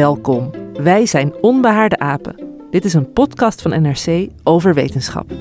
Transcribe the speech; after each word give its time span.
Welkom. 0.00 0.50
Wij 0.72 1.06
zijn 1.06 1.34
Onbehaarde 1.40 1.98
Apen. 1.98 2.36
Dit 2.70 2.84
is 2.84 2.94
een 2.94 3.12
podcast 3.12 3.62
van 3.62 3.82
NRC 3.82 4.28
over 4.42 4.74
wetenschap. 4.74 5.32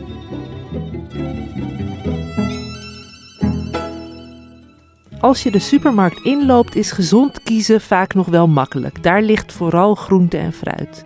Als 5.19 5.43
je 5.43 5.51
de 5.51 5.59
supermarkt 5.59 6.23
inloopt, 6.23 6.75
is 6.75 6.91
gezond 6.91 7.43
kiezen 7.43 7.81
vaak 7.81 8.13
nog 8.13 8.27
wel 8.27 8.47
makkelijk. 8.47 9.03
Daar 9.03 9.21
ligt 9.21 9.53
vooral 9.53 9.95
groente 9.95 10.37
en 10.37 10.53
fruit. 10.53 11.05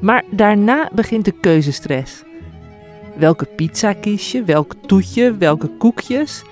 Maar 0.00 0.24
daarna 0.30 0.90
begint 0.94 1.24
de 1.24 1.32
keuzestress. 1.40 2.22
Welke 3.16 3.44
pizza 3.44 3.92
kies 3.92 4.32
je? 4.32 4.44
Welk 4.44 4.74
toetje? 4.86 5.36
Welke 5.36 5.68
koekjes? 5.68 6.42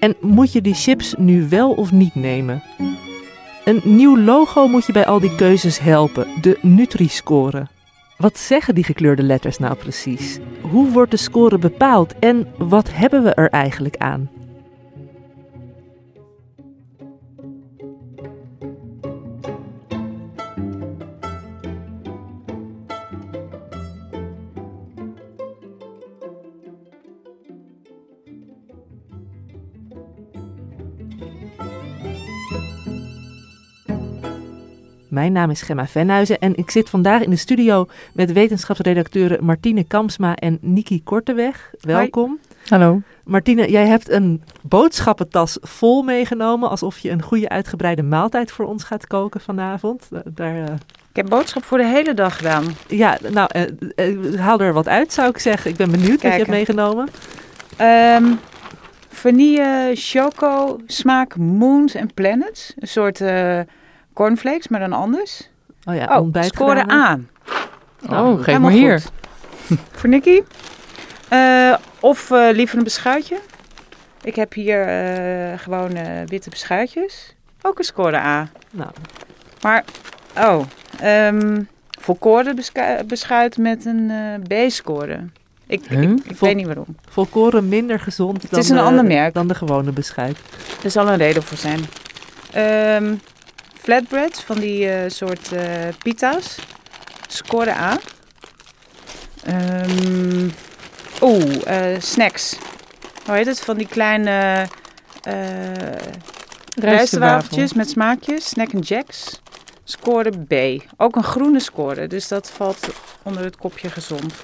En 0.00 0.16
moet 0.20 0.52
je 0.52 0.60
die 0.60 0.74
chips 0.74 1.14
nu 1.16 1.48
wel 1.48 1.72
of 1.72 1.92
niet 1.92 2.14
nemen? 2.14 2.62
Een 3.68 3.80
nieuw 3.84 4.18
logo 4.18 4.66
moet 4.66 4.86
je 4.86 4.92
bij 4.92 5.06
al 5.06 5.20
die 5.20 5.34
keuzes 5.34 5.78
helpen, 5.78 6.26
de 6.40 6.58
Nutri-score. 6.62 7.66
Wat 8.16 8.38
zeggen 8.38 8.74
die 8.74 8.84
gekleurde 8.84 9.22
letters 9.22 9.58
nou 9.58 9.74
precies? 9.74 10.38
Hoe 10.60 10.90
wordt 10.90 11.10
de 11.10 11.16
score 11.16 11.58
bepaald 11.58 12.18
en 12.18 12.46
wat 12.58 12.92
hebben 12.92 13.22
we 13.22 13.34
er 13.34 13.50
eigenlijk 13.50 13.96
aan? 13.96 14.30
Mijn 35.18 35.32
naam 35.32 35.50
is 35.50 35.62
Gemma 35.62 35.86
Venhuizen 35.86 36.38
en 36.38 36.56
ik 36.56 36.70
zit 36.70 36.90
vandaag 36.90 37.22
in 37.22 37.30
de 37.30 37.36
studio 37.36 37.86
met 38.12 38.32
wetenschapsredacteuren 38.32 39.44
Martine 39.44 39.84
Kamsma 39.84 40.34
en 40.34 40.58
Niki 40.60 41.02
Korteweg. 41.02 41.70
Welkom. 41.80 42.38
Hallo. 42.68 43.00
Martine, 43.24 43.70
jij 43.70 43.86
hebt 43.86 44.10
een 44.10 44.42
boodschappentas 44.62 45.58
vol 45.60 46.02
meegenomen, 46.02 46.70
alsof 46.70 46.98
je 46.98 47.10
een 47.10 47.22
goede 47.22 47.48
uitgebreide 47.48 48.02
maaltijd 48.02 48.50
voor 48.50 48.64
ons 48.64 48.84
gaat 48.84 49.06
koken 49.06 49.40
vanavond. 49.40 50.08
Daar, 50.24 50.56
uh... 50.56 50.64
Ik 51.10 51.16
heb 51.16 51.28
boodschap 51.28 51.64
voor 51.64 51.78
de 51.78 51.86
hele 51.86 52.14
dag 52.14 52.36
gedaan. 52.36 52.64
Ja, 52.88 53.18
nou, 53.32 53.50
uh, 53.56 54.08
uh, 54.08 54.40
haal 54.40 54.60
er 54.60 54.72
wat 54.72 54.88
uit 54.88 55.12
zou 55.12 55.28
ik 55.28 55.38
zeggen. 55.38 55.70
Ik 55.70 55.76
ben 55.76 55.90
benieuwd 55.90 56.20
Kijken. 56.20 56.28
wat 56.28 56.46
je 56.46 56.52
hebt 56.52 56.76
meegenomen. 56.76 57.08
Um, 58.22 58.38
vanille, 59.08 59.90
choco, 59.94 60.80
smaak, 60.86 61.36
moons 61.36 61.94
en 61.94 62.14
planets. 62.14 62.74
Een 62.78 62.88
soort 62.88 63.20
cornflakes, 64.18 64.68
maar 64.68 64.80
dan 64.80 64.92
anders. 64.92 65.48
Oh 65.84 65.94
ja, 65.94 66.20
oh, 66.20 66.42
score 66.42 66.86
aan. 66.86 67.28
Nou, 68.00 68.32
oh, 68.32 68.42
geef 68.42 68.58
maar 68.58 68.70
hier. 68.70 69.02
Voor 69.98 70.08
Nicky. 70.08 70.42
Uh, 71.32 71.76
of 72.00 72.30
uh, 72.30 72.48
liever 72.52 72.78
een 72.78 72.84
beschuitje. 72.84 73.38
Ik 74.22 74.34
heb 74.34 74.52
hier 74.52 74.88
uh, 74.88 75.58
gewoon 75.58 75.90
witte 76.26 76.50
beschuitjes. 76.50 77.34
Ook 77.62 77.78
een 77.78 77.84
score 77.84 78.16
A. 78.16 78.48
Nou. 78.70 78.90
Maar, 79.60 79.84
oh, 80.36 80.64
um, 81.04 81.68
volkoren 82.00 82.56
beschuit 83.06 83.58
met 83.58 83.84
een 83.84 84.12
B-score. 84.42 85.20
Ik, 85.66 85.84
huh? 85.88 86.02
ik, 86.02 86.36
weet 86.38 86.56
niet 86.56 86.66
waarom. 86.66 86.96
Volkoren 87.08 87.68
minder 87.68 88.00
gezond 88.00 88.42
het 88.42 88.50
dan, 88.50 88.60
is 88.60 88.68
een 88.68 88.76
de, 88.76 88.82
ander 88.82 89.04
merk. 89.04 89.34
dan 89.34 89.48
de 89.48 89.54
gewone 89.54 89.92
beschuit. 89.92 90.38
Er 90.84 90.90
zal 90.90 91.08
een 91.08 91.16
reden 91.16 91.42
voor 91.42 91.56
zijn. 91.56 91.80
Um, 93.02 93.20
flatbreads, 93.88 94.42
van 94.42 94.58
die 94.60 94.84
uh, 94.84 95.08
soort 95.08 95.52
uh, 95.52 95.88
pita's. 96.02 96.58
Score 97.28 97.72
A. 97.72 97.96
Um, 99.48 100.52
Oeh, 101.20 101.54
uh, 101.66 102.00
snacks. 102.00 102.56
Hoe 103.24 103.34
heet 103.34 103.46
het? 103.46 103.60
Van 103.60 103.76
die 103.76 103.88
kleine 103.88 104.66
rijstwafeltjes 106.74 107.72
met 107.72 107.90
smaakjes. 107.90 108.48
Snack 108.48 108.74
and 108.74 108.88
Jacks. 108.88 109.40
Score 109.84 110.30
B. 110.30 110.84
Ook 110.96 111.16
een 111.16 111.24
groene 111.24 111.60
score, 111.60 112.06
dus 112.06 112.28
dat 112.28 112.50
valt 112.50 112.88
onder 113.22 113.44
het 113.44 113.56
kopje 113.56 113.90
gezond. 113.90 114.34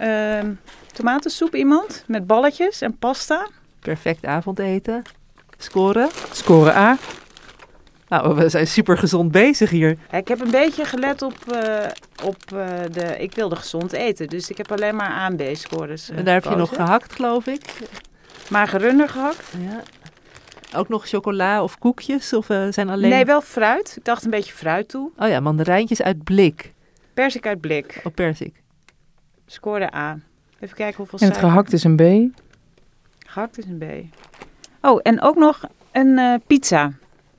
Um, 0.00 0.60
tomatensoep 0.92 1.54
iemand 1.54 2.04
met 2.06 2.26
balletjes 2.26 2.80
en 2.80 2.98
pasta. 2.98 3.48
Perfect 3.80 4.24
avondeten. 4.24 5.02
Scoren? 5.58 6.08
Score 6.32 6.74
A. 6.74 6.96
Nou, 8.08 8.34
we 8.34 8.48
zijn 8.48 8.66
super 8.66 8.98
gezond 8.98 9.30
bezig 9.30 9.70
hier. 9.70 9.98
Ik 10.10 10.28
heb 10.28 10.40
een 10.40 10.50
beetje 10.50 10.84
gelet 10.84 11.22
op, 11.22 11.36
uh, 11.52 11.86
op 12.24 12.36
uh, 12.54 12.66
de... 12.92 13.16
Ik 13.18 13.34
wilde 13.34 13.56
gezond 13.56 13.92
eten, 13.92 14.26
dus 14.26 14.50
ik 14.50 14.56
heb 14.56 14.72
alleen 14.72 14.96
maar 14.96 15.10
A 15.10 15.26
en 15.26 15.36
B-scores 15.36 16.10
uh, 16.10 16.18
En 16.18 16.24
daar 16.24 16.34
heb 16.34 16.44
je 16.44 16.56
nog 16.56 16.74
gehakt, 16.74 17.12
geloof 17.12 17.46
ik? 17.46 17.60
Magerunder 18.50 19.08
gehakt. 19.08 19.52
Ja. 19.58 19.82
Ook 20.78 20.88
nog 20.88 21.08
chocola 21.08 21.62
of 21.62 21.78
koekjes? 21.78 22.32
Of 22.32 22.46
zijn 22.70 22.88
alleen... 22.88 23.10
Nee, 23.10 23.24
wel 23.24 23.40
fruit. 23.40 23.94
Ik 23.96 24.04
dacht 24.04 24.24
een 24.24 24.30
beetje 24.30 24.52
fruit 24.52 24.88
toe. 24.88 25.10
Oh 25.18 25.28
ja, 25.28 25.40
mandarijntjes 25.40 26.02
uit 26.02 26.24
blik. 26.24 26.72
Persik 27.14 27.46
uit 27.46 27.60
blik. 27.60 28.00
Of 28.04 28.14
persik. 28.14 28.62
Scoorde 29.46 29.94
A. 29.94 30.18
Even 30.60 30.76
kijken 30.76 30.96
hoeveel 30.96 31.18
En 31.18 31.26
het 31.28 31.36
gehakt 31.36 31.72
is 31.72 31.84
een 31.84 31.96
B? 31.96 32.02
Gehakt 33.26 33.58
is 33.58 33.64
een 33.64 33.78
B. 33.78 33.84
Oh, 34.86 35.00
en 35.02 35.22
ook 35.22 35.36
nog 35.36 35.64
een 35.92 36.18
uh, 36.18 36.34
pizza. 36.46 36.92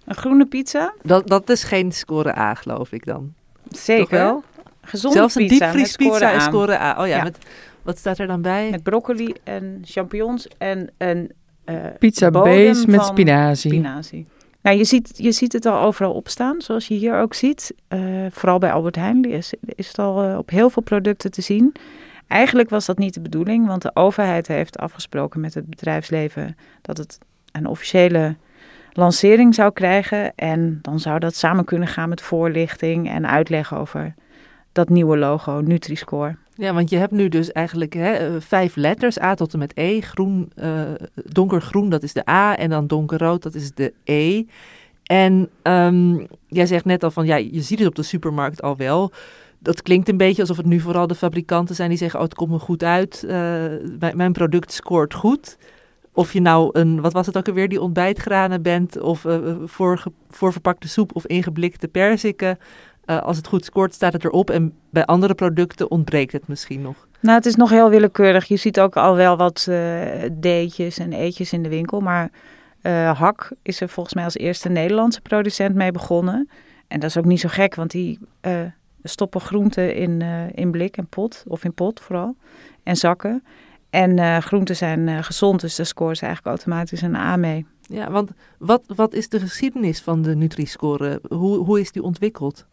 Een 0.06 0.16
groene 0.16 0.46
pizza. 0.46 0.94
Dat, 1.04 1.28
dat 1.28 1.50
is 1.50 1.64
geen 1.64 1.92
score 1.92 2.38
A, 2.38 2.54
geloof 2.54 2.92
ik 2.92 3.06
dan. 3.06 3.34
Zeker. 3.70 4.02
Toch 4.02 4.10
wel? 4.10 4.44
Gezonde 4.82 5.18
Zelfs 5.18 5.36
een 5.36 5.48
diepvriespizza 5.48 6.32
is 6.32 6.44
score 6.44 6.80
A. 6.80 7.02
Oh 7.02 7.08
ja, 7.08 7.18
ja, 7.18 7.24
Met, 7.24 7.38
wat 7.82 7.98
staat 7.98 8.18
er 8.18 8.28
dan 8.28 8.42
bij? 8.42 8.70
Met 8.70 8.84
broccoli 8.84 9.34
en 9.44 9.82
champignons 9.86 10.48
en 10.58 10.90
een 10.98 11.32
uh, 11.66 11.76
Pizza 12.00 12.32
base 12.32 12.88
met 12.88 13.04
spinazie. 13.04 13.72
spinazie. 13.72 14.28
Nou, 14.62 14.78
je 14.78 14.84
ziet, 14.84 15.12
je 15.16 15.32
ziet 15.32 15.54
het 15.54 15.66
al 15.66 15.82
overal 15.82 16.14
opstaan, 16.14 16.62
zoals 16.62 16.88
je 16.88 16.94
hier 16.94 17.20
ook 17.20 17.34
ziet. 17.34 17.74
Uh, 17.90 18.26
vooral 18.32 18.58
bij 18.58 18.72
Albert 18.72 18.96
Heijn 18.96 19.24
is, 19.24 19.54
is 19.66 19.88
het 19.88 20.00
al 20.00 20.30
uh, 20.30 20.38
op 20.38 20.50
heel 20.50 20.70
veel 20.70 20.84
producten 20.84 21.32
te 21.32 21.42
zien. 21.42 21.76
Eigenlijk 22.28 22.70
was 22.70 22.86
dat 22.86 22.98
niet 22.98 23.14
de 23.14 23.22
bedoeling, 23.22 23.68
want 23.68 23.82
de 23.82 23.92
overheid 23.94 24.48
heeft 24.48 24.78
afgesproken 24.78 25.40
met 25.40 25.54
het 25.54 25.70
bedrijfsleven 25.70 26.58
dat 26.82 26.98
het 26.98 27.18
een 27.52 27.66
officiële 27.66 28.36
lancering 28.92 29.56
zou 29.56 29.72
krijgen. 29.72 30.36
En 30.36 30.80
dan 30.82 31.00
zou 31.00 31.20
dat 31.20 31.36
samen 31.36 31.66
kunnen 31.66 31.88
gaan 31.88 32.10
met 32.10 32.22
voorlichting 32.22 33.10
en 33.10 33.28
uitleg 33.28 33.76
over 33.76 34.14
dat 34.72 34.90
nieuwe 34.90 35.18
logo, 35.18 35.60
Nutri-Score. 35.60 36.36
Ja, 36.56 36.74
want 36.74 36.90
je 36.90 36.98
hebt 36.98 37.12
nu 37.12 37.30
dus 37.30 37.52
eigenlijk 37.52 37.94
hè, 37.94 38.42
vijf 38.42 38.76
letters, 38.76 39.22
A 39.22 39.34
tot 39.34 39.54
en 39.54 39.60
met 39.60 39.72
E. 39.76 40.02
Groen, 40.02 40.52
uh, 40.56 40.82
donkergroen, 41.14 41.90
dat 41.90 42.04
is 42.04 42.14
de 42.14 42.30
A. 42.30 42.58
En 42.58 42.70
dan 42.70 42.88
donkerrood, 42.88 43.44
dat 43.44 43.56
is 43.56 43.72
de 43.72 43.94
E. 44.04 44.44
En 45.04 45.50
um, 45.64 46.28
jij 46.48 46.66
zegt 46.66 46.86
net 46.86 47.04
al 47.04 47.12
van, 47.12 47.26
ja, 47.26 47.36
je 47.36 47.62
ziet 47.62 47.80
het 47.80 47.88
op 47.88 47.96
de 47.96 48.04
supermarkt 48.04 48.62
al 48.62 48.78
wel. 48.78 49.12
Dat 49.60 49.82
klinkt 49.82 50.10
een 50.10 50.18
beetje 50.18 50.42
alsof 50.42 50.58
het 50.58 50.66
nu 50.66 50.80
vooral 50.80 51.08
de 51.08 51.16
fabrikanten 51.16 51.76
zijn 51.76 51.90
die 51.90 51.98
zeggen, 51.98 52.20
oh, 52.20 52.26
het 52.26 52.36
komt 52.36 52.52
me 52.52 52.60
goed 52.60 52.84
uit. 52.84 53.24
Uh, 53.26 54.14
mijn 54.14 54.32
product 54.32 54.72
scoort 54.72 55.14
goed. 55.14 55.58
Of 56.18 56.34
je 56.34 56.42
nou 56.42 56.70
een, 56.74 57.02
wat 57.02 57.14
was 57.14 57.26
het 57.26 57.38
ook 57.38 57.48
alweer, 57.48 57.70
die 57.70 57.82
ontbijtgranen 57.82 58.62
bent, 58.62 59.00
of 59.00 59.24
uh, 59.24 59.56
voor, 59.66 60.04
voorverpakte 60.30 60.88
soep 60.88 61.16
of 61.16 61.26
ingeblikte 61.26 61.88
perziken. 61.88 62.58
uh, 63.06 63.22
als 63.22 63.38
het 63.38 63.48
goed 63.48 63.66
scoort, 63.66 63.94
staat 63.94 64.14
het 64.14 64.24
erop. 64.24 64.50
En 64.50 64.74
bij 64.90 65.06
andere 65.06 65.34
producten 65.34 65.92
ontbreekt 65.92 66.32
het 66.32 66.48
misschien 66.48 66.82
nog. 66.82 67.08
Nou, 67.20 67.38
het 67.38 67.46
is 67.46 67.56
nog 67.56 67.70
heel 67.70 67.90
willekeurig. 67.90 68.46
Je 68.46 68.56
ziet 68.56 68.80
ook 68.80 68.96
al 68.96 69.16
wel 69.16 69.38
wat 69.38 69.68
D'tjes 70.40 70.98
en 70.98 71.14
eetjes 71.14 71.54
in 71.54 71.64
de 71.64 71.70
winkel. 71.70 72.00
Maar 72.00 72.30
Hak 73.14 73.52
is 73.62 73.82
er 73.82 73.90
volgens 73.90 74.16
mij 74.16 74.24
als 74.24 74.38
eerste 74.38 74.70
Nederlandse 74.70 75.22
producent 75.22 75.76
mee 75.76 75.92
begonnen. 75.92 76.50
En 76.88 77.00
dat 77.00 77.10
is 77.10 77.18
ook 77.18 77.26
niet 77.26 77.40
zo 77.40 77.50
gek, 77.52 77.76
want 77.76 77.92
die 77.92 78.20
stoppen 79.04 79.42
groenten 79.42 79.96
in, 79.96 80.22
in 80.54 80.72
blik 80.72 80.98
en 80.98 81.08
pot. 81.08 81.44
Of 81.48 81.64
in 81.64 81.74
pot 81.74 82.00
vooral. 82.00 82.36
En 82.84 82.96
zakken. 82.96 83.44
En 83.90 84.42
groenten 84.42 84.76
zijn 84.76 85.24
gezond, 85.24 85.62
dus 85.62 85.76
daar 85.76 85.86
scoren 85.86 86.16
ze 86.16 86.26
eigenlijk 86.26 86.56
automatisch 86.56 87.02
een 87.02 87.16
A 87.16 87.36
mee. 87.36 87.66
Ja, 87.82 88.12
want 88.12 88.32
wat, 88.58 88.84
wat 88.96 89.14
is 89.14 89.30
de 89.30 89.40
geschiedenis 89.40 90.02
van 90.02 90.22
de 90.22 90.36
Nutri-score? 90.36 91.22
Hoe, 91.30 91.58
hoe 91.58 91.80
is 91.80 91.92
die 91.92 92.04
ontwikkeld? 92.04 92.66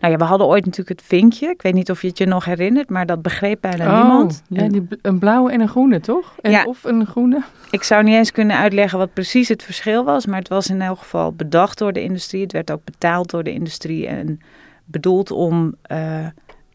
Nou 0.00 0.12
ja, 0.12 0.18
we 0.18 0.24
hadden 0.24 0.46
ooit 0.46 0.64
natuurlijk 0.64 1.00
het 1.00 1.08
vinkje. 1.08 1.48
Ik 1.48 1.62
weet 1.62 1.74
niet 1.74 1.90
of 1.90 2.02
je 2.02 2.08
het 2.08 2.18
je 2.18 2.26
nog 2.26 2.44
herinnert, 2.44 2.90
maar 2.90 3.06
dat 3.06 3.22
begreep 3.22 3.60
bijna 3.60 3.86
oh, 3.86 4.02
niemand. 4.02 4.42
Ja, 4.48 4.68
die, 4.68 4.86
een 5.02 5.18
blauwe 5.18 5.52
en 5.52 5.60
een 5.60 5.68
groene, 5.68 6.00
toch? 6.00 6.34
En, 6.40 6.50
ja. 6.50 6.64
Of 6.64 6.84
een 6.84 7.06
groene? 7.06 7.42
Ik 7.70 7.82
zou 7.82 8.04
niet 8.04 8.14
eens 8.14 8.32
kunnen 8.32 8.56
uitleggen 8.56 8.98
wat 8.98 9.12
precies 9.12 9.48
het 9.48 9.62
verschil 9.62 10.04
was, 10.04 10.26
maar 10.26 10.38
het 10.38 10.48
was 10.48 10.70
in 10.70 10.82
elk 10.82 10.98
geval 10.98 11.32
bedacht 11.32 11.78
door 11.78 11.92
de 11.92 12.02
industrie. 12.02 12.42
Het 12.42 12.52
werd 12.52 12.70
ook 12.70 12.84
betaald 12.84 13.30
door 13.30 13.42
de 13.42 13.52
industrie 13.52 14.06
en 14.06 14.40
bedoeld 14.84 15.30
om 15.30 15.74
uh, 15.92 16.26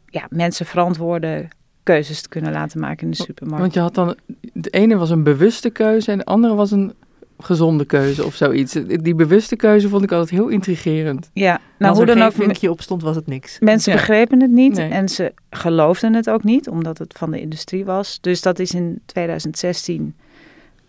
ja, 0.05 0.25
mensen 0.29 0.65
verantwoorde 0.65 1.47
keuzes 1.83 2.21
te 2.21 2.29
kunnen 2.29 2.51
laten 2.51 2.79
maken 2.79 3.03
in 3.03 3.11
de 3.11 3.23
supermarkt. 3.23 3.61
Want 3.61 3.73
je 3.73 3.79
had 3.79 3.95
dan, 3.95 4.15
de 4.53 4.69
ene 4.69 4.97
was 4.97 5.09
een 5.09 5.23
bewuste 5.23 5.69
keuze 5.69 6.11
en 6.11 6.17
de 6.17 6.25
andere 6.25 6.55
was 6.55 6.71
een 6.71 6.93
gezonde 7.39 7.85
keuze 7.85 8.25
of 8.25 8.35
zoiets. 8.35 8.73
Die 8.87 9.15
bewuste 9.15 9.55
keuze 9.55 9.89
vond 9.89 10.03
ik 10.03 10.11
altijd 10.11 10.29
heel 10.29 10.47
intrigerend. 10.47 11.29
Ja, 11.33 11.59
nou 11.77 11.95
hoe 11.95 12.05
dan 12.05 12.21
ook. 12.21 12.33
vinkje 12.33 12.71
op 12.71 12.81
stond, 12.81 13.01
was 13.01 13.15
het 13.15 13.27
niks. 13.27 13.59
Mensen 13.59 13.93
begrepen 13.93 14.41
het 14.41 14.51
niet 14.51 14.77
en 14.77 15.09
ze 15.09 15.33
geloofden 15.49 16.13
het 16.13 16.29
ook 16.29 16.43
niet, 16.43 16.69
omdat 16.69 16.97
het 16.97 17.13
van 17.17 17.31
de 17.31 17.41
industrie 17.41 17.85
was. 17.85 18.17
Dus 18.21 18.41
dat 18.41 18.59
is 18.59 18.73
in 18.73 19.01
2016 19.05 20.15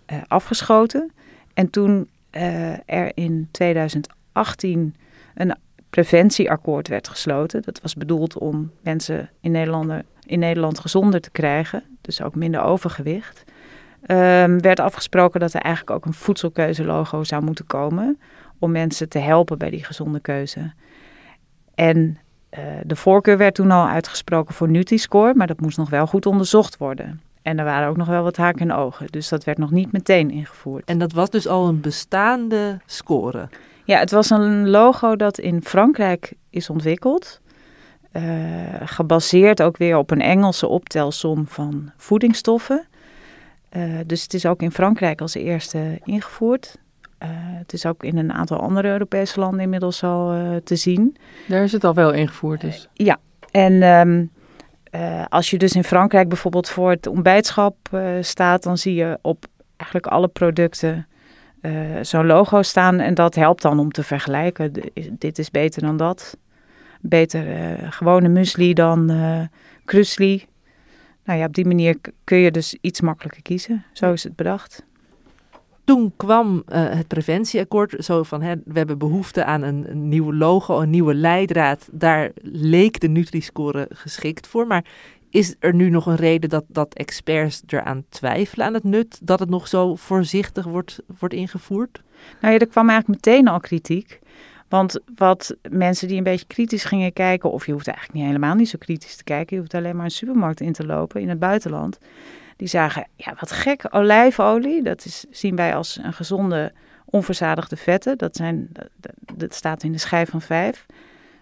uh, 0.06 0.16
eh, 0.16 0.22
afgeschoten. 0.28 1.12
En 1.54 1.70
toen 1.70 2.08
uh, 2.36 2.72
er 2.86 3.10
in 3.14 3.48
2018 3.50 4.94
een 5.34 5.54
preventieakkoord 5.90 6.88
werd 6.88 7.08
gesloten. 7.08 7.62
Dat 7.62 7.80
was 7.82 7.94
bedoeld 7.94 8.38
om 8.38 8.70
mensen 8.82 9.30
in 9.40 9.50
Nederland, 9.50 10.02
in 10.26 10.38
Nederland 10.38 10.78
gezonder 10.78 11.20
te 11.20 11.30
krijgen, 11.30 11.82
dus 12.00 12.22
ook 12.22 12.34
minder 12.34 12.62
overgewicht. 12.62 13.44
Um, 14.06 14.60
werd 14.60 14.80
afgesproken 14.80 15.40
dat 15.40 15.54
er 15.54 15.60
eigenlijk 15.60 15.96
ook 15.96 16.06
een 16.06 16.14
voedselkeuzelogo 16.14 17.24
zou 17.24 17.42
moeten 17.42 17.66
komen 17.66 18.18
om 18.58 18.70
mensen 18.70 19.08
te 19.08 19.18
helpen 19.18 19.58
bij 19.58 19.70
die 19.70 19.84
gezonde 19.84 20.20
keuze. 20.20 20.72
En 21.74 22.18
uh, 22.50 22.60
de 22.84 22.96
voorkeur 22.96 23.38
werd 23.38 23.54
toen 23.54 23.70
al 23.70 23.88
uitgesproken 23.88 24.54
voor 24.54 24.68
Nutri-score, 24.68 25.34
maar 25.34 25.46
dat 25.46 25.60
moest 25.60 25.78
nog 25.78 25.90
wel 25.90 26.06
goed 26.06 26.26
onderzocht 26.26 26.76
worden. 26.76 27.20
En 27.42 27.58
er 27.58 27.64
waren 27.64 27.88
ook 27.88 27.96
nog 27.96 28.06
wel 28.06 28.22
wat 28.22 28.36
haken 28.36 28.70
en 28.70 28.76
ogen, 28.76 29.06
dus 29.10 29.28
dat 29.28 29.44
werd 29.44 29.58
nog 29.58 29.70
niet 29.70 29.92
meteen 29.92 30.30
ingevoerd. 30.30 30.84
En 30.84 30.98
dat 30.98 31.12
was 31.12 31.30
dus 31.30 31.48
al 31.48 31.68
een 31.68 31.80
bestaande 31.80 32.80
score? 32.86 33.48
Ja, 33.84 33.98
het 33.98 34.10
was 34.10 34.30
een 34.30 34.68
logo 34.68 35.16
dat 35.16 35.38
in 35.38 35.62
Frankrijk 35.62 36.32
is 36.50 36.70
ontwikkeld. 36.70 37.40
Uh, 38.16 38.22
gebaseerd 38.84 39.62
ook 39.62 39.76
weer 39.76 39.96
op 39.96 40.10
een 40.10 40.20
Engelse 40.20 40.66
optelsom 40.66 41.46
van 41.46 41.90
voedingsstoffen. 41.96 42.86
Uh, 43.76 43.98
dus 44.06 44.22
het 44.22 44.34
is 44.34 44.46
ook 44.46 44.62
in 44.62 44.70
Frankrijk 44.70 45.20
als 45.20 45.34
eerste 45.34 46.00
ingevoerd. 46.04 46.78
Uh, 47.22 47.28
het 47.32 47.72
is 47.72 47.86
ook 47.86 48.04
in 48.04 48.16
een 48.18 48.32
aantal 48.32 48.58
andere 48.58 48.88
Europese 48.88 49.40
landen 49.40 49.60
inmiddels 49.60 50.02
al 50.02 50.34
uh, 50.34 50.56
te 50.64 50.76
zien. 50.76 51.16
Daar 51.48 51.62
is 51.62 51.72
het 51.72 51.84
al 51.84 51.94
wel 51.94 52.12
ingevoerd 52.12 52.60
dus? 52.60 52.88
ja, 52.92 53.18
en 53.50 53.82
um, 53.82 54.30
als 55.28 55.50
je 55.50 55.58
dus 55.58 55.72
in 55.72 55.84
Frankrijk 55.84 56.28
bijvoorbeeld 56.28 56.68
voor 56.68 56.90
het 56.90 57.06
ontbijtschap 57.06 57.76
staat... 58.20 58.62
dan 58.62 58.78
zie 58.78 58.94
je 58.94 59.18
op 59.22 59.46
eigenlijk 59.76 60.12
alle 60.12 60.28
producten 60.28 61.06
zo'n 62.02 62.26
logo 62.26 62.62
staan. 62.62 63.00
En 63.00 63.14
dat 63.14 63.34
helpt 63.34 63.62
dan 63.62 63.78
om 63.78 63.90
te 63.90 64.02
vergelijken. 64.02 64.72
dit 65.10 65.38
is 65.38 65.50
beter 65.50 65.82
dan 65.82 65.96
dat. 65.96 66.36
Beter 67.06 67.76
gewone 67.92 68.28
muesli 68.28 68.72
dan 68.74 69.12
krusli 69.84 70.46
nou 71.24 71.38
ja, 71.38 71.44
op 71.44 71.54
die 71.54 71.66
manier 71.66 71.96
kun 72.24 72.38
je 72.38 72.50
dus 72.50 72.76
iets 72.80 73.00
makkelijker 73.00 73.42
kiezen. 73.42 73.84
Zo 73.92 74.12
is 74.12 74.24
het 74.24 74.36
bedacht. 74.36 74.84
Toen 75.84 76.12
kwam 76.16 76.54
uh, 76.54 76.62
het 76.90 77.08
preventieakkoord, 77.08 78.04
zo 78.04 78.22
van 78.22 78.42
hè, 78.42 78.54
we 78.64 78.78
hebben 78.78 78.98
behoefte 78.98 79.44
aan 79.44 79.62
een, 79.62 79.90
een 79.90 80.08
nieuw 80.08 80.32
logo, 80.32 80.80
een 80.80 80.90
nieuwe 80.90 81.14
leidraad. 81.14 81.88
Daar 81.92 82.30
leek 82.42 83.00
de 83.00 83.08
Nutri-score 83.08 83.88
geschikt 83.90 84.46
voor. 84.46 84.66
Maar 84.66 84.84
is 85.30 85.54
er 85.58 85.74
nu 85.74 85.90
nog 85.90 86.06
een 86.06 86.16
reden 86.16 86.48
dat, 86.50 86.64
dat 86.68 86.94
experts 86.94 87.62
eraan 87.66 88.04
twijfelen 88.08 88.66
aan 88.66 88.74
het 88.74 88.84
nut 88.84 89.18
dat 89.22 89.38
het 89.38 89.48
nog 89.48 89.68
zo 89.68 89.94
voorzichtig 89.94 90.64
wordt, 90.64 91.00
wordt 91.18 91.34
ingevoerd? 91.34 92.02
Nou 92.40 92.52
ja, 92.52 92.58
er 92.58 92.66
kwam 92.66 92.88
eigenlijk 92.88 93.24
meteen 93.24 93.48
al 93.48 93.60
kritiek. 93.60 94.20
Want 94.74 94.98
wat 95.14 95.56
mensen 95.70 96.08
die 96.08 96.16
een 96.16 96.22
beetje 96.22 96.46
kritisch 96.46 96.84
gingen 96.84 97.12
kijken, 97.12 97.50
of 97.50 97.66
je 97.66 97.72
hoeft 97.72 97.86
eigenlijk 97.86 98.18
niet 98.18 98.26
helemaal 98.26 98.54
niet 98.54 98.68
zo 98.68 98.78
kritisch 98.78 99.16
te 99.16 99.24
kijken, 99.24 99.56
je 99.56 99.62
hoeft 99.62 99.74
alleen 99.74 99.96
maar 99.96 100.04
een 100.04 100.10
supermarkt 100.10 100.60
in 100.60 100.72
te 100.72 100.86
lopen 100.86 101.20
in 101.20 101.28
het 101.28 101.38
buitenland. 101.38 101.98
Die 102.56 102.68
zagen, 102.68 103.06
ja 103.16 103.34
wat 103.40 103.52
gek, 103.52 103.86
olijfolie, 103.90 104.82
dat 104.82 105.04
is, 105.04 105.24
zien 105.30 105.56
wij 105.56 105.74
als 105.74 105.98
een 106.02 106.12
gezonde 106.12 106.72
onverzadigde 107.04 107.76
vetten. 107.76 108.18
Dat, 108.18 108.36
zijn, 108.36 108.68
dat 109.34 109.54
staat 109.54 109.82
in 109.82 109.92
de 109.92 109.98
schijf 109.98 110.30
van 110.30 110.40
vijf. 110.42 110.86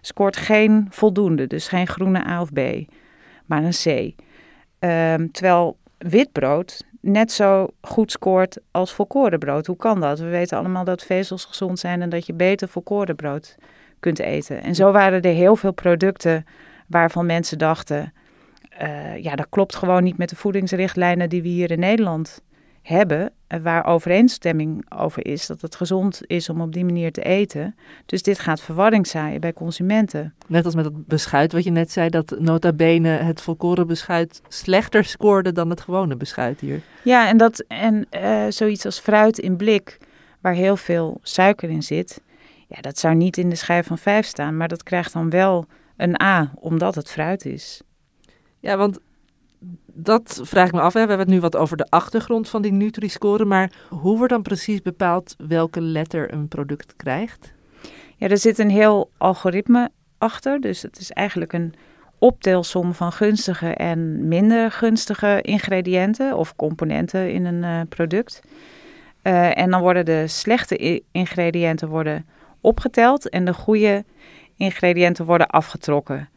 Scoort 0.00 0.36
geen 0.36 0.86
voldoende, 0.90 1.46
dus 1.46 1.68
geen 1.68 1.86
groene 1.86 2.26
A 2.26 2.40
of 2.40 2.52
B, 2.52 2.60
maar 3.46 3.64
een 3.64 3.70
C. 3.70 3.86
Um, 4.84 5.30
terwijl 5.30 5.76
witbrood 5.98 6.84
net 7.02 7.32
zo 7.32 7.68
goed 7.80 8.10
scoort 8.10 8.58
als 8.70 8.92
volkorenbrood. 8.92 9.66
Hoe 9.66 9.76
kan 9.76 10.00
dat? 10.00 10.18
We 10.18 10.28
weten 10.28 10.58
allemaal 10.58 10.84
dat 10.84 11.02
vezels 11.02 11.44
gezond 11.44 11.78
zijn 11.78 12.02
en 12.02 12.08
dat 12.08 12.26
je 12.26 12.32
beter 12.32 12.68
volkorenbrood 12.68 13.56
kunt 14.00 14.18
eten. 14.18 14.62
En 14.62 14.74
zo 14.74 14.92
waren 14.92 15.22
er 15.22 15.34
heel 15.34 15.56
veel 15.56 15.72
producten 15.72 16.46
waarvan 16.86 17.26
mensen 17.26 17.58
dachten: 17.58 18.12
uh, 18.82 19.16
ja, 19.16 19.36
dat 19.36 19.46
klopt 19.50 19.76
gewoon 19.76 20.02
niet 20.02 20.18
met 20.18 20.28
de 20.28 20.36
voedingsrichtlijnen 20.36 21.28
die 21.28 21.42
we 21.42 21.48
hier 21.48 21.70
in 21.70 21.78
Nederland 21.78 22.42
hebben, 22.82 23.32
eh, 23.46 23.60
waar 23.60 23.86
overeenstemming 23.86 24.84
over 24.98 25.26
is 25.26 25.46
dat 25.46 25.60
het 25.60 25.76
gezond 25.76 26.20
is 26.26 26.48
om 26.48 26.60
op 26.60 26.72
die 26.72 26.84
manier 26.84 27.12
te 27.12 27.22
eten. 27.22 27.74
Dus 28.06 28.22
dit 28.22 28.38
gaat 28.38 28.60
verwarring 28.60 29.06
zaaien 29.06 29.40
bij 29.40 29.52
consumenten. 29.52 30.34
Net 30.46 30.64
als 30.64 30.74
met 30.74 30.84
het 30.84 31.06
beschuit 31.06 31.52
wat 31.52 31.64
je 31.64 31.70
net 31.70 31.90
zei, 31.90 32.08
dat 32.08 32.36
nota 32.38 32.72
bene 32.72 33.08
het 33.08 33.40
volkoren 33.40 33.86
beschuit 33.86 34.42
slechter 34.48 35.04
scoorde 35.04 35.52
dan 35.52 35.70
het 35.70 35.80
gewone 35.80 36.16
beschuit 36.16 36.60
hier. 36.60 36.80
Ja, 37.04 37.28
en, 37.28 37.36
dat, 37.36 37.64
en 37.68 38.06
uh, 38.10 38.44
zoiets 38.48 38.84
als 38.84 38.98
fruit 38.98 39.38
in 39.38 39.56
blik, 39.56 39.98
waar 40.40 40.54
heel 40.54 40.76
veel 40.76 41.18
suiker 41.22 41.70
in 41.70 41.82
zit, 41.82 42.20
ja, 42.68 42.80
dat 42.80 42.98
zou 42.98 43.14
niet 43.14 43.36
in 43.36 43.48
de 43.48 43.56
schijf 43.56 43.86
van 43.86 43.98
vijf 43.98 44.26
staan, 44.26 44.56
maar 44.56 44.68
dat 44.68 44.82
krijgt 44.82 45.12
dan 45.12 45.30
wel 45.30 45.66
een 45.96 46.22
A, 46.22 46.52
omdat 46.54 46.94
het 46.94 47.10
fruit 47.10 47.44
is. 47.44 47.82
Ja, 48.60 48.76
want 48.76 48.98
dat 49.86 50.40
vraag 50.42 50.66
ik 50.66 50.72
me 50.72 50.80
af. 50.80 50.92
We 50.92 50.98
hebben 50.98 51.18
het 51.18 51.28
nu 51.28 51.40
wat 51.40 51.56
over 51.56 51.76
de 51.76 51.86
achtergrond 51.88 52.48
van 52.48 52.62
die 52.62 52.72
Nutri-score. 52.72 53.44
Maar 53.44 53.72
hoe 53.88 54.16
wordt 54.16 54.32
dan 54.32 54.42
precies 54.42 54.82
bepaald 54.82 55.34
welke 55.38 55.80
letter 55.80 56.32
een 56.32 56.48
product 56.48 56.96
krijgt? 56.96 57.52
Ja, 58.16 58.28
er 58.28 58.38
zit 58.38 58.58
een 58.58 58.70
heel 58.70 59.10
algoritme 59.18 59.90
achter. 60.18 60.60
Dus 60.60 60.82
het 60.82 60.98
is 60.98 61.10
eigenlijk 61.10 61.52
een 61.52 61.74
optelsom 62.18 62.94
van 62.94 63.12
gunstige 63.12 63.74
en 63.74 64.28
minder 64.28 64.70
gunstige 64.70 65.38
ingrediënten 65.42 66.36
of 66.36 66.56
componenten 66.56 67.32
in 67.32 67.44
een 67.44 67.62
uh, 67.62 67.80
product. 67.88 68.40
Uh, 69.22 69.58
en 69.58 69.70
dan 69.70 69.80
worden 69.80 70.04
de 70.04 70.26
slechte 70.26 71.02
ingrediënten 71.12 71.88
worden 71.88 72.26
opgeteld 72.60 73.28
en 73.28 73.44
de 73.44 73.54
goede 73.54 74.04
ingrediënten 74.56 75.24
worden 75.24 75.46
afgetrokken. 75.46 76.28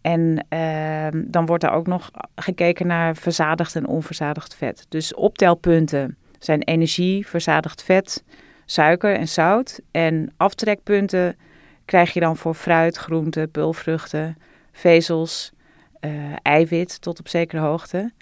En 0.00 0.46
uh, 0.50 1.22
dan 1.24 1.46
wordt 1.46 1.64
er 1.64 1.70
ook 1.70 1.86
nog 1.86 2.10
gekeken 2.34 2.86
naar 2.86 3.16
verzadigd 3.16 3.76
en 3.76 3.86
onverzadigd 3.86 4.54
vet. 4.54 4.86
Dus 4.88 5.14
optelpunten 5.14 6.16
zijn 6.38 6.62
energie, 6.62 7.26
verzadigd 7.26 7.82
vet, 7.82 8.24
suiker 8.64 9.14
en 9.14 9.28
zout. 9.28 9.80
En 9.90 10.32
aftrekpunten 10.36 11.36
krijg 11.84 12.12
je 12.12 12.20
dan 12.20 12.36
voor 12.36 12.54
fruit, 12.54 12.96
groenten, 12.96 13.50
pulvruchten, 13.50 14.36
vezels, 14.72 15.52
uh, 16.00 16.10
eiwit 16.42 17.00
tot 17.00 17.18
op 17.18 17.28
zekere 17.28 17.62
hoogte. 17.62 18.12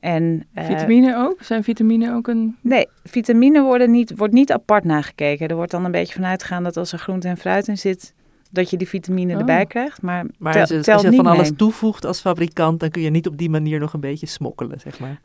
En, 0.00 0.46
uh, 0.54 0.64
vitamine 0.64 1.16
ook? 1.16 1.42
Zijn 1.42 1.64
vitamine 1.64 2.14
ook 2.14 2.28
een... 2.28 2.56
Nee, 2.60 2.88
vitamine 3.04 3.62
worden 3.62 3.90
niet, 3.90 4.16
wordt 4.16 4.34
niet 4.34 4.52
apart 4.52 4.84
nagekeken. 4.84 5.48
Er 5.48 5.56
wordt 5.56 5.70
dan 5.70 5.84
een 5.84 5.90
beetje 5.90 6.14
vanuit 6.14 6.42
gegaan 6.42 6.64
dat 6.64 6.76
als 6.76 6.92
er 6.92 6.98
groente 6.98 7.28
en 7.28 7.36
fruit 7.36 7.68
in 7.68 7.78
zit 7.78 8.14
dat 8.54 8.70
je 8.70 8.76
die 8.76 8.88
vitamine 8.88 9.36
erbij 9.36 9.62
oh. 9.62 9.68
krijgt. 9.68 10.02
Maar, 10.02 10.26
maar 10.38 10.60
als, 10.60 10.68
je, 10.68 10.92
als 10.92 11.02
je 11.02 11.12
van 11.12 11.26
alles 11.26 11.52
toevoegt 11.56 12.04
als 12.04 12.20
fabrikant, 12.20 12.80
dan 12.80 12.90
kun 12.90 13.02
je 13.02 13.10
niet 13.10 13.26
op 13.26 13.38
die 13.38 13.50
manier 13.50 13.80
nog 13.80 13.92
een 13.92 14.00
beetje 14.00 14.26
smokkelen, 14.26 14.80
zeg 14.80 14.98
maar. 14.98 15.20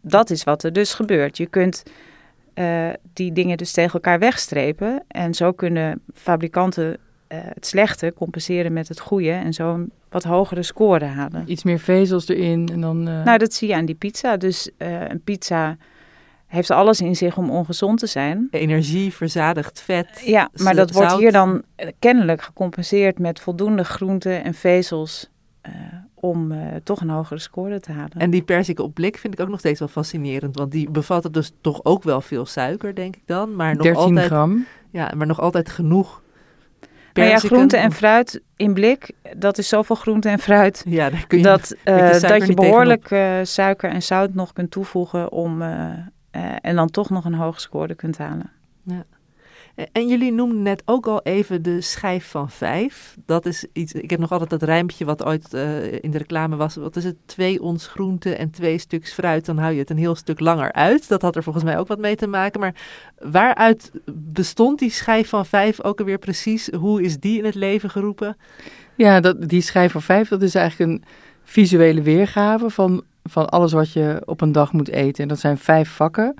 Dat 0.00 0.30
is 0.30 0.44
wat 0.44 0.62
er 0.64 0.72
dus 0.72 0.94
gebeurt. 0.94 1.36
Je 1.36 1.46
kunt 1.46 1.82
uh, 2.54 2.88
die 3.12 3.32
dingen 3.32 3.56
dus 3.56 3.72
tegen 3.72 3.92
elkaar 3.92 4.18
wegstrepen. 4.18 5.04
En 5.08 5.34
zo 5.34 5.52
kunnen 5.52 6.02
fabrikanten 6.14 6.96
eh, 7.26 7.38
het 7.42 7.66
slechte 7.66 8.12
compenseren 8.16 8.72
met 8.72 8.88
het 8.88 9.00
goede 9.00 9.30
en 9.30 9.52
zo 9.52 9.74
een 9.74 9.92
wat 10.08 10.24
hogere 10.24 10.62
score 10.62 11.04
halen. 11.04 11.44
Iets 11.46 11.62
meer 11.62 11.78
vezels 11.78 12.28
erin 12.28 12.68
en 12.72 12.80
dan... 12.80 13.08
eh, 13.08 13.24
Nou, 13.24 13.38
dat 13.38 13.54
zie 13.54 13.68
je 13.68 13.74
aan 13.74 13.84
die 13.84 13.94
pizza. 13.94 14.36
Dus 14.36 14.70
eh, 14.76 15.08
een 15.08 15.20
pizza 15.20 15.76
heeft 16.54 16.70
alles 16.70 17.00
in 17.00 17.16
zich 17.16 17.36
om 17.36 17.50
ongezond 17.50 17.98
te 17.98 18.06
zijn. 18.06 18.48
Energie, 18.50 19.12
verzadigd 19.12 19.80
vet. 19.80 20.22
Ja, 20.24 20.48
maar 20.54 20.74
dat 20.74 20.90
wordt 20.90 21.16
hier 21.16 21.32
dan 21.32 21.62
eh, 21.76 21.88
kennelijk 21.98 22.42
gecompenseerd 22.42 23.18
met 23.18 23.40
voldoende 23.40 23.84
groenten 23.84 24.44
en 24.44 24.54
vezels 24.54 25.30
eh, 25.60 25.72
om 26.14 26.52
eh, 26.52 26.58
toch 26.84 27.00
een 27.00 27.08
hogere 27.08 27.40
score 27.40 27.80
te 27.80 27.92
halen. 27.92 28.18
En 28.18 28.30
die 28.30 28.42
persik 28.42 28.78
op 28.78 28.94
blik 28.94 29.16
vind 29.18 29.34
ik 29.34 29.40
ook 29.40 29.48
nog 29.48 29.58
steeds 29.58 29.78
wel 29.78 29.88
fascinerend. 29.88 30.56
Want 30.56 30.72
die 30.72 30.90
bevatten 30.90 31.32
dus 31.32 31.52
toch 31.60 31.84
ook 31.84 32.02
wel 32.02 32.20
veel 32.20 32.46
suiker, 32.46 32.94
denk 32.94 33.16
ik 33.16 33.22
dan. 33.26 33.56
Maar 33.56 33.74
nog 33.74 33.82
13 33.82 34.02
altijd, 34.02 34.26
gram. 34.26 34.66
Ja, 34.90 35.12
maar 35.16 35.26
nog 35.26 35.40
altijd 35.40 35.68
genoeg 35.68 36.22
maar 37.14 37.24
ja, 37.24 37.30
perziken 37.30 37.56
groente 37.56 37.76
en 37.76 37.92
fruit 37.92 38.40
in 38.56 38.74
blik, 38.74 39.10
dat 39.36 39.58
is 39.58 39.68
zoveel 39.68 39.96
groente 39.96 40.28
en 40.28 40.38
fruit. 40.38 40.82
Ja, 40.88 41.10
daar 41.10 41.26
kun 41.26 41.38
je... 41.38 41.44
dat, 41.44 41.76
eh, 41.84 41.96
suiker 41.96 42.28
dat 42.38 42.46
je 42.46 42.54
behoorlijk 42.54 43.10
eh, 43.10 43.38
suiker 43.42 43.90
en 43.90 44.02
zout 44.02 44.34
nog 44.34 44.52
kunt 44.52 44.70
toevoegen 44.70 45.32
om, 45.32 45.62
en 46.60 46.76
dan 46.76 46.90
toch 46.90 47.10
nog 47.10 47.24
een 47.24 47.34
hoge 47.34 47.60
score 47.60 47.94
kunt 47.94 48.18
halen. 48.18 48.50
En- 48.86 49.06
En 49.92 50.08
jullie 50.08 50.32
noemden 50.32 50.62
net 50.62 50.82
ook 50.84 51.06
al 51.06 51.22
even 51.22 51.62
de 51.62 51.80
schijf 51.80 52.26
van 52.30 52.50
vijf. 52.50 53.16
Dat 53.26 53.46
is 53.46 53.66
iets. 53.72 53.92
Ik 53.92 54.10
heb 54.10 54.20
nog 54.20 54.32
altijd 54.32 54.50
dat 54.50 54.62
rijmpje 54.62 55.04
wat 55.04 55.24
ooit 55.24 55.54
eh, 55.54 55.92
in 55.92 56.10
de 56.10 56.18
reclame 56.18 56.56
was. 56.56 56.76
Wat 56.76 56.96
is 56.96 57.04
het? 57.04 57.16
Twee 57.26 57.62
ons 57.62 57.86
groente 57.86 58.34
en 58.34 58.50
twee 58.50 58.78
stuks 58.78 59.12
fruit. 59.12 59.44
Dan 59.46 59.58
hou 59.58 59.72
je 59.72 59.78
het 59.78 59.90
een 59.90 59.96
heel 59.98 60.14
stuk 60.14 60.40
langer 60.40 60.72
uit. 60.72 61.08
Dat 61.08 61.22
had 61.22 61.36
er 61.36 61.42
volgens 61.42 61.64
mij 61.64 61.78
ook 61.78 61.88
wat 61.88 61.98
mee 61.98 62.16
te 62.16 62.26
maken. 62.26 62.60
Maar 62.60 62.74
waaruit 63.18 63.90
bestond 64.12 64.78
die 64.78 64.90
schijf 64.90 65.28
van 65.28 65.46
vijf 65.46 65.82
ook 65.82 65.98
alweer 65.98 66.18
precies? 66.18 66.68
Hoe 66.78 67.02
is 67.02 67.18
die 67.18 67.38
in 67.38 67.44
het 67.44 67.54
leven 67.54 67.90
geroepen? 67.90 68.36
Ja, 68.96 69.20
dat, 69.20 69.48
die 69.48 69.60
schijf 69.60 69.92
van 69.92 70.02
vijf, 70.02 70.28
dat 70.28 70.42
is 70.42 70.54
eigenlijk 70.54 70.90
een 70.90 71.04
visuele 71.44 72.02
weergave 72.02 72.70
van, 72.70 73.02
van 73.24 73.48
alles 73.48 73.72
wat 73.72 73.92
je 73.92 74.22
op 74.24 74.40
een 74.40 74.52
dag 74.52 74.72
moet 74.72 74.88
eten. 74.88 75.22
En 75.22 75.28
dat 75.28 75.38
zijn 75.40 75.58
vijf 75.58 75.90
vakken. 75.90 76.34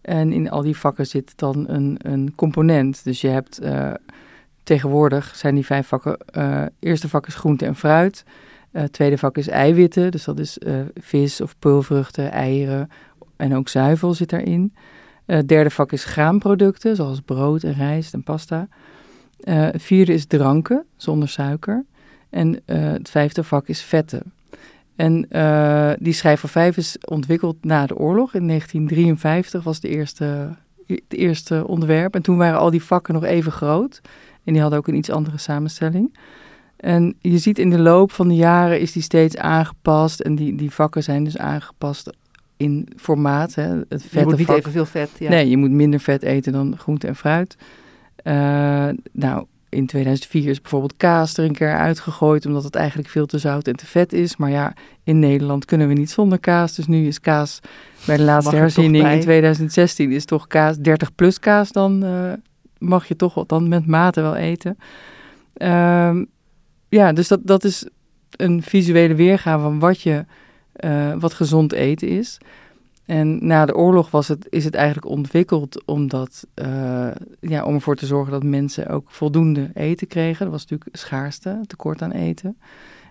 En 0.00 0.32
in 0.32 0.50
al 0.50 0.62
die 0.62 0.76
vakken 0.76 1.06
zit 1.06 1.32
dan 1.38 1.64
een, 1.68 1.96
een 1.98 2.32
component. 2.34 3.04
Dus 3.04 3.20
je 3.20 3.28
hebt 3.28 3.58
eh, 3.58 3.92
tegenwoordig 4.62 5.36
zijn 5.36 5.54
die 5.54 5.66
vijf 5.66 5.86
vakken. 5.86 6.18
eh 6.18 6.62
eerste 6.78 7.08
vak 7.08 7.26
is 7.26 7.34
groente 7.34 7.66
en 7.66 7.76
fruit. 7.76 8.24
Eh, 8.70 8.84
tweede 8.84 9.18
vak 9.18 9.36
is 9.36 9.48
eiwitten. 9.48 10.10
Dus 10.10 10.24
dat 10.24 10.38
is 10.38 10.58
vis 10.94 11.40
of 11.40 11.58
peulvruchten, 11.58 12.30
eieren 12.30 12.90
en 13.36 13.54
ook 13.56 13.68
zuivel 13.68 14.14
zit 14.14 14.30
daarin. 14.30 14.74
Derde 15.46 15.70
vak 15.70 15.92
is 15.92 16.04
graanproducten, 16.04 16.96
zoals 16.96 17.20
brood 17.20 17.62
en 17.62 17.72
rijst 17.72 18.14
en 18.14 18.22
pasta. 18.22 18.68
Vierde 19.72 20.12
is 20.12 20.26
dranken, 20.26 20.84
zonder 20.96 21.28
suiker. 21.28 21.84
En 22.30 22.62
het 22.64 23.10
vijfde 23.10 23.44
vak 23.44 23.68
is 23.68 23.82
vetten. 23.82 24.32
En 25.00 25.26
eh, 25.28 25.90
die 25.98 26.12
schijf 26.12 26.40
van 26.40 26.48
vijf 26.48 26.76
is 26.76 26.96
ontwikkeld 27.04 27.64
na 27.64 27.86
de 27.86 27.96
oorlog. 27.96 28.34
In 28.34 28.46
1953 28.46 29.62
was 29.62 29.80
de 29.80 29.88
eerste, 29.88 30.56
het 30.86 31.02
eerste 31.08 31.66
onderwerp. 31.66 32.14
En 32.14 32.22
toen 32.22 32.36
waren 32.36 32.58
al 32.58 32.70
die 32.70 32.82
vakken 32.82 33.14
nog 33.14 33.24
even 33.24 33.52
groot. 33.52 34.00
En 34.44 34.52
die 34.52 34.60
hadden 34.60 34.78
ook 34.78 34.88
een 34.88 34.94
iets 34.94 35.10
andere 35.10 35.38
samenstelling. 35.38 36.16
En 36.76 37.14
je 37.20 37.38
ziet 37.38 37.58
in 37.58 37.70
de 37.70 37.78
loop 37.78 38.12
van 38.12 38.28
de 38.28 38.34
jaren 38.34 38.80
is 38.80 38.92
die 38.92 39.02
steeds 39.02 39.36
aangepast. 39.36 40.20
En 40.20 40.34
die, 40.34 40.54
die 40.54 40.70
vakken 40.70 41.02
zijn 41.02 41.24
dus 41.24 41.38
aangepast 41.38 42.10
in 42.56 42.88
formaat. 42.96 43.54
Hè. 43.54 43.62
Het 43.62 44.02
Je 44.02 44.08
vette 44.08 44.28
moet 44.28 44.36
niet 44.36 44.46
vak 44.46 44.58
evenveel 44.58 44.86
vet. 44.86 45.10
Ja. 45.18 45.28
Nee, 45.28 45.48
je 45.48 45.56
moet 45.56 45.70
minder 45.70 46.00
vet 46.00 46.22
eten 46.22 46.52
dan 46.52 46.78
groente 46.78 47.06
en 47.06 47.16
fruit. 47.16 47.56
Eh, 48.16 48.88
nou, 49.12 49.46
in 49.70 49.86
2004 49.86 50.48
is 50.48 50.60
bijvoorbeeld 50.60 50.96
kaas 50.96 51.36
er 51.36 51.44
een 51.44 51.54
keer 51.54 51.76
uitgegooid, 51.76 52.46
omdat 52.46 52.64
het 52.64 52.74
eigenlijk 52.74 53.08
veel 53.08 53.26
te 53.26 53.38
zout 53.38 53.68
en 53.68 53.76
te 53.76 53.86
vet 53.86 54.12
is. 54.12 54.36
Maar 54.36 54.50
ja, 54.50 54.74
in 55.04 55.18
Nederland 55.18 55.64
kunnen 55.64 55.88
we 55.88 55.94
niet 55.94 56.10
zonder 56.10 56.38
kaas. 56.38 56.74
Dus 56.74 56.86
nu 56.86 57.06
is 57.06 57.20
kaas 57.20 57.60
bij 58.06 58.16
de 58.16 58.22
laatste 58.22 58.54
er 58.54 58.60
herziening 58.60 59.08
in 59.08 59.20
2016 59.20 60.12
is 60.12 60.24
toch 60.24 60.46
kaas 60.46 60.78
30 60.78 61.14
plus 61.14 61.38
kaas. 61.38 61.72
Dan 61.72 62.04
eh, 62.04 62.32
mag 62.78 63.08
je 63.08 63.16
toch 63.16 63.46
dan 63.46 63.68
met 63.68 63.86
mate 63.86 64.20
wel 64.20 64.36
eten. 64.36 64.78
Ehm, 65.52 66.24
ja, 66.88 67.12
dus 67.12 67.28
dat, 67.28 67.40
dat 67.42 67.64
is 67.64 67.88
een 68.30 68.62
visuele 68.62 69.14
weergave 69.14 69.62
van 69.62 69.78
wat, 69.78 70.00
je, 70.00 70.24
eh, 70.72 71.12
wat 71.18 71.34
gezond 71.34 71.72
eten 71.72 72.08
is. 72.08 72.38
En 73.10 73.46
na 73.46 73.66
de 73.66 73.74
oorlog 73.74 74.10
was 74.10 74.28
het, 74.28 74.46
is 74.50 74.64
het 74.64 74.74
eigenlijk 74.74 75.06
ontwikkeld 75.06 75.84
omdat, 75.84 76.46
eh, 76.54 77.08
ja, 77.40 77.64
om 77.64 77.74
ervoor 77.74 77.96
te 77.96 78.06
zorgen 78.06 78.32
dat 78.32 78.42
mensen 78.42 78.88
ook 78.88 79.10
voldoende 79.10 79.70
eten 79.74 80.06
kregen. 80.06 80.44
Dat 80.44 80.52
was 80.52 80.66
natuurlijk 80.66 80.96
schaarste, 80.96 81.60
tekort 81.66 82.02
aan 82.02 82.10
eten. 82.10 82.58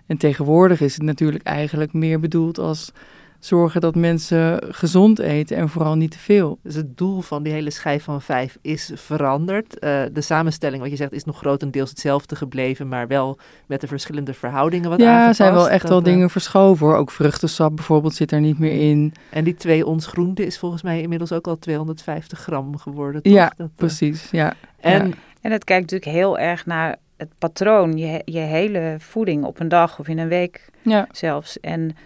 En 0.06 0.16
tegenwoordig 0.16 0.80
is 0.80 0.94
het 0.94 1.02
natuurlijk 1.02 1.44
eigenlijk 1.44 1.92
meer 1.92 2.20
bedoeld 2.20 2.58
als 2.58 2.92
zorgen 3.40 3.80
dat 3.80 3.94
mensen 3.94 4.62
gezond 4.68 5.18
eten 5.18 5.56
en 5.56 5.68
vooral 5.68 5.94
niet 5.94 6.10
te 6.10 6.18
veel. 6.18 6.58
Dus 6.62 6.74
het 6.74 6.96
doel 6.96 7.20
van 7.20 7.42
die 7.42 7.52
hele 7.52 7.70
schijf 7.70 8.04
van 8.04 8.22
vijf 8.22 8.58
is 8.62 8.90
veranderd. 8.94 9.78
Eh, 9.78 10.02
de 10.12 10.20
samenstelling, 10.20 10.82
wat 10.82 10.90
je 10.90 10.96
zegt, 10.96 11.12
is 11.12 11.24
nog 11.24 11.38
grotendeels 11.38 11.90
hetzelfde 11.90 12.36
gebleven, 12.36 12.88
maar 12.88 13.06
wel 13.06 13.38
met 13.66 13.80
de 13.80 13.86
verschillende 13.86 14.34
verhoudingen 14.34 14.90
wat 14.90 15.00
ja, 15.00 15.04
er 15.04 15.12
aangepast. 15.12 15.36
zijn 15.36 15.52
wel 15.52 15.70
echt 15.70 15.82
Dat, 15.82 15.90
wel 15.90 16.02
dingen 16.02 16.30
verschoven 16.30 16.86
hoor. 16.86 16.96
Ook 16.96 17.10
vruchtensap 17.10 17.76
bijvoorbeeld 17.76 18.14
zit 18.14 18.32
er 18.32 18.40
niet 18.40 18.58
meer 18.58 18.90
in. 18.90 19.14
En 19.30 19.44
die 19.44 19.54
twee 19.54 19.86
ons 19.86 20.06
groente 20.06 20.46
is 20.46 20.58
volgens 20.58 20.82
mij 20.82 21.00
inmiddels 21.00 21.32
ook 21.32 21.46
al 21.46 21.58
250 21.58 22.38
gram 22.38 22.76
geworden. 22.76 23.22
Toch? 23.22 23.32
Ja, 23.32 23.52
Dat, 23.56 23.66
eh, 23.66 23.76
Precies, 23.76 24.28
ja. 24.30 24.54
En 24.80 25.08
Ja. 25.08 25.14
En 25.40 25.52
het 25.52 25.64
kijkt 25.64 25.90
natuurlijk 25.90 26.18
heel 26.18 26.38
erg 26.38 26.66
naar 26.66 26.96
het 27.16 27.32
patroon, 27.38 27.96
je, 27.96 28.22
je 28.24 28.38
hele 28.38 28.96
voeding 28.98 29.44
op 29.44 29.60
een 29.60 29.68
dag 29.68 29.98
of 29.98 30.08
in 30.08 30.18
een 30.18 30.28
week 30.28 30.70
ja. 30.82 31.06
zelfs. 31.12 31.60
En 31.60 31.96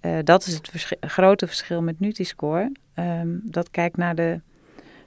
eh, 0.00 0.18
dat 0.24 0.46
is 0.46 0.54
het 0.54 0.96
grote 1.00 1.46
verschil 1.46 1.82
met 1.82 2.00
Nutri-Score. 2.00 2.72
Ehm, 2.94 3.28
dat 3.42 3.70
kijkt 3.70 3.96
naar 3.96 4.14
de, 4.14 4.40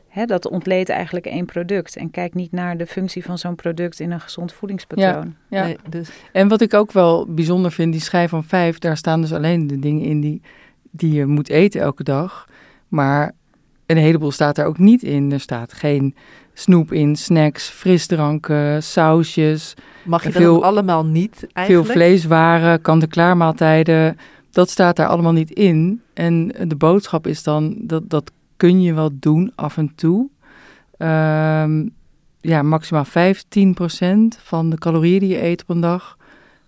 hè, 0.08 0.26
dat 0.26 0.48
ontleedt 0.48 0.90
eigenlijk 0.90 1.26
één 1.26 1.46
product 1.46 1.96
en 1.96 2.12
kijkt 2.12 2.36
niet 2.36 2.52
naar 2.52 2.78
de 2.78 2.86
functie 2.86 3.24
van 3.24 3.38
zo'n 3.38 3.56
product 3.56 4.00
in 4.00 4.12
een 4.12 4.20
gezond 4.20 4.54
voedingspatroon. 4.54 5.36
ja. 5.50 5.64
nee, 5.64 5.78
dus, 5.90 6.10
En 6.32 6.48
wat 6.48 6.62
ik 6.62 6.74
ook 6.74 6.92
wel 6.92 7.26
bijzonder 7.30 7.72
vind, 7.72 7.92
die 7.92 8.02
schijf 8.02 8.30
van 8.30 8.44
vijf, 8.44 8.80
daar 8.80 8.98
staan 8.98 9.22
dus 9.22 9.34
alleen 9.34 9.68
de 9.68 9.80
dingen 9.80 10.06
in 10.06 10.22
die, 10.22 10.42
die 10.92 11.14
je 11.14 11.26
moet 11.26 11.50
eten 11.50 11.82
elke 11.82 12.04
dag. 12.04 12.48
Maar 12.88 13.32
een 13.86 13.98
heleboel 13.98 14.32
staat 14.32 14.58
er 14.58 14.66
ook 14.66 14.78
niet 14.78 15.04
in. 15.04 15.32
Er 15.32 15.40
staat 15.40 15.74
geen 15.74 16.16
snoep 16.54 16.92
in, 16.92 17.16
snacks, 17.16 17.70
frisdranken, 17.70 18.84
sausjes, 18.84 19.74
mag 20.04 20.24
je 20.24 20.32
Veel- 20.32 20.54
dat 20.54 20.64
allemaal 20.64 21.06
niet 21.06 21.48
eigenlijk? 21.54 21.88
veel 21.88 21.96
vleeswaren, 21.96 22.82
kant-en-klaar 22.82 23.38
maaltijden. 23.38 24.18
Dat 24.54 24.70
staat 24.70 24.96
daar 24.96 25.08
allemaal 25.08 25.32
niet 25.32 25.52
in. 25.52 26.02
En 26.14 26.48
de 26.68 26.76
boodschap 26.76 27.28
is 27.28 27.44
dan, 27.44 27.76
dat, 27.78 28.10
dat 28.10 28.32
kun 28.58 28.82
je 28.82 28.94
wel 28.94 29.10
doen 29.14 29.52
af 29.56 29.78
en 29.78 29.92
toe. 29.96 30.30
Ehm, 30.98 31.88
ja, 32.42 32.62
maximaal 32.62 33.06
15% 33.06 33.10
van 34.44 34.70
de 34.70 34.78
calorieën 34.78 35.20
die 35.20 35.30
je 35.30 35.44
eet 35.44 35.62
op 35.62 35.70
een 35.70 35.80
dag... 35.82 36.18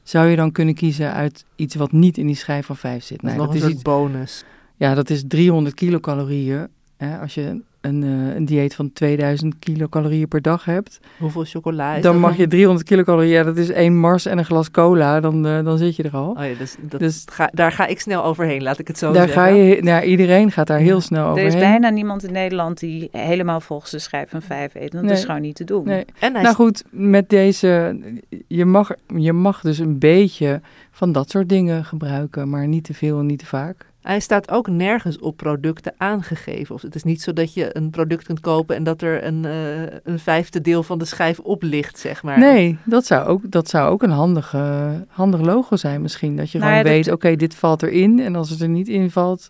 zou 0.03 0.27
je 0.27 0.35
dan 0.35 0.51
kunnen 0.51 0.73
kiezen 0.73 1.13
uit 1.13 1.45
iets 1.55 1.75
wat 1.75 1.91
niet 1.91 2.17
in 2.17 2.27
die 2.27 2.35
schijf 2.35 2.65
van 2.65 2.75
5 2.75 3.03
zit. 3.03 3.21
Dat 3.21 3.31
is 3.31 3.37
Nee, 3.37 3.61
dat 3.61 3.69
is 3.69 3.81
bonus. 3.81 4.43
ja, 4.75 4.93
dat 4.93 5.09
is 5.09 5.23
300 5.27 5.75
kilocalorieën. 5.75 6.67
Hè, 6.97 7.19
als 7.19 7.33
je 7.33 7.61
een, 7.85 8.03
eh, 8.03 8.35
een 8.35 8.45
dieet 8.45 8.75
van 8.75 8.93
2000 8.93 9.59
kilocalorieën 9.59 10.27
per 10.27 10.41
dag 10.41 10.65
hebt, 10.65 10.99
Hoeveel 11.19 11.43
chocola 11.45 11.95
is 11.95 12.03
dan 12.03 12.19
mag 12.19 12.37
je 12.37 12.47
300 12.47 12.87
kilocalorieën. 12.87 13.33
Ja, 13.33 13.43
dat 13.43 13.57
is 13.57 13.69
één 13.69 13.97
Mars 13.99 14.25
en 14.25 14.37
een 14.37 14.45
glas 14.45 14.71
cola. 14.71 15.19
Dan, 15.19 15.45
eh, 15.45 15.63
dan 15.63 15.77
zit 15.77 15.95
je 15.95 16.03
er 16.03 16.11
al. 16.15 16.29
Oh 16.29 16.45
ja, 16.45 16.53
dus, 16.57 16.75
dat, 16.81 16.99
Dus- 16.99 17.23
ga, 17.31 17.49
daar 17.53 17.71
ga 17.71 17.85
ik 17.85 17.99
snel 17.99 18.23
overheen, 18.23 18.63
laat 18.63 18.79
ik 18.79 18.87
het 18.87 18.97
zo 18.97 19.11
Daar 19.11 19.27
zeggen. 19.27 19.41
ga 19.43 19.47
je, 19.49 19.81
nou, 19.83 20.03
iedereen 20.03 20.51
gaat 20.51 20.67
daar 20.67 20.79
heel 20.79 21.01
snel 21.01 21.23
Er 21.23 21.29
overheen. 21.29 21.47
is 21.53 21.59
bijna 21.59 21.89
niemand 21.89 22.23
in 22.23 22.31
Nederland 22.33 22.79
die 22.79 23.09
helemaal 23.11 23.61
volgens 23.61 23.91
de 23.91 23.99
schijf 23.99 24.29
van 24.29 24.41
vijf 24.41 24.75
eet. 24.75 24.91
Dat 24.91 25.03
Nee. 25.03 25.11
is 25.13 25.23
gewoon 25.25 25.41
niet 25.41 25.55
te 25.55 25.63
doen. 25.63 25.83
Nee. 25.85 26.05
En 26.19 26.33
hij 26.33 26.41
Nou 26.43 26.55
goed, 26.55 26.83
met 26.89 27.29
deze, 27.29 27.99
je 28.47 28.65
mag, 28.65 28.91
je 29.17 29.33
mag 29.33 29.61
dus 29.61 29.77
een 29.79 29.99
beetje 29.99 30.61
van 30.91 31.11
dat 31.11 31.29
soort 31.29 31.49
dingen 31.49 31.85
gebruiken, 31.85 32.49
maar 32.49 32.67
niet 32.67 32.83
te 32.83 32.93
veel 32.93 33.19
en 33.19 33.25
niet 33.25 33.39
te 33.39 33.45
vaak. 33.45 33.85
Hij 34.05 34.19
staat 34.19 34.51
ook 34.51 34.67
nergens 34.67 35.19
op 35.19 35.37
producten 35.37 35.93
aangegeven. 35.97 36.75
Of 36.75 36.81
het 36.81 36.95
is 36.95 37.03
niet 37.03 37.21
zo 37.21 37.33
dat 37.33 37.53
je 37.53 37.77
een 37.77 37.89
product 37.89 38.23
kunt 38.25 38.39
kopen 38.39 38.75
en 38.75 38.83
dat 38.83 39.01
er 39.01 39.23
een, 39.23 39.45
eh, 39.45 39.81
een 40.03 40.19
vijfde 40.19 40.61
deel 40.61 40.83
van 40.83 40.97
de 40.97 41.05
schijf 41.05 41.39
op 41.39 41.63
ligt, 41.63 41.99
zeg 41.99 42.23
maar. 42.23 42.39
Nee, 42.39 42.77
dat 42.85 43.05
zou 43.05 43.27
ook, 43.27 43.51
dat 43.51 43.69
zou 43.69 43.91
ook 43.91 44.03
een 44.03 44.09
handige, 44.09 45.05
handig 45.07 45.41
logo 45.41 45.75
zijn 45.75 46.01
misschien. 46.01 46.35
Dat 46.35 46.51
je 46.51 46.57
Nou 46.57 46.71
gewoon 46.71 46.85
ja, 46.85 46.95
dat- 46.95 47.05
weet, 47.05 47.13
oké, 47.15 47.35
dit 47.35 47.55
valt 47.55 47.83
erin. 47.83 48.19
En 48.19 48.35
als 48.35 48.49
het 48.49 48.61
er 48.61 48.69
niet 48.69 48.87
in 48.87 49.11
valt, 49.11 49.47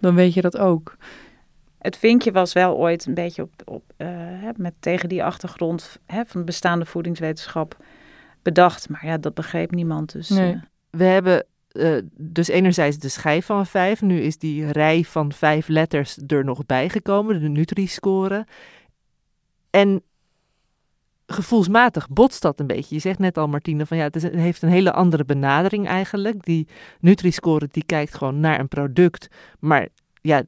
dan 0.00 0.14
weet 0.14 0.34
je 0.34 0.40
dat 0.40 0.58
ook. 0.58 0.96
Het 1.78 1.96
vinkje 1.96 2.32
was 2.32 2.52
wel 2.52 2.76
ooit 2.76 3.06
een 3.06 3.14
beetje 3.14 3.42
op, 3.42 3.52
op, 3.64 3.82
eh, 3.96 4.06
hè, 4.10 4.50
met, 4.56 4.72
tegen 4.80 5.08
die 5.08 5.24
achtergrond 5.24 5.98
hè, 6.06 6.22
van 6.26 6.40
de 6.40 6.46
bestaande 6.46 6.84
voedingswetenschap 6.84 7.76
bedacht. 8.42 8.88
Maar 8.88 9.06
ja, 9.06 9.18
dat 9.18 9.34
begreep 9.34 9.70
niemand. 9.70 10.12
Dus, 10.12 10.28
Nee. 10.28 10.52
eh, 10.52 10.58
We 10.90 11.04
hebben 11.04 11.44
eh, 11.70 11.96
dus 12.16 12.48
enerzijds 12.48 12.98
de 12.98 13.08
schijf 13.08 13.46
van 13.46 13.66
vijf. 13.66 14.02
Nu 14.02 14.20
is 14.20 14.38
die 14.38 14.70
rij 14.70 15.04
van 15.04 15.32
vijf 15.32 15.68
letters 15.68 16.18
er 16.26 16.44
nog 16.44 16.66
bijgekomen, 16.66 17.40
de 17.40 17.48
Nutri-score. 17.48 18.46
En 19.70 20.02
gevoelsmatig 21.26 22.08
botst 22.08 22.42
dat 22.42 22.60
een 22.60 22.66
beetje. 22.66 22.94
Je 22.94 23.00
zegt 23.00 23.18
net 23.18 23.38
al, 23.38 23.48
Martine, 23.48 23.86
van 23.86 23.96
ja, 23.96 24.08
het, 24.10 24.22
heeft 24.22 24.62
een 24.62 24.68
hele 24.68 24.92
andere 24.92 25.24
benadering 25.24 25.86
eigenlijk. 25.86 26.44
Die 26.44 26.68
Nutri-score 27.00 27.68
die 27.70 27.84
kijkt 27.84 28.14
gewoon 28.14 28.40
naar 28.40 28.60
een 28.60 28.68
product, 28.68 29.28
maar 29.58 29.88
ja, 30.22 30.42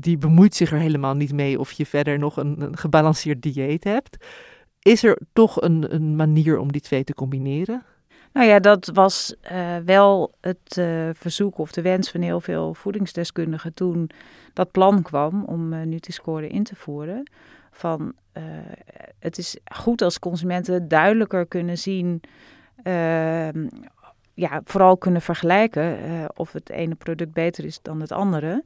die 0.00 0.18
bemoeit 0.18 0.54
zich 0.54 0.72
er 0.72 0.78
helemaal 0.78 1.14
niet 1.14 1.32
mee 1.32 1.58
of 1.58 1.72
je 1.72 1.86
verder 1.86 2.18
nog 2.18 2.36
een, 2.36 2.60
een 2.60 2.76
gebalanceerd 2.76 3.42
dieet 3.42 3.84
hebt. 3.84 4.24
Is 4.82 5.04
er 5.04 5.18
toch 5.32 5.62
een, 5.62 5.94
een 5.94 6.16
manier 6.16 6.58
om 6.58 6.72
die 6.72 6.80
twee 6.80 7.04
te 7.04 7.14
combineren? 7.14 7.82
Nou 8.38 8.50
ja, 8.50 8.58
dat 8.58 8.90
was 8.92 9.34
uh, 9.52 9.76
wel 9.84 10.34
het 10.40 10.76
uh, 10.78 11.08
verzoek 11.12 11.58
of 11.58 11.72
de 11.72 11.82
wens 11.82 12.10
van 12.10 12.20
heel 12.20 12.40
veel 12.40 12.74
voedingsdeskundigen 12.74 13.74
toen 13.74 14.10
dat 14.52 14.70
plan 14.70 15.02
kwam 15.02 15.44
om 15.44 15.72
uh, 15.72 15.82
Nutri-score 15.82 16.48
in 16.48 16.62
te 16.62 16.76
voeren. 16.76 17.30
Van 17.70 18.14
het 19.18 19.38
is 19.38 19.56
goed 19.74 20.02
als 20.02 20.18
consumenten 20.18 20.88
duidelijker 20.88 21.46
kunnen 21.46 21.78
zien, 21.78 22.20
ehm, 22.82 23.68
ja, 24.34 24.60
vooral 24.64 24.96
kunnen 24.96 25.22
vergelijken 25.22 25.96
of 26.34 26.52
het 26.52 26.70
ene 26.70 26.94
product 26.94 27.32
beter 27.32 27.64
is 27.64 27.78
dan 27.82 28.00
het 28.00 28.12
andere. 28.12 28.64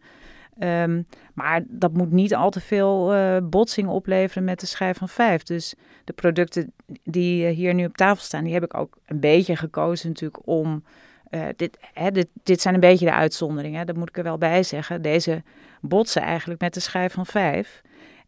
Um, 0.58 1.06
maar 1.34 1.62
dat 1.66 1.92
moet 1.92 2.10
niet 2.10 2.34
al 2.34 2.50
te 2.50 2.60
veel 2.60 3.14
uh, 3.14 3.36
botsing 3.42 3.88
opleveren 3.88 4.44
met 4.44 4.60
de 4.60 4.66
schijf 4.66 4.98
van 4.98 5.08
vijf. 5.08 5.42
Dus 5.42 5.74
de 6.04 6.12
producten 6.12 6.72
die 7.04 7.48
uh, 7.50 7.56
hier 7.56 7.74
nu 7.74 7.84
op 7.84 7.96
tafel 7.96 8.24
staan, 8.24 8.44
die 8.44 8.52
heb 8.52 8.64
ik 8.64 8.74
ook 8.74 8.98
een 9.06 9.20
beetje 9.20 9.56
gekozen 9.56 10.08
natuurlijk 10.08 10.46
om... 10.46 10.84
Uh, 11.30 11.44
dit, 11.56 11.78
hè, 11.92 12.10
dit, 12.10 12.28
dit 12.42 12.60
zijn 12.60 12.74
een 12.74 12.80
beetje 12.80 13.04
de 13.04 13.12
uitzonderingen, 13.12 13.86
dat 13.86 13.96
moet 13.96 14.08
ik 14.08 14.16
er 14.16 14.22
wel 14.22 14.38
bij 14.38 14.62
zeggen. 14.62 15.02
Deze 15.02 15.42
botsen 15.80 16.22
eigenlijk 16.22 16.60
met 16.60 16.74
de 16.74 16.80
schijf 16.80 17.12
van 17.12 17.26
vijf. 17.26 17.82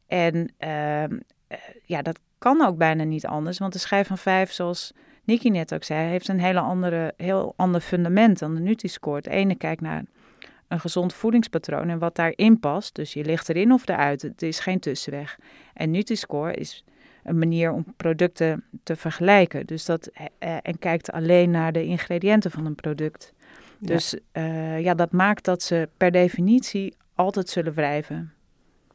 En 0.07 0.52
ehm, 0.59 1.19
ja, 1.85 2.02
dat 2.02 2.19
kan 2.38 2.66
ook 2.66 2.76
bijna 2.76 3.04
niet 3.04 3.26
anders, 3.26 3.59
want 3.59 3.73
de 3.73 3.78
schijf 3.78 4.07
van 4.07 4.19
vijf, 4.19 4.52
zoals 4.52 4.93
Nicky 5.25 5.49
net 5.49 5.75
ook 5.75 5.85
zei, 5.85 6.09
heeft 6.09 6.28
een 6.28 6.40
hele 6.40 6.61
andere, 6.61 7.14
heel 7.16 7.52
ander 7.57 7.81
fundament 7.81 8.38
dan 8.38 8.54
de 8.54 8.61
Nutri-score. 8.61 9.16
Het 9.16 9.26
ene 9.26 9.54
kijkt 9.54 9.81
naar 9.81 10.04
een 10.68 10.80
gezond 10.80 11.14
voedingspatroon 11.14 11.88
en 11.88 11.99
wat 11.99 12.16
daarin 12.16 12.61
past. 12.61 12.94
Dus 12.94 13.12
je 13.12 13.25
ligt 13.25 13.49
erin 13.49 13.73
of 13.73 13.88
eruit. 13.88 14.23
Het 14.23 14.42
is 14.42 14.61
geen 14.61 14.78
tussenweg. 14.78 15.38
En 15.75 15.90
Nutri-Score 15.90 16.54
is 16.54 16.85
een 17.23 17.38
manier 17.38 17.73
om 17.73 17.85
producten 17.97 18.64
te 18.83 18.97
vergelijken. 18.97 19.66
Dus 19.66 19.85
dat, 19.85 20.06
eh, 20.06 20.25
eh, 20.38 20.56
en 20.62 20.78
kijkt 20.78 21.12
alleen 21.12 21.50
naar 21.50 21.73
de 21.73 21.85
ingrediënten 21.85 22.50
van 22.50 22.66
een 22.66 22.75
product. 22.75 23.33
Dus 23.78 24.14
ja. 24.33 24.76
ja, 24.76 24.94
dat 24.94 25.12
maakt 25.12 25.44
dat 25.44 25.62
ze 25.62 25.88
per 25.97 26.11
definitie 26.11 26.94
altijd 27.14 27.49
zullen 27.49 27.75
wrijven. 27.75 28.33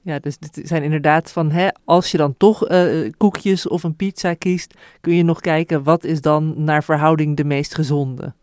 Ja, 0.02 0.20
dus 0.20 0.38
dit 0.38 0.60
zijn 0.64 0.84
inderdaad 0.84 1.32
van, 1.32 1.52
hè, 1.52 1.68
als 1.86 2.12
je 2.12 2.18
dan 2.18 2.38
toch 2.38 2.70
uh, 2.70 3.10
koekjes 3.18 3.68
of 3.68 3.84
een 3.84 3.96
pizza 3.96 4.34
kiest, 4.34 4.74
kun 5.02 5.14
je 5.14 5.24
nog 5.24 5.40
kijken 5.40 5.84
wat 5.84 6.04
is 6.04 6.22
dan 6.22 6.64
naar 6.64 6.84
verhouding 6.84 7.38
de 7.38 7.44
meest 7.44 7.76
gezonde. 7.76 8.34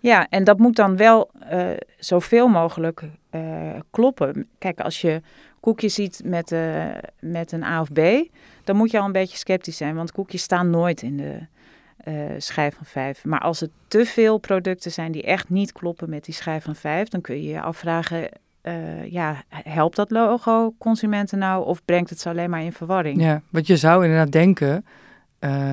Ja, 0.00 0.26
en 0.28 0.44
dat 0.44 0.58
moet 0.58 0.76
dan 0.76 0.96
wel 0.96 1.30
uh, 1.52 1.70
zoveel 1.98 2.48
mogelijk 2.48 3.02
uh, 3.30 3.42
kloppen. 3.90 4.48
Kijk, 4.58 4.80
als 4.80 5.00
je 5.00 5.22
koekjes 5.60 5.94
ziet 5.94 6.20
met, 6.24 6.52
uh, 6.52 6.86
met 7.20 7.52
een 7.52 7.62
A 7.62 7.80
of 7.80 7.92
B, 7.92 8.00
dan 8.64 8.76
moet 8.76 8.90
je 8.90 8.98
al 8.98 9.04
een 9.06 9.12
beetje 9.12 9.36
sceptisch 9.36 9.76
zijn, 9.76 9.94
want 9.94 10.12
koekjes 10.12 10.42
staan 10.42 10.70
nooit 10.70 11.02
in 11.02 11.16
de 11.16 11.38
schijf 12.38 12.74
van 12.74 12.86
5. 12.86 13.24
Maar 13.24 13.40
als 13.40 13.60
er 13.60 13.68
te 13.88 14.04
veel 14.04 14.38
producten 14.38 14.90
zijn 14.90 15.12
die 15.12 15.22
echt 15.22 15.48
niet 15.48 15.72
kloppen 15.72 16.10
met 16.10 16.24
die 16.24 16.34
schijf 16.34 16.64
van 16.64 16.74
5, 16.74 17.08
dan 17.08 17.20
kun 17.20 17.42
je 17.42 17.48
je 17.48 17.60
afvragen, 17.60 18.28
ja, 19.04 19.42
helpt 19.48 19.96
dat 19.96 20.10
logo 20.10 20.74
consumenten 20.78 21.38
nou 21.38 21.66
of 21.66 21.84
brengt 21.84 22.10
het 22.10 22.20
ze 22.20 22.28
alleen 22.28 22.50
maar 22.50 22.62
in 22.62 22.72
verwarring? 22.72 23.22
Ja, 23.22 23.42
want 23.50 23.66
je 23.66 23.76
zou 23.76 24.04
inderdaad 24.04 24.32
denken, 24.32 24.84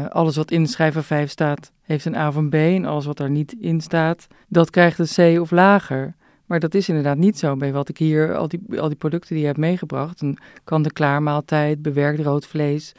alles 0.09 0.35
wat 0.35 0.51
in 0.51 0.63
de 0.63 0.69
schijf 0.69 0.93
van 0.93 1.03
5 1.03 1.29
staat, 1.29 1.71
heeft 1.81 2.05
een 2.05 2.15
A 2.15 2.27
of 2.27 2.35
een 2.35 2.49
B 2.49 2.53
en 2.53 2.85
alles 2.85 3.05
wat 3.05 3.19
er 3.19 3.29
niet 3.29 3.55
in 3.59 3.81
staat, 3.81 4.27
dat 4.47 4.69
krijgt 4.69 4.99
een 4.99 5.35
C 5.35 5.39
of 5.41 5.51
lager. 5.51 6.15
Maar 6.45 6.59
dat 6.59 6.73
is 6.73 6.89
inderdaad 6.89 7.17
niet 7.17 7.37
zo 7.37 7.55
bij 7.55 7.71
wat 7.71 7.89
ik 7.89 7.97
hier, 7.97 8.35
al 8.35 8.47
die, 8.47 8.81
al 8.81 8.87
die 8.87 8.97
producten 8.97 9.29
die 9.29 9.39
je 9.39 9.45
hebt 9.45 9.59
meegebracht, 9.59 10.21
een 10.21 10.37
kant-en-klaar 10.63 11.23
maaltijd, 11.23 11.81
bewerkt 11.81 12.19
rood 12.19 12.47
vlees, 12.47 12.93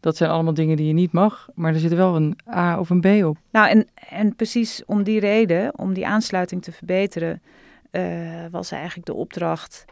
dat 0.00 0.16
zijn 0.16 0.30
allemaal 0.30 0.54
dingen 0.54 0.76
die 0.76 0.86
je 0.86 0.92
niet 0.92 1.12
mag, 1.12 1.48
maar 1.54 1.72
er 1.72 1.80
zit 1.80 1.94
wel 1.94 2.16
een 2.16 2.38
A 2.50 2.78
of 2.78 2.90
een 2.90 3.00
B 3.00 3.24
op. 3.24 3.36
Nou, 3.50 3.68
en, 3.68 3.88
en 4.08 4.36
precies 4.36 4.82
om 4.86 5.02
die 5.02 5.20
reden, 5.20 5.78
om 5.78 5.92
die 5.92 6.06
aansluiting 6.06 6.62
te 6.62 6.72
verbeteren, 6.72 7.42
uh, 7.90 8.02
was 8.50 8.70
eigenlijk 8.70 9.06
de 9.06 9.14
opdracht 9.14 9.84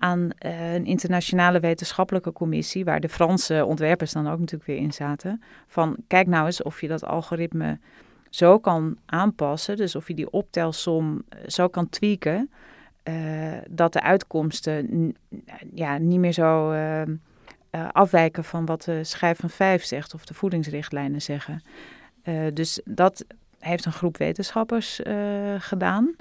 aan 0.00 0.30
uh, 0.46 0.74
een 0.74 0.84
internationale 0.84 1.60
wetenschappelijke 1.60 2.32
commissie, 2.32 2.84
waar 2.84 3.00
de 3.00 3.08
Franse 3.08 3.64
ontwerpers 3.64 4.12
dan 4.12 4.28
ook 4.28 4.38
natuurlijk 4.38 4.70
weer 4.70 4.76
in 4.76 4.92
zaten. 4.92 5.42
Van 5.66 5.96
kijk 6.06 6.26
nou 6.26 6.46
eens 6.46 6.62
of 6.62 6.80
je 6.80 6.88
dat 6.88 7.04
algoritme 7.04 7.78
zo 8.30 8.58
kan 8.58 8.96
aanpassen, 9.06 9.76
dus 9.76 9.96
of 9.96 10.08
je 10.08 10.14
die 10.14 10.30
optelsom 10.30 11.22
eh, 11.28 11.38
zo 11.46 11.68
kan 11.68 11.88
tweaken, 11.88 12.50
uh, 13.04 13.52
dat 13.70 13.92
de 13.92 14.02
uitkomsten 14.02 15.14
ja, 15.74 15.98
niet 15.98 16.18
meer 16.18 16.32
zo 16.32 16.72
uh, 16.72 17.02
afwijken 17.92 18.44
van 18.44 18.66
wat 18.66 18.82
de 18.82 19.04
schijf 19.04 19.38
van 19.38 19.50
5 19.50 19.84
zegt 19.84 20.14
of 20.14 20.24
de 20.24 20.34
voedingsrichtlijnen 20.34 21.22
zeggen. 21.22 21.62
dus 22.52 22.80
dat 22.84 23.24
heeft 23.58 23.84
een 23.84 23.92
groep 23.92 24.16
wetenschappers 24.16 25.00
gedaan. 25.58 26.16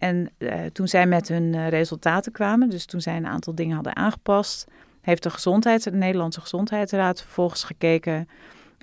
En 0.00 0.30
uh, 0.38 0.52
toen 0.72 0.88
zij 0.88 1.06
met 1.06 1.28
hun 1.28 1.52
uh, 1.52 1.68
resultaten 1.68 2.32
kwamen, 2.32 2.70
dus 2.70 2.84
toen 2.84 3.00
zij 3.00 3.16
een 3.16 3.26
aantal 3.26 3.54
dingen 3.54 3.74
hadden 3.74 3.96
aangepast, 3.96 4.66
heeft 5.00 5.22
de, 5.22 5.30
gezondheid, 5.30 5.84
de 5.84 5.92
Nederlandse 5.92 6.40
Gezondheidsraad 6.40 7.22
vervolgens 7.22 7.64
gekeken 7.64 8.28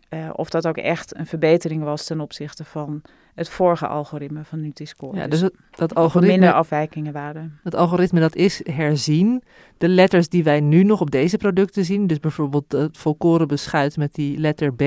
uh, 0.10 0.30
of 0.34 0.50
dat 0.50 0.68
ook 0.68 0.78
echt 0.78 1.18
een 1.18 1.26
verbetering 1.26 1.84
was 1.84 2.06
ten 2.06 2.20
opzichte 2.20 2.64
van 2.64 3.02
het 3.36 3.50
vorige 3.50 3.88
algoritme 3.88 4.44
van 4.44 4.62
Nutri-Score. 4.62 5.18
Ja, 5.18 5.28
dus 5.28 5.40
dat, 5.40 5.54
dat 5.76 5.96
algoritme... 5.96 6.32
minder 6.32 6.54
afwijkingen 6.54 7.14
waren. 7.14 7.60
Dat 7.64 7.76
algoritme 7.76 8.20
dat 8.20 8.36
is 8.36 8.62
herzien. 8.72 9.44
De 9.78 9.88
letters 9.88 10.30
die 10.30 10.44
wij 10.44 10.60
nu 10.60 10.84
nog 10.84 11.02
op 11.02 11.12
deze 11.12 11.38
producten 11.38 11.86
zien, 11.86 12.08
dus 12.08 12.20
bijvoorbeeld 12.20 12.72
het 12.72 12.98
volkoren 12.98 13.48
beschuit 13.48 13.98
met 13.98 14.14
die 14.14 14.38
letter 14.38 14.74
B 14.74 14.84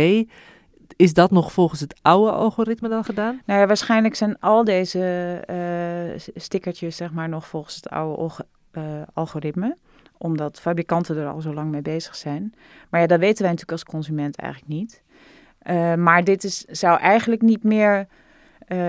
is 1.00 1.14
dat 1.14 1.30
nog 1.30 1.52
volgens 1.52 1.80
het 1.80 1.98
oude 2.02 2.30
algoritme 2.30 2.88
dan 2.88 3.04
gedaan? 3.04 3.40
Nou 3.44 3.60
ja, 3.60 3.66
waarschijnlijk 3.66 4.14
zijn 4.14 4.38
al 4.40 4.64
deze 4.64 4.98
uh, 5.50 6.32
stickertjes 6.34 6.96
zeg 6.96 7.12
maar 7.12 7.28
nog 7.28 7.46
volgens 7.46 7.74
het 7.74 7.88
oude 7.88 8.32
uh, 8.72 8.82
algoritme. 9.12 9.76
Omdat 10.18 10.60
fabrikanten 10.60 11.16
er 11.16 11.28
al 11.28 11.40
zo 11.40 11.54
lang 11.54 11.70
mee 11.70 11.82
bezig 11.82 12.16
zijn. 12.16 12.54
Maar 12.90 13.00
ja, 13.00 13.06
dat 13.06 13.18
weten 13.18 13.42
wij 13.42 13.50
natuurlijk 13.50 13.80
als 13.80 13.94
consument 13.94 14.36
eigenlijk 14.36 14.72
niet. 14.72 15.02
Uh, 15.62 15.94
maar 15.94 16.24
dit 16.24 16.44
is, 16.44 16.58
zou 16.58 16.98
eigenlijk 16.98 17.42
niet 17.42 17.64
meer 17.64 18.06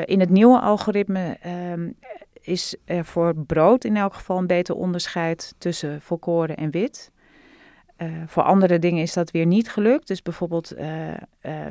in 0.06 0.20
het 0.20 0.30
nieuwe 0.30 0.60
algoritme... 0.60 1.38
Um, 1.72 1.96
is 2.42 2.76
er 2.86 3.06
voor 3.06 3.36
brood 3.36 3.84
in 3.84 3.98
elk 3.98 4.14
geval 4.14 4.38
een 4.38 4.48
beter 4.48 4.76
onderscheid 4.76 5.54
tussen 5.58 6.02
volkoren 6.02 6.58
en 6.58 6.72
wit. 6.72 7.11
Uh, 8.02 8.08
voor 8.26 8.44
andere 8.44 8.80
dingen 8.80 9.02
is 9.02 9.14
dat 9.14 9.32
weer 9.32 9.46
niet 9.46 9.70
gelukt. 9.70 10.08
Dus 10.08 10.22
bijvoorbeeld 10.22 10.78
uh, 10.78 11.08
uh, 11.10 11.16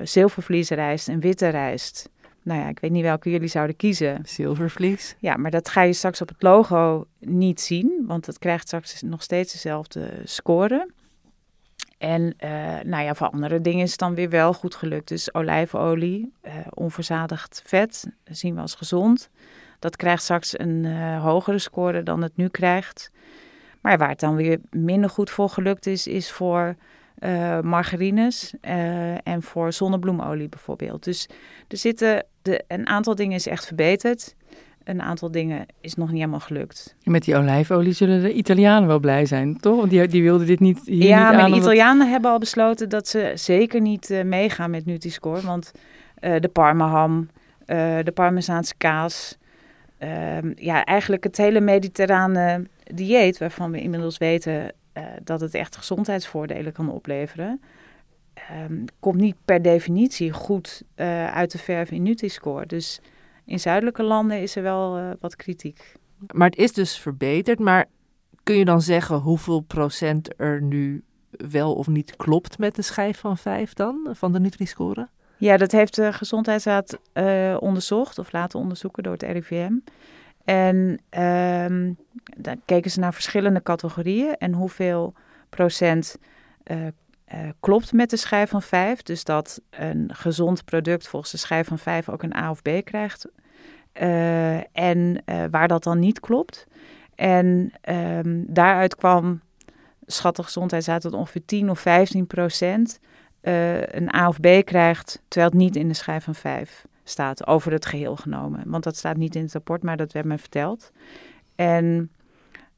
zilvervliesrijst 0.02 1.08
en 1.08 1.20
witte 1.20 1.48
rijst. 1.48 2.08
Nou 2.42 2.60
ja, 2.60 2.68
ik 2.68 2.78
weet 2.78 2.90
niet 2.90 3.02
welke 3.02 3.30
jullie 3.30 3.48
zouden 3.48 3.76
kiezen. 3.76 4.20
Zilvervlies. 4.24 5.14
Ja, 5.18 5.36
maar 5.36 5.50
dat 5.50 5.68
ga 5.68 5.82
je 5.82 5.92
straks 5.92 6.20
op 6.20 6.28
het 6.28 6.42
logo 6.42 7.06
niet 7.18 7.60
zien, 7.60 8.04
want 8.06 8.26
het 8.26 8.38
krijgt 8.38 8.66
straks 8.66 9.02
nog 9.02 9.22
steeds 9.22 9.52
dezelfde 9.52 10.10
score. 10.24 10.90
En 11.98 12.34
nou 12.84 13.04
ja, 13.04 13.14
voor 13.14 13.30
andere 13.30 13.60
dingen 13.60 13.82
is 13.82 13.90
het 13.90 13.98
dan 13.98 14.14
weer 14.14 14.30
wel 14.30 14.52
goed 14.52 14.74
gelukt. 14.74 15.08
Dus 15.08 15.34
olijfolie, 15.34 16.32
onverzadigd 16.70 17.62
vet, 17.66 18.06
zien 18.24 18.54
we 18.54 18.60
als 18.60 18.74
gezond. 18.74 19.30
Dat 19.78 19.96
krijgt 19.96 20.22
straks 20.22 20.58
een 20.58 20.86
hogere 21.16 21.58
score 21.58 22.02
dan 22.02 22.22
het 22.22 22.36
nu 22.36 22.48
krijgt. 22.48 23.10
Maar 23.80 23.98
waar 23.98 24.08
het 24.08 24.20
dan 24.20 24.36
weer 24.36 24.58
minder 24.70 25.10
goed 25.10 25.30
voor 25.30 25.48
gelukt 25.48 25.86
is, 25.86 26.06
is 26.06 26.30
voor 26.30 26.76
uh, 27.18 27.60
margarines 27.60 28.54
uh, 28.62 29.28
en 29.28 29.42
voor 29.42 29.72
zonnebloemolie 29.72 30.48
bijvoorbeeld. 30.48 31.04
Dus 31.04 31.28
er 31.68 31.76
zitten 31.76 32.24
de, 32.42 32.64
een 32.68 32.86
aantal 32.86 33.14
dingen 33.14 33.34
is 33.34 33.46
echt 33.46 33.66
verbeterd. 33.66 34.34
Een 34.84 35.02
aantal 35.02 35.30
dingen 35.30 35.66
is 35.80 35.94
nog 35.94 36.08
niet 36.08 36.18
helemaal 36.18 36.40
gelukt. 36.40 36.96
Met 37.04 37.24
die 37.24 37.36
olijfolie 37.36 37.92
zullen 37.92 38.22
de 38.22 38.32
Italianen 38.32 38.88
wel 38.88 39.00
blij 39.00 39.26
zijn, 39.26 39.56
toch? 39.60 39.76
Want 39.76 39.90
die, 39.90 40.08
die 40.08 40.22
wilden 40.22 40.46
dit 40.46 40.60
niet 40.60 40.80
hier 40.84 41.06
Ja, 41.06 41.30
niet 41.30 41.40
maar 41.40 41.50
de 41.50 41.56
Italianen 41.56 42.10
hebben 42.10 42.30
al 42.30 42.38
besloten 42.38 42.88
dat 42.88 43.08
ze 43.08 43.32
zeker 43.34 43.80
niet 43.80 44.10
uh, 44.10 44.22
meegaan 44.22 44.70
met 44.70 44.86
Nutri-Score. 44.86 45.40
Want 45.40 45.72
de 46.20 46.50
parmaham, 46.52 47.28
de 48.04 48.12
parmezaanse 48.14 48.74
kaas... 48.76 49.38
Ehm, 50.00 50.52
ja, 50.54 50.84
eigenlijk 50.84 51.24
het 51.24 51.36
hele 51.36 51.60
mediterrane 51.60 52.66
dieet, 52.94 53.38
waarvan 53.38 53.70
we 53.70 53.80
inmiddels 53.80 54.18
weten 54.18 54.72
uh, 54.94 55.04
dat 55.24 55.40
het 55.40 55.54
echt 55.54 55.76
gezondheidsvoordelen 55.76 56.72
kan 56.72 56.90
opleveren, 56.90 57.60
um, 58.66 58.84
komt 59.00 59.20
niet 59.20 59.36
per 59.44 59.62
definitie 59.62 60.32
goed 60.32 60.82
uh, 60.96 61.26
uit 61.26 61.52
de 61.52 61.58
verf 61.58 61.90
in 61.90 62.02
Nutri-score. 62.02 62.66
Dus 62.66 63.00
in 63.44 63.60
zuidelijke 63.60 64.02
landen 64.02 64.42
is 64.42 64.56
er 64.56 64.62
wel 64.62 64.98
uh, 64.98 65.10
wat 65.20 65.36
kritiek. 65.36 65.92
Maar 66.34 66.48
het 66.48 66.58
is 66.58 66.72
dus 66.72 66.98
verbeterd, 66.98 67.58
maar 67.58 67.86
kun 68.42 68.56
je 68.56 68.64
dan 68.64 68.82
zeggen 68.82 69.16
hoeveel 69.16 69.60
procent 69.60 70.40
er 70.40 70.62
nu 70.62 71.04
wel 71.30 71.74
of 71.74 71.88
niet 71.88 72.16
klopt 72.16 72.58
met 72.58 72.74
de 72.74 72.82
schijf 72.82 73.18
van 73.18 73.38
5 73.38 73.72
dan, 73.72 74.08
van 74.10 74.32
de 74.32 74.40
Nutri-score? 74.40 75.08
Ja, 75.40 75.56
dat 75.56 75.72
heeft 75.72 75.94
de 75.94 76.12
Gezondheidsraad 76.12 76.98
uh, 77.14 77.56
onderzocht 77.60 78.18
of 78.18 78.32
laten 78.32 78.58
onderzoeken 78.58 79.02
door 79.02 79.12
het 79.12 79.22
RIVM. 79.22 79.72
En 80.44 80.76
um, 81.66 81.96
dan 82.36 82.60
keken 82.64 82.90
ze 82.90 83.00
naar 83.00 83.14
verschillende 83.14 83.62
categorieën 83.62 84.36
en 84.36 84.52
hoeveel 84.52 85.14
procent 85.48 86.18
uh, 86.70 86.76
uh, 86.86 86.90
klopt 87.60 87.92
met 87.92 88.10
de 88.10 88.16
schijf 88.16 88.50
van 88.50 88.62
5. 88.62 89.02
Dus 89.02 89.24
dat 89.24 89.60
een 89.70 90.10
gezond 90.14 90.64
product 90.64 91.08
volgens 91.08 91.32
de 91.32 91.38
schijf 91.38 91.66
van 91.66 91.78
5 91.78 92.08
ook 92.08 92.22
een 92.22 92.36
A 92.36 92.50
of 92.50 92.62
B 92.62 92.70
krijgt. 92.84 93.26
en 94.72 95.22
waar 95.50 95.68
dat 95.68 95.82
dan 95.82 95.98
niet 95.98 96.20
klopt. 96.20 96.66
En 97.14 97.72
um, 97.88 98.44
daaruit 98.48 98.96
kwam, 98.96 99.40
schat 100.06 100.36
de 100.36 100.42
Gezondheidsraad, 100.42 101.02
dat 101.02 101.12
ongeveer 101.12 101.44
10 101.44 101.70
of 101.70 101.80
15 101.80 102.26
procent 102.26 103.00
een 103.40 104.14
A 104.14 104.28
of 104.28 104.40
B 104.40 104.64
krijgt, 104.64 105.22
terwijl 105.28 105.50
het 105.50 105.60
niet 105.60 105.76
in 105.76 105.88
de 105.88 105.94
schijf 105.94 106.24
van 106.24 106.34
5 106.34 106.84
staat 107.04 107.46
over 107.46 107.72
het 107.72 107.86
geheel 107.86 108.16
genomen. 108.16 108.62
Want 108.66 108.84
dat 108.84 108.96
staat 108.96 109.16
niet 109.16 109.34
in 109.34 109.42
het 109.42 109.52
rapport, 109.52 109.82
maar 109.82 109.96
dat 109.96 110.12
werd 110.12 110.26
me 110.26 110.38
verteld. 110.38 110.92
En 111.54 112.10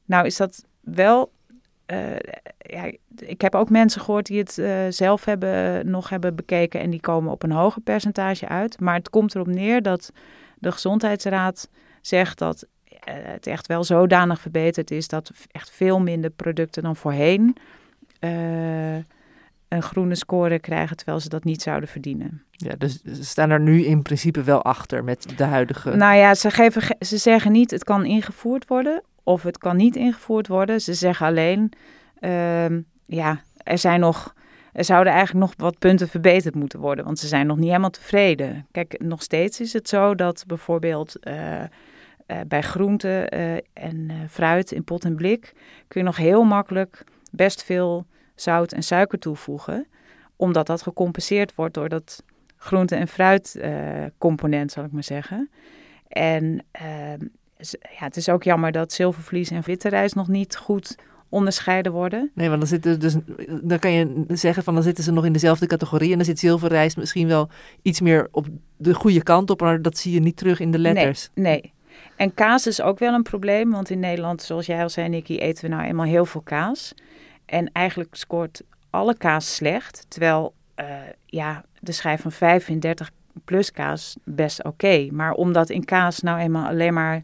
nou 0.05 0.25
is 0.25 0.37
dat 0.37 0.65
wel. 0.79 1.31
Uh, 1.87 2.15
ja, 2.57 2.91
ik 3.15 3.41
heb 3.41 3.55
ook 3.55 3.69
mensen 3.69 4.01
gehoord 4.01 4.25
die 4.25 4.39
het 4.39 4.57
uh, 4.57 4.79
zelf 4.89 5.25
hebben, 5.25 5.89
nog 5.89 6.09
hebben 6.09 6.35
bekeken 6.35 6.79
en 6.79 6.89
die 6.89 6.99
komen 6.99 7.31
op 7.31 7.43
een 7.43 7.51
hoger 7.51 7.81
percentage 7.81 8.47
uit. 8.47 8.79
Maar 8.79 8.95
het 8.95 9.09
komt 9.09 9.35
erop 9.35 9.47
neer 9.47 9.81
dat 9.81 10.11
de 10.57 10.71
Gezondheidsraad 10.71 11.69
zegt 12.01 12.37
dat 12.37 12.67
het 13.03 13.47
echt 13.47 13.67
wel 13.67 13.83
zodanig 13.83 14.39
verbeterd 14.41 14.91
is 14.91 15.07
dat 15.07 15.31
echt 15.51 15.71
veel 15.71 15.99
minder 15.99 16.29
producten 16.29 16.83
dan 16.83 16.95
voorheen 16.95 17.55
een 19.73 19.81
groene 19.81 20.15
score 20.15 20.59
krijgen 20.59 20.97
terwijl 20.97 21.19
ze 21.19 21.29
dat 21.29 21.43
niet 21.43 21.61
zouden 21.61 21.89
verdienen. 21.89 22.43
Ja, 22.51 22.75
dus 22.77 23.01
ze 23.01 23.25
staan 23.25 23.49
er 23.49 23.59
nu 23.59 23.83
in 23.83 24.01
principe 24.01 24.43
wel 24.43 24.63
achter 24.63 25.03
met 25.03 25.37
de 25.37 25.43
huidige. 25.43 25.95
Nou 25.95 26.15
ja, 26.15 26.33
ze, 26.35 26.49
geven, 26.49 26.97
ze 26.99 27.17
zeggen 27.17 27.51
niet 27.51 27.71
het 27.71 27.83
kan 27.83 28.05
ingevoerd 28.05 28.67
worden 28.67 29.03
of 29.23 29.43
het 29.43 29.57
kan 29.57 29.77
niet 29.77 29.95
ingevoerd 29.95 30.47
worden. 30.47 30.81
Ze 30.81 30.93
zeggen 30.93 31.27
alleen, 31.27 31.71
uh, 32.19 32.65
ja, 33.05 33.41
er 33.57 33.77
zijn 33.77 33.99
nog. 33.99 34.33
Er 34.73 34.83
zouden 34.83 35.13
eigenlijk 35.13 35.45
nog 35.45 35.53
wat 35.57 35.79
punten 35.79 36.07
verbeterd 36.07 36.55
moeten 36.55 36.79
worden, 36.79 37.05
want 37.05 37.19
ze 37.19 37.27
zijn 37.27 37.47
nog 37.47 37.57
niet 37.57 37.67
helemaal 37.67 37.89
tevreden. 37.89 38.67
Kijk, 38.71 39.01
nog 39.01 39.21
steeds 39.21 39.59
is 39.59 39.73
het 39.73 39.89
zo 39.89 40.15
dat 40.15 40.43
bijvoorbeeld 40.47 41.15
uh, 41.27 41.59
uh, 41.61 42.37
bij 42.47 42.61
groenten 42.61 43.35
uh, 43.35 43.57
en 43.73 44.11
fruit 44.29 44.71
in 44.71 44.83
pot 44.83 45.05
en 45.05 45.15
blik 45.15 45.53
kun 45.87 46.01
je 46.01 46.05
nog 46.07 46.17
heel 46.17 46.43
makkelijk 46.43 47.03
best 47.31 47.63
veel 47.63 48.05
zout 48.35 48.71
en 48.71 48.83
suiker 48.83 49.19
toevoegen, 49.19 49.87
omdat 50.35 50.67
dat 50.67 50.81
gecompenseerd 50.81 51.55
wordt 51.55 51.73
door 51.73 51.89
dat 51.89 52.23
groente- 52.57 52.95
en 52.95 53.07
fruitcomponent, 53.07 54.69
uh, 54.69 54.75
zal 54.75 54.83
ik 54.83 54.91
maar 54.91 55.03
zeggen. 55.03 55.49
En 56.07 56.65
uh, 56.81 57.13
ja, 57.69 58.05
het 58.05 58.17
is 58.17 58.29
ook 58.29 58.43
jammer 58.43 58.71
dat 58.71 58.93
zilvervlies 58.93 59.49
en 59.49 59.61
witte 59.65 59.89
rijst 59.89 60.15
nog 60.15 60.27
niet 60.27 60.55
goed 60.55 60.95
onderscheiden 61.29 61.91
worden. 61.91 62.31
Nee, 62.33 62.47
want 62.47 62.59
dan, 62.59 62.69
zitten 62.69 62.99
dus, 62.99 63.15
dan 63.61 63.79
kan 63.79 63.91
je 63.91 64.25
zeggen 64.27 64.63
van 64.63 64.73
dan 64.73 64.83
zitten 64.83 65.03
ze 65.03 65.11
nog 65.11 65.25
in 65.25 65.33
dezelfde 65.33 65.67
categorie 65.67 66.11
en 66.11 66.17
dan 66.17 66.25
zit 66.25 66.39
zilverrijst 66.39 66.97
misschien 66.97 67.27
wel 67.27 67.49
iets 67.81 68.01
meer 68.01 68.27
op 68.31 68.47
de 68.77 68.93
goede 68.93 69.23
kant 69.23 69.49
op, 69.49 69.61
maar 69.61 69.81
dat 69.81 69.97
zie 69.97 70.13
je 70.13 70.19
niet 70.19 70.37
terug 70.37 70.59
in 70.59 70.71
de 70.71 70.79
letters. 70.79 71.29
Nee, 71.33 71.45
nee. 71.45 71.73
En 72.15 72.33
kaas 72.33 72.67
is 72.67 72.81
ook 72.81 72.99
wel 72.99 73.13
een 73.13 73.23
probleem, 73.23 73.71
want 73.71 73.89
in 73.89 73.99
Nederland, 73.99 74.41
zoals 74.41 74.65
jij 74.65 74.81
al 74.81 74.89
zei, 74.89 75.09
Nicky, 75.09 75.37
eten 75.37 75.63
we 75.63 75.75
nou 75.75 75.83
eenmaal 75.87 76.05
heel 76.05 76.25
veel 76.25 76.41
kaas. 76.41 76.93
En 77.45 77.71
eigenlijk 77.71 78.15
scoort 78.15 78.61
alle 78.89 79.17
kaas 79.17 79.55
slecht. 79.55 80.05
Terwijl 80.07 80.53
uh, 80.79 80.85
ja, 81.25 81.63
de 81.79 81.91
schijf 81.91 82.21
van 82.21 82.31
35 82.31 83.11
plus 83.45 83.71
kaas 83.71 84.15
best 84.23 84.59
oké. 84.59 84.67
Okay. 84.67 85.09
Maar 85.13 85.31
omdat 85.31 85.69
in 85.69 85.85
kaas 85.85 86.19
nou 86.19 86.39
eenmaal 86.39 86.67
alleen 86.67 86.93
maar, 86.93 87.23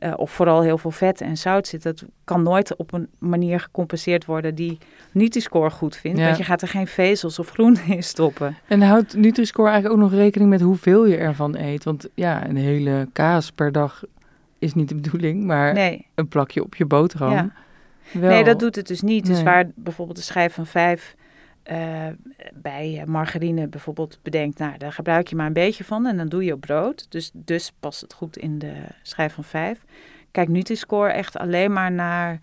uh, 0.00 0.12
of 0.16 0.30
vooral 0.30 0.62
heel 0.62 0.78
veel 0.78 0.90
vet 0.90 1.20
en 1.20 1.36
zout 1.36 1.66
zit, 1.66 1.82
dat 1.82 2.04
kan 2.24 2.42
nooit 2.42 2.76
op 2.76 2.92
een 2.92 3.08
manier 3.18 3.60
gecompenseerd 3.60 4.24
worden 4.24 4.54
die 4.54 4.78
Nutri-Score 5.12 5.70
goed 5.70 5.96
vindt. 5.96 6.18
Ja. 6.18 6.24
Want 6.24 6.36
je 6.36 6.44
gaat 6.44 6.62
er 6.62 6.68
geen 6.68 6.86
vezels 6.86 7.38
of 7.38 7.50
groenten 7.50 7.86
in 7.96 8.02
stoppen. 8.02 8.56
En 8.66 8.82
houdt 8.82 9.16
Nutri-Score 9.16 9.70
eigenlijk 9.70 10.02
ook 10.02 10.10
nog 10.10 10.20
rekening 10.20 10.50
met 10.50 10.60
hoeveel 10.60 11.06
je 11.06 11.16
ervan 11.16 11.56
eet? 11.56 11.84
Want 11.84 12.08
ja, 12.14 12.48
een 12.48 12.56
hele 12.56 13.08
kaas 13.12 13.50
per 13.50 13.72
dag 13.72 14.02
is 14.58 14.74
niet 14.74 14.88
de 14.88 14.94
bedoeling, 14.94 15.44
maar 15.44 15.74
nee. 15.74 16.06
een 16.14 16.28
plakje 16.28 16.62
op 16.62 16.74
je 16.74 16.86
boterham. 16.86 17.32
Ja. 17.32 17.52
Wel. 18.14 18.30
Nee, 18.30 18.44
dat 18.44 18.58
doet 18.58 18.76
het 18.76 18.86
dus 18.86 19.00
niet. 19.00 19.24
Nee. 19.24 19.34
Dus 19.34 19.42
waar 19.42 19.70
bijvoorbeeld 19.74 20.18
de 20.18 20.24
schijf 20.24 20.54
van 20.54 20.66
vijf 20.66 21.14
uh, 21.70 22.06
bij 22.54 23.02
margarine 23.06 23.68
bijvoorbeeld 23.68 24.18
bedenkt, 24.22 24.58
nou, 24.58 24.78
daar 24.78 24.92
gebruik 24.92 25.28
je 25.28 25.36
maar 25.36 25.46
een 25.46 25.52
beetje 25.52 25.84
van 25.84 26.06
en 26.06 26.16
dan 26.16 26.28
doe 26.28 26.44
je 26.44 26.52
op 26.52 26.60
brood. 26.60 27.06
Dus, 27.08 27.30
dus 27.32 27.72
past 27.80 28.00
het 28.00 28.12
goed 28.12 28.36
in 28.36 28.58
de 28.58 28.72
schijf 29.02 29.34
van 29.34 29.44
vijf. 29.44 29.84
Kijk 30.30 30.48
Nutri-Score 30.48 31.12
echt 31.12 31.36
alleen 31.36 31.72
maar 31.72 31.92
naar 31.92 32.40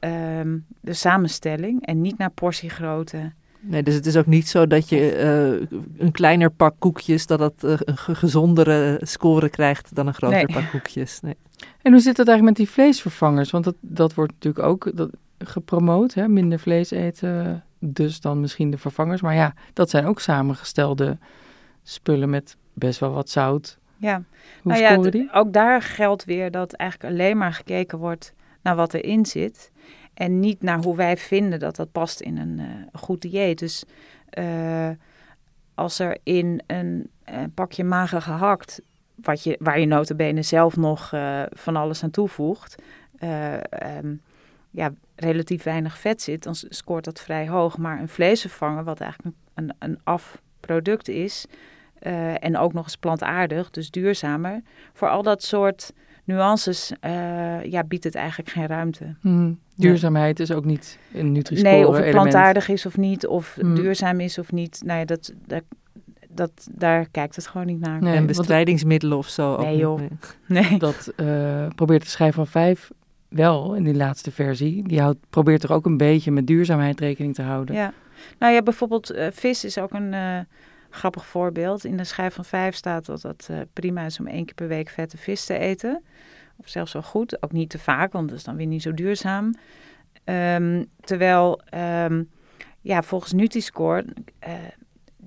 um, 0.00 0.64
de 0.80 0.92
samenstelling 0.92 1.86
en 1.86 2.00
niet 2.00 2.18
naar 2.18 2.30
portiegrootte. 2.30 3.32
Nee, 3.60 3.82
dus 3.82 3.94
het 3.94 4.06
is 4.06 4.16
ook 4.16 4.26
niet 4.26 4.48
zo 4.48 4.66
dat 4.66 4.88
je 4.88 5.16
uh, 5.60 5.78
een 5.98 6.12
kleiner 6.12 6.50
pak 6.50 6.74
koekjes, 6.78 7.26
dat 7.26 7.38
dat 7.38 7.64
uh, 7.64 7.74
een 7.78 8.16
gezondere 8.16 9.00
score 9.02 9.48
krijgt 9.48 9.94
dan 9.94 10.06
een 10.06 10.14
groter 10.14 10.36
nee. 10.36 10.62
pak 10.62 10.70
koekjes. 10.70 11.20
Nee. 11.20 11.34
En 11.82 11.92
hoe 11.92 12.00
zit 12.00 12.16
het 12.16 12.28
eigenlijk 12.28 12.58
met 12.58 12.66
die 12.66 12.74
vleesvervangers? 12.74 13.50
Want 13.50 13.64
dat, 13.64 13.74
dat 13.80 14.14
wordt 14.14 14.32
natuurlijk 14.32 14.64
ook 14.64 14.96
dat, 14.96 15.10
gepromoot, 15.38 16.14
hè? 16.14 16.28
minder 16.28 16.58
vlees 16.58 16.90
eten, 16.90 17.64
dus 17.78 18.20
dan 18.20 18.40
misschien 18.40 18.70
de 18.70 18.78
vervangers. 18.78 19.20
Maar 19.20 19.34
ja, 19.34 19.54
dat 19.72 19.90
zijn 19.90 20.06
ook 20.06 20.20
samengestelde 20.20 21.18
spullen 21.82 22.30
met 22.30 22.56
best 22.72 23.00
wel 23.00 23.12
wat 23.12 23.30
zout. 23.30 23.78
Ja, 23.96 24.22
hoe 24.62 24.72
nou 24.72 24.82
ja, 24.82 25.10
die? 25.10 25.32
ook 25.32 25.52
daar 25.52 25.82
geldt 25.82 26.24
weer 26.24 26.50
dat 26.50 26.72
eigenlijk 26.72 27.12
alleen 27.12 27.36
maar 27.36 27.52
gekeken 27.52 27.98
wordt 27.98 28.32
naar 28.62 28.76
wat 28.76 28.94
erin 28.94 29.26
zit. 29.26 29.70
En 30.14 30.40
niet 30.40 30.62
naar 30.62 30.82
hoe 30.82 30.96
wij 30.96 31.16
vinden 31.16 31.58
dat 31.58 31.76
dat 31.76 31.92
past 31.92 32.20
in 32.20 32.38
een 32.38 32.58
uh, 32.58 32.66
goed 32.92 33.22
dieet. 33.22 33.58
Dus 33.58 33.84
uh, 34.38 34.90
als 35.74 35.98
er 35.98 36.18
in 36.22 36.62
een, 36.66 37.10
een, 37.24 37.52
pakje 37.54 37.84
mager 37.84 38.22
gehakt, 38.22 38.80
wat 39.22 39.42
je, 39.44 39.56
waar 39.60 39.80
je 39.80 39.86
notabene 39.86 40.42
zelf 40.42 40.76
nog 40.76 41.12
uh, 41.14 41.42
van 41.50 41.76
alles 41.76 42.02
aan 42.02 42.10
toevoegt, 42.10 42.82
um, 44.02 44.20
ja, 44.70 44.92
relatief 45.16 45.62
weinig 45.62 45.98
vet 45.98 46.22
zit, 46.22 46.42
dan 46.42 46.54
scoort 46.54 47.04
dat 47.04 47.20
vrij 47.20 47.48
hoog. 47.48 47.78
Maar 47.78 48.00
een 48.00 48.08
vleesvervanger, 48.08 48.84
wat 48.84 49.00
eigenlijk 49.00 49.36
een, 49.54 49.74
een 49.78 49.98
afproduct 50.04 51.08
is, 51.08 51.46
en 52.40 52.56
ook 52.56 52.72
nog 52.72 52.84
eens 52.84 52.96
plantaardig, 52.96 53.70
dus 53.70 53.90
duurzamer, 53.90 54.62
voor 54.92 55.08
al 55.08 55.22
dat 55.22 55.42
soort 55.42 55.92
nuances 56.24 56.92
ja, 57.62 57.84
biedt 57.84 58.04
het 58.04 58.14
eigenlijk 58.14 58.50
geen 58.50 58.66
ruimte. 58.66 59.14
Mm. 59.20 59.58
Duurzaamheid 59.76 60.40
is 60.40 60.52
ook 60.52 60.64
niet 60.64 60.98
een 61.12 61.32
nutri-score 61.32 61.74
Nee, 61.74 61.86
of 61.86 61.96
het 61.96 62.10
plantaardig 62.10 62.68
is 62.68 62.86
of 62.86 62.96
niet, 62.96 63.26
of 63.26 63.58
mm. 63.60 63.74
duurzaam 63.74 64.20
is 64.20 64.38
of 64.38 64.52
niet. 64.52 64.82
Nou 64.84 64.98
ja, 64.98 65.04
dat, 65.04 65.34
dat, 65.46 65.62
dat, 66.38 66.68
daar 66.70 67.08
kijkt 67.10 67.36
het 67.36 67.46
gewoon 67.46 67.66
niet 67.66 67.80
naar. 67.80 68.00
Nee, 68.00 68.16
en 68.16 68.26
bestrijdingsmiddelen 68.26 69.18
of 69.18 69.28
zo. 69.28 69.56
Nee 69.56 69.76
joh. 69.76 69.98
Nee. 69.98 70.10
nee. 70.68 70.78
Dat 70.78 71.12
uh, 71.16 71.66
probeert 71.74 72.02
de 72.02 72.08
schijf 72.08 72.34
van 72.34 72.46
vijf 72.46 72.90
wel 73.28 73.74
in 73.74 73.84
die 73.84 73.94
laatste 73.94 74.30
versie. 74.30 74.88
Die 74.88 75.00
houdt, 75.00 75.18
probeert 75.30 75.62
er 75.62 75.72
ook 75.72 75.86
een 75.86 75.96
beetje 75.96 76.30
met 76.30 76.46
duurzaamheid 76.46 77.00
rekening 77.00 77.34
te 77.34 77.42
houden. 77.42 77.74
Ja. 77.74 77.92
Nou 78.38 78.52
ja, 78.54 78.62
bijvoorbeeld 78.62 79.14
uh, 79.14 79.26
vis 79.30 79.64
is 79.64 79.78
ook 79.78 79.92
een 79.92 80.14
grappig 80.90 81.26
voorbeeld. 81.26 81.84
In 81.84 81.96
de 81.96 82.04
schijf 82.04 82.34
van 82.34 82.44
vijf 82.44 82.74
staat 82.74 83.06
dat 83.06 83.22
het 83.22 83.48
uh, 83.50 83.58
prima 83.72 84.04
is 84.04 84.20
om 84.20 84.26
één 84.26 84.44
keer 84.44 84.54
per 84.54 84.68
week 84.68 84.88
vette 84.88 85.16
vis 85.16 85.44
te 85.44 85.58
eten. 85.58 86.02
Of 86.56 86.68
zelfs 86.68 86.92
wel 86.92 87.02
goed. 87.02 87.42
Ook 87.42 87.52
niet 87.52 87.70
te 87.70 87.78
vaak, 87.78 88.12
want 88.12 88.28
dat 88.28 88.38
is 88.38 88.44
dan 88.44 88.56
weer 88.56 88.66
niet 88.66 88.82
zo 88.82 88.94
duurzaam. 88.94 89.54
Um, 90.24 90.86
terwijl, 91.00 91.60
um, 92.04 92.30
ja, 92.80 93.02
volgens 93.02 93.32
Nutri-Score, 93.32 94.04
uh, 94.48 94.54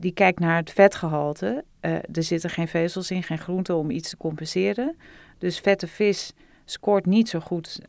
die 0.01 0.11
kijkt 0.11 0.39
naar 0.39 0.55
het 0.55 0.71
vetgehalte. 0.71 1.63
Uh, 1.81 1.91
er 1.91 2.23
zitten 2.23 2.49
geen 2.49 2.67
vezels 2.67 3.11
in, 3.11 3.23
geen 3.23 3.37
groenten 3.37 3.75
om 3.75 3.89
iets 3.89 4.09
te 4.09 4.17
compenseren. 4.17 4.95
Dus 5.37 5.59
vette 5.59 5.87
vis 5.87 6.33
scoort 6.65 7.05
niet 7.05 7.29
zo 7.29 7.39
goed 7.39 7.79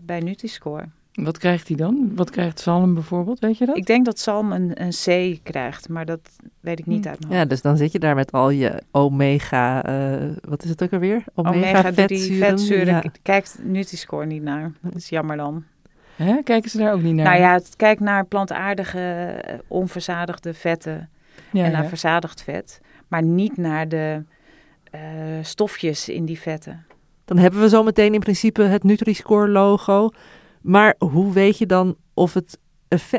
bij 0.00 0.20
Nutri-Score. 0.20 0.84
Wat 1.14 1.38
krijgt 1.38 1.68
hij 1.68 1.76
dan? 1.76 2.12
Wat 2.14 2.30
krijgt 2.30 2.60
zalm 2.60 2.94
bijvoorbeeld, 2.94 3.38
weet 3.38 3.58
je 3.58 3.66
dat? 3.66 3.76
Ik 3.76 3.86
denk 3.86 4.04
dat 4.04 4.18
zalm 4.18 4.52
een, 4.52 4.82
een 4.82 4.90
C 4.90 5.38
krijgt, 5.42 5.88
maar 5.88 6.04
dat 6.04 6.20
weet 6.60 6.78
ik 6.78 6.86
niet 6.86 7.06
uit 7.06 7.20
mijn 7.20 7.38
Ja, 7.38 7.44
dus 7.44 7.62
dan 7.62 7.76
zit 7.76 7.92
je 7.92 7.98
daar 7.98 8.14
met 8.14 8.32
al 8.32 8.50
je 8.50 8.82
omega, 8.90 9.88
uh, 9.88 10.30
wat 10.48 10.64
is 10.64 10.70
het 10.70 10.82
ook 10.82 10.92
alweer? 10.92 11.24
Omega, 11.34 11.56
omega 11.56 11.92
vetzuren. 11.92 12.48
vetzuren. 12.48 12.86
Ja. 12.86 13.02
Kijkt 13.22 13.58
Nutri-Score 13.62 14.26
niet 14.26 14.42
naar. 14.42 14.72
Dat 14.80 14.94
is 14.94 15.08
jammer 15.08 15.36
dan. 15.36 15.64
Hè? 16.16 16.42
Kijken 16.42 16.70
ze 16.70 16.78
daar 16.78 16.92
ook 16.92 17.02
niet 17.02 17.14
naar? 17.14 17.24
Nou 17.24 17.38
ja, 17.38 17.52
het 17.52 17.76
kijkt 17.76 18.00
naar 18.00 18.24
plantaardige, 18.24 19.36
onverzadigde 19.66 20.54
vetten 20.54 21.08
ja, 21.54 21.64
en 21.64 21.72
naar 21.72 21.82
ja. 21.82 21.88
verzadigd 21.88 22.42
vet. 22.42 22.80
Maar 23.08 23.22
niet 23.22 23.56
naar 23.56 23.88
de 23.88 24.24
uh, 24.94 25.00
stofjes 25.42 26.08
in 26.08 26.24
die 26.24 26.38
vetten. 26.38 26.86
Dan 27.24 27.38
hebben 27.38 27.60
we 27.60 27.68
zo 27.68 27.82
meteen 27.82 28.14
in 28.14 28.20
principe 28.20 28.62
het 28.62 28.82
Nutri-Score 28.82 29.48
logo... 29.48 30.10
Maar 30.64 30.94
hoe 30.98 31.32
weet 31.32 31.58
je 31.58 31.66
dan 31.66 31.96
of 32.14 32.34
het 32.34 32.58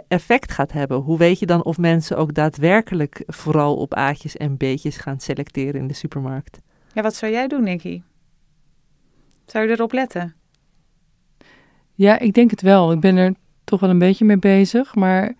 effect 0.07 0.51
gaat 0.51 0.71
hebben. 0.71 0.97
Hoe 0.97 1.17
weet 1.17 1.39
je 1.39 1.45
dan 1.45 1.63
of 1.63 1.77
mensen 1.77 2.17
ook 2.17 2.33
daadwerkelijk 2.33 3.23
vooral 3.27 3.75
op 3.75 3.93
A'tjes 3.93 4.37
en 4.37 4.57
B'tjes 4.57 4.97
gaan 4.97 5.19
selecteren 5.19 5.81
in 5.81 5.87
de 5.87 5.93
supermarkt? 5.93 6.59
Ja, 6.93 7.01
wat 7.01 7.15
zou 7.15 7.31
jij 7.31 7.47
doen, 7.47 7.63
Nicky? 7.63 8.01
Zou 9.45 9.67
je 9.67 9.71
erop 9.71 9.91
letten? 9.91 10.35
Ja, 11.93 12.19
ik 12.19 12.33
denk 12.33 12.51
het 12.51 12.61
wel. 12.61 12.91
Ik 12.91 12.99
ben 12.99 13.15
er 13.17 13.33
toch 13.63 13.79
wel 13.79 13.89
een 13.89 13.99
beetje 13.99 14.25
mee 14.25 14.39
bezig, 14.39 14.95
maar 14.95 15.35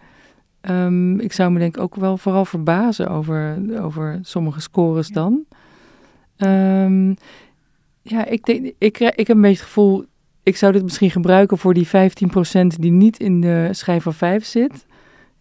um, 0.69 1.19
ik 1.19 1.33
zou 1.33 1.51
me 1.51 1.59
denk 1.59 1.75
ik 1.75 1.81
ook 1.81 1.95
wel 1.95 2.17
vooral 2.17 2.45
verbazen 2.45 3.07
over, 3.07 3.57
over 3.81 4.19
sommige 4.21 4.61
scores 4.61 5.07
dan. 5.07 5.45
Um, 6.37 7.15
ja, 8.01 8.25
ik, 8.25 8.45
denk, 8.45 8.73
ik, 8.77 8.99
ik 8.99 9.27
heb 9.27 9.35
een 9.35 9.41
beetje 9.41 9.57
het 9.57 9.65
gevoel, 9.65 10.05
ik 10.43 10.57
zou 10.57 10.71
dit 10.71 10.83
misschien 10.83 11.11
gebruiken 11.11 11.57
voor 11.57 11.73
die 11.73 11.87
15% 11.87 11.89
die 12.79 12.91
niet 12.91 13.19
in 13.19 13.41
de 13.41 13.69
schijf 13.71 14.03
van 14.03 14.13
5 14.13 14.45
zit. 14.45 14.85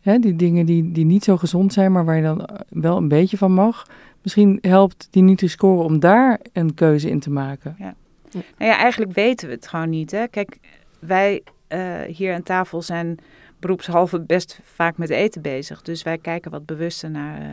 Hè, 0.00 0.18
die 0.18 0.36
dingen 0.36 0.66
die, 0.66 0.92
die 0.92 1.04
niet 1.04 1.24
zo 1.24 1.36
gezond 1.36 1.72
zijn, 1.72 1.92
maar 1.92 2.04
waar 2.04 2.16
je 2.16 2.22
dan 2.22 2.48
wel 2.68 2.96
een 2.96 3.08
beetje 3.08 3.36
van 3.36 3.52
mag. 3.52 3.86
Misschien 4.22 4.58
helpt 4.60 5.08
die 5.10 5.22
Nutri-score 5.22 5.82
om 5.82 6.00
daar 6.00 6.40
een 6.52 6.74
keuze 6.74 7.10
in 7.10 7.20
te 7.20 7.30
maken. 7.30 7.76
Ja. 7.78 7.94
Nou 8.32 8.70
ja, 8.70 8.78
eigenlijk 8.78 9.12
weten 9.12 9.48
we 9.48 9.54
het 9.54 9.68
gewoon 9.68 9.90
niet. 9.90 10.10
Hè? 10.10 10.26
Kijk, 10.26 10.58
wij 10.98 11.42
uh, 11.68 12.00
hier 12.02 12.34
aan 12.34 12.42
tafel 12.42 12.82
zijn 12.82 13.18
beroepshalve 13.64 14.20
best 14.20 14.60
vaak 14.62 14.96
met 14.96 15.10
eten 15.10 15.42
bezig. 15.42 15.82
Dus 15.82 16.02
wij 16.02 16.18
kijken 16.18 16.50
wat 16.50 16.66
bewuster 16.66 17.10
naar, 17.10 17.40
uh, 17.40 17.48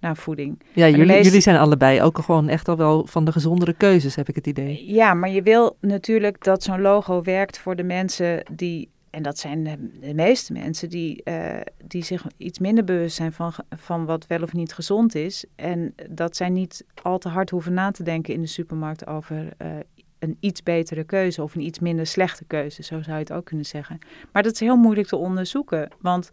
naar 0.00 0.16
voeding. 0.16 0.62
Ja, 0.72 0.88
jullie, 0.88 1.22
jullie 1.22 1.40
zijn 1.40 1.56
allebei 1.56 2.02
ook 2.02 2.18
gewoon 2.18 2.48
echt 2.48 2.68
al 2.68 2.76
wel 2.76 3.06
van 3.06 3.24
de 3.24 3.32
gezondere 3.32 3.72
keuzes, 3.72 4.14
heb 4.14 4.28
ik 4.28 4.34
het 4.34 4.46
idee. 4.46 4.84
Ja, 4.86 5.14
maar 5.14 5.30
je 5.30 5.42
wil 5.42 5.76
natuurlijk 5.80 6.44
dat 6.44 6.62
zo'n 6.62 6.80
logo 6.80 7.22
werkt 7.22 7.58
voor 7.58 7.76
de 7.76 7.82
mensen 7.82 8.42
die 8.52 8.88
en 9.14 9.22
dat 9.22 9.38
zijn 9.38 9.64
de, 10.00 10.14
meeste 10.14 10.52
mensen 10.52 10.88
die, 10.88 11.20
uh, 11.24 11.60
die 11.84 12.04
zich 12.04 12.26
iets 12.36 12.58
minder 12.58 12.84
bewust 12.84 13.16
zijn 13.16 13.32
van, 13.32 13.52
van 13.76 14.04
wat 14.04 14.26
wel 14.26 14.42
of 14.42 14.52
niet 14.52 14.72
gezond 14.72 15.14
is. 15.14 15.44
En 15.56 15.94
dat 16.10 16.36
zij 16.36 16.48
niet 16.48 16.84
al 17.02 17.18
te 17.18 17.28
hard 17.28 17.50
hoeven 17.50 17.74
na 17.74 17.90
te 17.90 18.02
denken 18.02 18.34
in 18.34 18.40
de 18.40 18.46
supermarkt 18.46 19.06
over 19.06 19.36
uh, 19.36 19.68
een 20.24 20.36
iets 20.40 20.62
betere 20.62 21.04
keuze 21.04 21.42
of 21.42 21.54
een 21.54 21.60
iets 21.60 21.78
minder 21.78 22.06
slechte 22.06 22.44
keuze, 22.44 22.82
zo 22.82 23.02
zou 23.02 23.12
je 23.12 23.22
het 23.22 23.32
ook 23.32 23.44
kunnen 23.44 23.66
zeggen. 23.66 23.98
Maar 24.32 24.42
dat 24.42 24.52
is 24.52 24.60
heel 24.60 24.76
moeilijk 24.76 25.08
te 25.08 25.16
onderzoeken, 25.16 25.88
want 26.00 26.28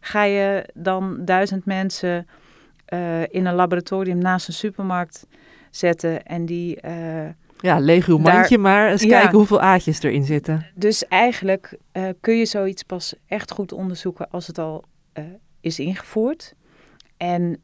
ga 0.00 0.24
je 0.24 0.68
dan 0.74 1.24
duizend 1.24 1.64
mensen 1.64 2.26
uh, 2.88 3.22
in 3.22 3.46
een 3.46 3.54
laboratorium 3.54 4.18
naast 4.18 4.48
een 4.48 4.54
supermarkt 4.54 5.26
zetten 5.70 6.22
en 6.24 6.46
die... 6.46 6.78
Uh, 6.84 7.28
ja, 7.60 7.78
leeg 7.78 8.06
uw 8.06 8.18
mandje, 8.18 8.58
maar 8.58 8.90
eens 8.90 9.06
kijken 9.06 9.36
hoeveel 9.36 9.60
aatjes 9.60 10.02
erin 10.02 10.24
zitten. 10.24 10.66
Dus 10.74 11.08
eigenlijk 11.08 11.78
uh, 11.92 12.08
kun 12.20 12.38
je 12.38 12.46
zoiets 12.46 12.82
pas 12.82 13.14
echt 13.26 13.50
goed 13.50 13.72
onderzoeken 13.72 14.30
als 14.30 14.46
het 14.46 14.58
al 14.58 14.84
is 15.60 15.78
ingevoerd. 15.78 16.54
En 17.16 17.62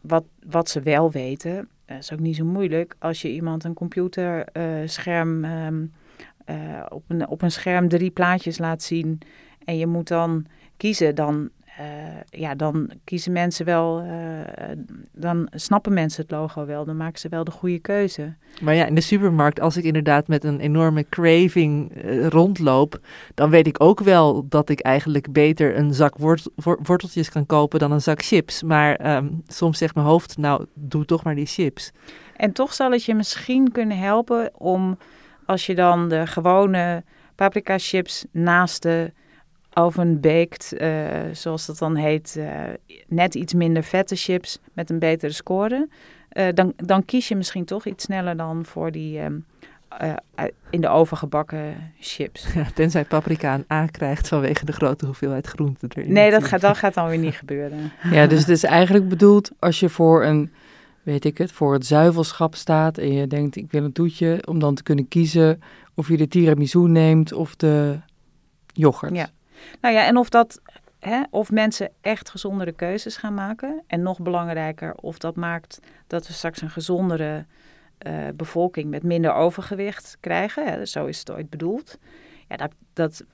wat, 0.00 0.24
wat 0.46 0.68
ze 0.68 0.80
wel 0.80 1.10
weten, 1.10 1.68
dat 1.94 2.02
is 2.02 2.12
ook 2.12 2.18
niet 2.18 2.36
zo 2.36 2.44
moeilijk. 2.44 2.96
Als 2.98 3.22
je 3.22 3.32
iemand 3.32 3.64
een 3.64 3.74
computerscherm 3.74 5.44
uh, 5.44 5.66
um, 5.66 5.92
uh, 6.50 6.86
op, 6.88 7.04
een, 7.08 7.28
op 7.28 7.42
een 7.42 7.50
scherm 7.50 7.88
drie 7.88 8.10
plaatjes 8.10 8.58
laat 8.58 8.82
zien 8.82 9.18
en 9.64 9.78
je 9.78 9.86
moet 9.86 10.08
dan 10.08 10.46
kiezen, 10.76 11.14
dan, 11.14 11.50
uh, 11.80 12.40
ja, 12.40 12.54
dan 12.54 12.90
kiezen 13.04 13.32
mensen 13.32 13.64
wel, 13.64 14.04
uh, 14.04 14.10
dan 15.12 15.48
snappen 15.50 15.92
mensen 15.92 16.22
het 16.22 16.30
logo 16.30 16.66
wel, 16.66 16.84
dan 16.84 16.96
maken 16.96 17.18
ze 17.18 17.28
wel 17.28 17.44
de 17.44 17.50
goede 17.50 17.78
keuze. 17.78 18.34
Maar 18.60 18.74
ja, 18.74 18.86
in 18.86 18.94
de 18.94 19.00
supermarkt, 19.00 19.60
als 19.60 19.76
ik 19.76 19.84
inderdaad 19.84 20.28
met 20.28 20.44
een 20.44 20.60
enorme 20.60 21.08
craving 21.08 21.92
rondloop, 22.28 23.00
dan 23.34 23.50
weet 23.50 23.66
ik 23.66 23.82
ook 23.82 24.00
wel 24.00 24.48
dat 24.48 24.68
ik 24.68 24.80
eigenlijk 24.80 25.32
beter 25.32 25.76
een 25.76 25.94
zak 25.94 26.18
wort 26.18 26.48
worteltjes 26.82 27.30
kan 27.30 27.46
kopen 27.46 27.78
dan 27.78 27.92
een 27.92 28.02
zak 28.02 28.22
chips. 28.22 28.62
Maar 28.62 29.16
um, 29.16 29.42
soms 29.46 29.78
zegt 29.78 29.94
mijn 29.94 30.06
hoofd, 30.06 30.36
nou, 30.36 30.66
doe 30.74 31.04
toch 31.04 31.24
maar 31.24 31.34
die 31.34 31.46
chips. 31.46 31.92
En 32.36 32.52
toch 32.52 32.74
zal 32.74 32.90
het 32.90 33.04
je 33.04 33.14
misschien 33.14 33.72
kunnen 33.72 33.98
helpen 33.98 34.50
om, 34.58 34.98
als 35.46 35.66
je 35.66 35.74
dan 35.74 36.08
de 36.08 36.26
gewone 36.26 37.04
paprika 37.34 37.78
chips 37.78 38.24
naast 38.30 38.82
de 38.82 39.12
oven 39.74 40.20
baked, 40.20 40.74
uh, 40.78 41.06
zoals 41.32 41.66
dat 41.66 41.78
dan 41.78 41.96
heet, 41.96 42.34
uh, 42.38 42.46
net 43.06 43.34
iets 43.34 43.54
minder 43.54 43.82
vette 43.82 44.16
chips 44.16 44.58
met 44.72 44.90
een 44.90 44.98
betere 44.98 45.32
score. 45.32 45.88
Uh, 46.32 46.46
dan, 46.54 46.72
dan 46.76 47.04
kies 47.04 47.28
je 47.28 47.36
misschien 47.36 47.64
toch 47.64 47.86
iets 47.86 48.04
sneller 48.04 48.36
dan 48.36 48.64
voor 48.64 48.90
die 48.90 49.20
um, 49.20 49.44
in 50.70 50.80
de 50.80 50.88
oven 50.88 51.16
gebakken 51.16 51.92
chips. 52.00 52.46
Ja, 52.54 52.66
tenzij 52.74 53.04
paprika 53.04 53.54
een 53.54 53.64
A 53.72 53.86
krijgt 53.86 54.28
vanwege 54.28 54.64
de 54.64 54.72
grote 54.72 55.06
hoeveelheid 55.06 55.46
groenten 55.46 55.88
erin. 55.94 56.12
Nee, 56.12 56.30
dat 56.30 56.44
gaat, 56.44 56.60
dat 56.60 56.76
gaat 56.76 56.94
dan 56.94 57.08
weer 57.08 57.18
niet 57.18 57.34
gebeuren. 57.34 57.92
Ja, 58.10 58.26
dus 58.26 58.38
het 58.38 58.48
is 58.48 58.64
eigenlijk 58.64 59.08
bedoeld 59.08 59.50
als 59.58 59.80
je 59.80 59.88
voor 59.88 60.24
een, 60.24 60.52
weet 61.02 61.24
ik 61.24 61.38
het, 61.38 61.52
voor 61.52 61.72
het 61.72 61.86
zuivelschap 61.86 62.54
staat 62.54 62.98
en 62.98 63.12
je 63.12 63.26
denkt 63.26 63.56
ik 63.56 63.70
wil 63.70 63.84
een 63.84 63.92
toetje, 63.92 64.42
om 64.46 64.58
dan 64.58 64.74
te 64.74 64.82
kunnen 64.82 65.08
kiezen 65.08 65.62
of 65.94 66.08
je 66.08 66.16
de 66.16 66.28
tiramisu 66.28 66.78
neemt 66.78 67.32
of 67.32 67.56
de 67.56 67.98
yoghurt. 68.72 69.14
Ja. 69.16 69.28
Nou 69.80 69.94
ja, 69.94 70.06
en 70.06 70.16
of 70.16 70.28
dat 70.28 70.60
of 71.30 71.50
mensen 71.50 71.90
echt 72.00 72.30
gezondere 72.30 72.72
keuzes 72.72 73.16
gaan 73.16 73.34
maken. 73.34 73.82
En 73.86 74.02
nog 74.02 74.20
belangrijker, 74.20 74.94
of 74.94 75.18
dat 75.18 75.36
maakt 75.36 75.80
dat 76.06 76.26
we 76.26 76.32
straks 76.32 76.62
een 76.62 76.70
gezondere 76.70 77.44
uh, 78.06 78.12
bevolking 78.34 78.90
met 78.90 79.02
minder 79.02 79.32
overgewicht 79.32 80.16
krijgen. 80.20 80.88
Zo 80.88 81.06
is 81.06 81.18
het 81.18 81.30
ooit 81.30 81.50
bedoeld. 81.50 81.98
Ja, 82.48 82.56
dat, 82.56 82.72
dat 82.92 83.24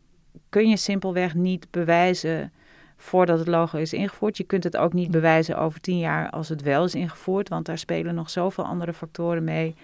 kun 0.48 0.68
je 0.68 0.76
simpelweg 0.76 1.34
niet 1.34 1.66
bewijzen 1.70 2.52
voordat 2.96 3.38
het 3.38 3.48
logo 3.48 3.78
is 3.78 3.92
ingevoerd. 3.92 4.36
Je 4.36 4.44
kunt 4.44 4.64
het 4.64 4.76
ook 4.76 4.92
niet 4.92 5.10
bewijzen 5.10 5.58
over 5.58 5.80
tien 5.80 5.98
jaar 5.98 6.30
als 6.30 6.48
het 6.48 6.62
wel 6.62 6.84
is 6.84 6.94
ingevoerd, 6.94 7.48
want 7.48 7.66
daar 7.66 7.78
spelen 7.78 8.14
nog 8.14 8.30
zoveel 8.30 8.64
andere 8.64 8.92
factoren 8.92 9.44
mee. 9.44 9.74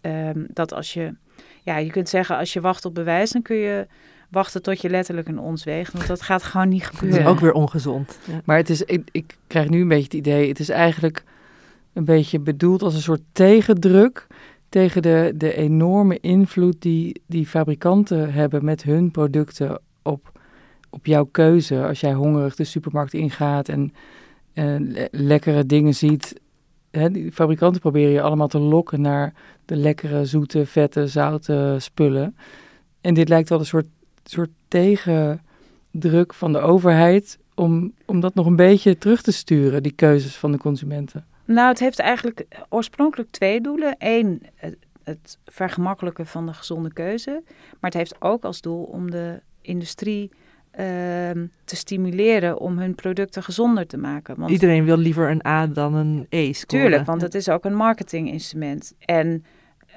Um, 0.00 0.46
dat 0.48 0.72
als 0.72 0.92
je, 0.92 1.14
ja, 1.62 1.76
je 1.76 1.90
kunt 1.90 2.08
zeggen, 2.08 2.36
als 2.36 2.52
je 2.52 2.60
wacht 2.60 2.84
op 2.84 2.94
bewijs, 2.94 3.30
dan 3.30 3.42
kun 3.42 3.56
je 3.56 3.86
wachten 4.32 4.62
tot 4.62 4.80
je 4.80 4.90
letterlijk 4.90 5.28
een 5.28 5.38
ons 5.38 5.64
weegt. 5.64 5.92
Want 5.92 6.06
dat 6.06 6.22
gaat 6.22 6.42
gewoon 6.42 6.68
niet 6.68 6.86
gebeuren. 6.86 7.18
Dat 7.18 7.26
is 7.26 7.32
ook 7.32 7.40
weer 7.40 7.52
ongezond. 7.52 8.18
Ja. 8.24 8.40
Maar 8.44 8.56
het 8.56 8.70
is, 8.70 8.82
ik, 8.82 9.08
ik, 9.10 9.36
krijg 9.46 9.68
nu 9.68 9.80
een 9.80 9.88
beetje 9.88 10.04
het 10.04 10.14
idee, 10.14 10.48
het 10.48 10.60
is 10.60 10.68
eigenlijk 10.68 11.24
een 11.92 12.04
beetje 12.04 12.40
bedoeld 12.40 12.82
als 12.82 12.94
een 12.94 13.00
soort 13.00 13.22
tegendruk 13.32 14.26
tegen 14.68 15.02
de, 15.02 15.32
de 15.36 15.54
enorme 15.54 16.18
invloed 16.20 16.82
die, 16.82 17.22
die 17.26 17.46
fabrikanten 17.46 18.32
hebben 18.32 18.64
met 18.64 18.82
hun 18.82 19.10
producten 19.10 19.80
op, 20.02 20.32
op 20.90 21.06
jouw 21.06 21.24
keuze. 21.24 21.86
Als 21.86 22.00
jij 22.00 22.12
hongerig 22.12 22.54
de 22.54 22.64
supermarkt 22.64 23.14
ingaat 23.14 23.68
en 23.68 23.92
uh, 24.54 25.06
lekkere 25.10 25.66
dingen 25.66 25.94
ziet. 25.94 26.40
Hè, 26.90 27.10
die 27.10 27.32
fabrikanten 27.32 27.80
proberen 27.80 28.12
je 28.12 28.22
allemaal 28.22 28.48
te 28.48 28.58
lokken 28.58 29.00
naar 29.00 29.34
de 29.64 29.76
lekkere, 29.76 30.24
zoete, 30.24 30.66
vette, 30.66 31.06
zoute 31.06 31.76
spullen. 31.78 32.36
En 33.00 33.14
dit 33.14 33.28
lijkt 33.28 33.48
wel 33.48 33.58
een 33.58 33.66
soort 33.66 33.86
soort 34.30 34.50
tegendruk 34.68 36.34
van 36.34 36.52
de 36.52 36.58
overheid 36.58 37.38
om, 37.54 37.92
om 38.06 38.20
dat 38.20 38.34
nog 38.34 38.46
een 38.46 38.56
beetje 38.56 38.98
terug 38.98 39.22
te 39.22 39.32
sturen, 39.32 39.82
die 39.82 39.92
keuzes 39.92 40.36
van 40.36 40.52
de 40.52 40.58
consumenten? 40.58 41.26
Nou, 41.44 41.68
het 41.68 41.78
heeft 41.78 41.98
eigenlijk 41.98 42.46
oorspronkelijk 42.68 43.30
twee 43.30 43.60
doelen. 43.60 43.94
Eén, 43.98 44.42
het, 45.04 45.38
vergemakkelijken 45.44 46.26
van 46.26 46.46
de 46.46 46.52
gezonde 46.52 46.92
keuze. 46.92 47.42
Maar 47.80 47.90
het 47.90 47.94
heeft 47.94 48.22
ook 48.22 48.44
als 48.44 48.60
doel 48.60 48.82
om 48.82 49.10
de 49.10 49.40
industrie 49.60 50.30
uh, 50.72 50.78
te 51.64 51.76
stimuleren 51.76 52.58
om 52.58 52.78
hun 52.78 52.94
producten 52.94 53.42
gezonder 53.42 53.86
te 53.86 53.96
maken. 53.96 54.36
Want 54.36 54.50
Iedereen 54.50 54.84
wil 54.84 54.96
liever 54.96 55.30
een 55.30 55.46
A 55.46 55.66
dan 55.66 55.94
een 55.94 56.26
E 56.28 56.52
scoren. 56.52 56.84
Tuurlijk, 56.84 57.06
want 57.06 57.22
het 57.22 57.34
is 57.34 57.48
ook 57.48 57.64
een 57.64 57.74
marketinginstrument. 57.74 58.94
En 58.98 59.44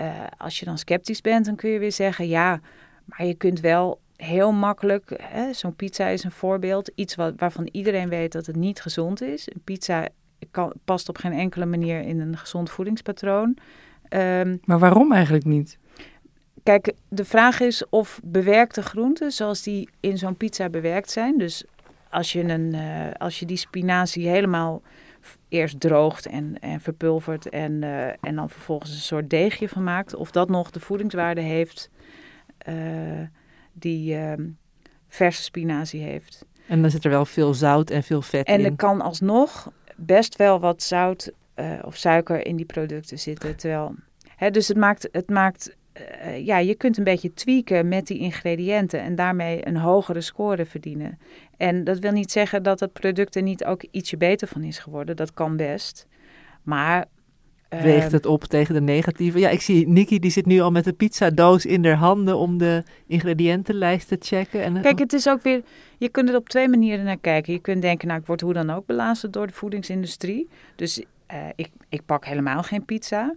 uh, 0.02 0.08
als 0.38 0.60
je 0.60 0.66
dan 0.66 0.78
sceptisch 0.78 1.22
bent, 1.22 1.46
dan 1.46 1.56
kun 1.56 1.70
je 1.70 1.80
weer 1.80 1.92
zeggen... 1.92 2.28
ja, 2.28 2.60
maar 3.06 3.26
je 3.26 3.34
kunt 3.34 3.60
wel 3.60 4.00
heel 4.18 4.52
makkelijk, 4.52 5.24
zo'n 5.52 5.76
pizza 5.76 6.08
is 6.08 6.24
een 6.24 6.32
voorbeeld, 6.32 6.92
iets 6.96 7.16
wat, 7.16 7.34
waarvan 7.38 7.70
iedereen 7.72 8.10
weet 8.10 8.32
dat 8.32 8.46
het 8.46 8.56
niet 8.56 8.82
gezond 8.82 9.22
is. 9.22 9.48
Een 9.54 9.62
pizza 9.64 10.08
kan, 10.52 10.74
past 10.86 11.10
op 11.10 11.18
geen 11.18 11.34
enkele 11.34 11.66
manier 11.66 12.02
in 12.02 12.20
een 12.20 12.38
gezond 12.38 12.70
voedingspatroon. 12.70 13.58
Um, 14.10 14.60
maar 14.66 14.80
waarom 14.80 15.12
eigenlijk 15.12 15.46
niet? 15.46 15.78
Kijk, 16.64 16.94
de 17.08 17.26
vraag 17.26 17.60
is 17.60 17.90
of 17.90 18.20
bewerkte 18.24 18.82
groenten, 18.82 19.32
zoals 19.32 19.64
die 19.64 19.90
in 20.00 20.18
zo'n 20.18 20.36
pizza 20.38 20.70
bewerkt 20.70 21.12
zijn, 21.12 21.38
dus 21.38 21.64
als 22.10 22.32
je, 22.32 22.44
een, 22.44 22.74
uh, 22.74 23.12
als 23.18 23.40
je 23.40 23.46
die 23.46 23.58
spinazie 23.58 24.28
helemaal 24.28 24.82
eerst 25.50 25.80
droogt 25.80 26.26
en, 26.26 26.60
en 26.60 26.82
verpulvert 26.82 27.50
en, 27.50 27.72
uh, 27.72 28.08
en 28.08 28.36
dan 28.36 28.50
vervolgens 28.50 28.92
een 28.92 28.98
soort 28.98 29.30
deegje 29.30 29.70
van 29.70 29.84
maakt, 29.84 30.16
of 30.16 30.32
dat 30.32 30.50
nog 30.50 30.72
de 30.72 30.80
voedingswaarde 30.80 31.42
heeft 31.42 31.90
uh, 32.70 32.76
die 33.76 34.16
uh, 34.16 34.34
verse 35.08 35.44
spinazie 35.44 36.02
heeft. 36.02 36.46
En 36.68 36.82
dan 36.82 36.92
zit 36.92 37.04
er 37.04 37.10
wel 37.10 37.26
veel 37.26 37.54
zout 37.54 37.90
en 37.90 38.04
veel 38.04 38.22
vet 38.22 38.48
en 38.48 38.60
in. 38.60 38.66
En 38.66 38.72
er 38.72 38.78
kan 38.78 39.02
alsnog 39.02 39.72
best 39.96 40.36
wel 40.36 40.60
wat 40.60 40.84
zout 40.84 41.32
uh, 41.56 41.80
of 41.82 41.96
suiker 41.96 42.46
in 42.46 42.56
die 42.56 42.66
producten 42.66 43.20
zitten. 43.20 43.56
Terwijl, 43.56 43.96
hè, 44.36 44.52
dus 44.52 44.68
het 44.68 44.78
maakt, 44.78 45.10
het 45.12 45.30
maakt 45.30 45.76
uh, 45.98 46.28
eh, 46.28 46.46
ja, 46.46 46.58
je 46.58 46.76
kunt 46.76 46.98
een 46.98 47.04
beetje 47.04 47.34
tweaken 47.34 47.88
met 47.88 48.08
die 48.08 48.20
ingrediënten 48.20 49.02
en 49.02 49.16
daarmee 49.16 49.68
een 49.68 49.78
hogere 49.78 50.22
score 50.22 50.66
verdienen. 50.66 51.20
En 51.58 51.84
dat 51.84 52.00
wil 52.00 52.12
niet 52.12 52.32
zeggen 52.32 52.64
dat 52.64 52.80
het 52.80 52.94
product 52.94 53.36
er 53.36 53.42
niet 53.42 53.66
ook 53.66 53.84
ietsje 53.92 54.18
beter 54.18 54.48
van 54.48 54.64
is 54.64 54.80
geworden. 54.80 55.16
Dat 55.16 55.34
kan 55.34 55.58
best. 55.58 56.08
Maar 56.64 57.06
Weegt 57.84 58.06
ehm, 58.06 58.14
het 58.14 58.26
op 58.26 58.44
tegen 58.44 58.74
de 58.74 58.82
negatieve? 58.82 59.40
Ja, 59.40 59.50
ik 59.50 59.62
zie 59.62 59.88
Nikki, 59.88 60.20
die 60.20 60.32
zit 60.32 60.46
nu 60.46 60.60
al 60.60 60.72
met 60.72 60.84
de 60.84 60.94
pizzadoos 60.94 61.66
in 61.66 61.86
haar 61.86 61.96
handen 61.96 62.38
om 62.38 62.58
de 62.58 62.84
ingrediëntenlijst 63.08 64.08
te 64.08 64.18
checken. 64.20 64.64
En, 64.64 64.82
Kijk, 64.82 65.00
het 65.00 65.14
is 65.14 65.30
ook 65.30 65.42
weer, 65.42 65.64
je 65.98 66.10
kunt 66.10 66.30
er 66.30 66.36
op 66.36 66.50
twee 66.50 66.68
manieren 66.68 67.06
naar 67.06 67.18
kijken. 67.18 67.54
Je 67.54 67.60
kunt 67.60 67.82
denken, 67.82 68.08
nou, 68.08 68.20
ik 68.20 68.26
word 68.26 68.42
hoe 68.42 68.54
dan 68.54 68.70
ook 68.70 68.86
belazerd 68.86 69.34
door 69.34 69.48
de 69.48 69.54
voedingsindustrie. 69.54 70.50
Dus 70.76 71.04
eh, 71.26 71.38
ik, 71.56 71.70
ik 71.90 72.02
pak 72.06 72.26
helemaal 72.26 72.64
geen 72.64 72.86
pizza. 72.86 73.36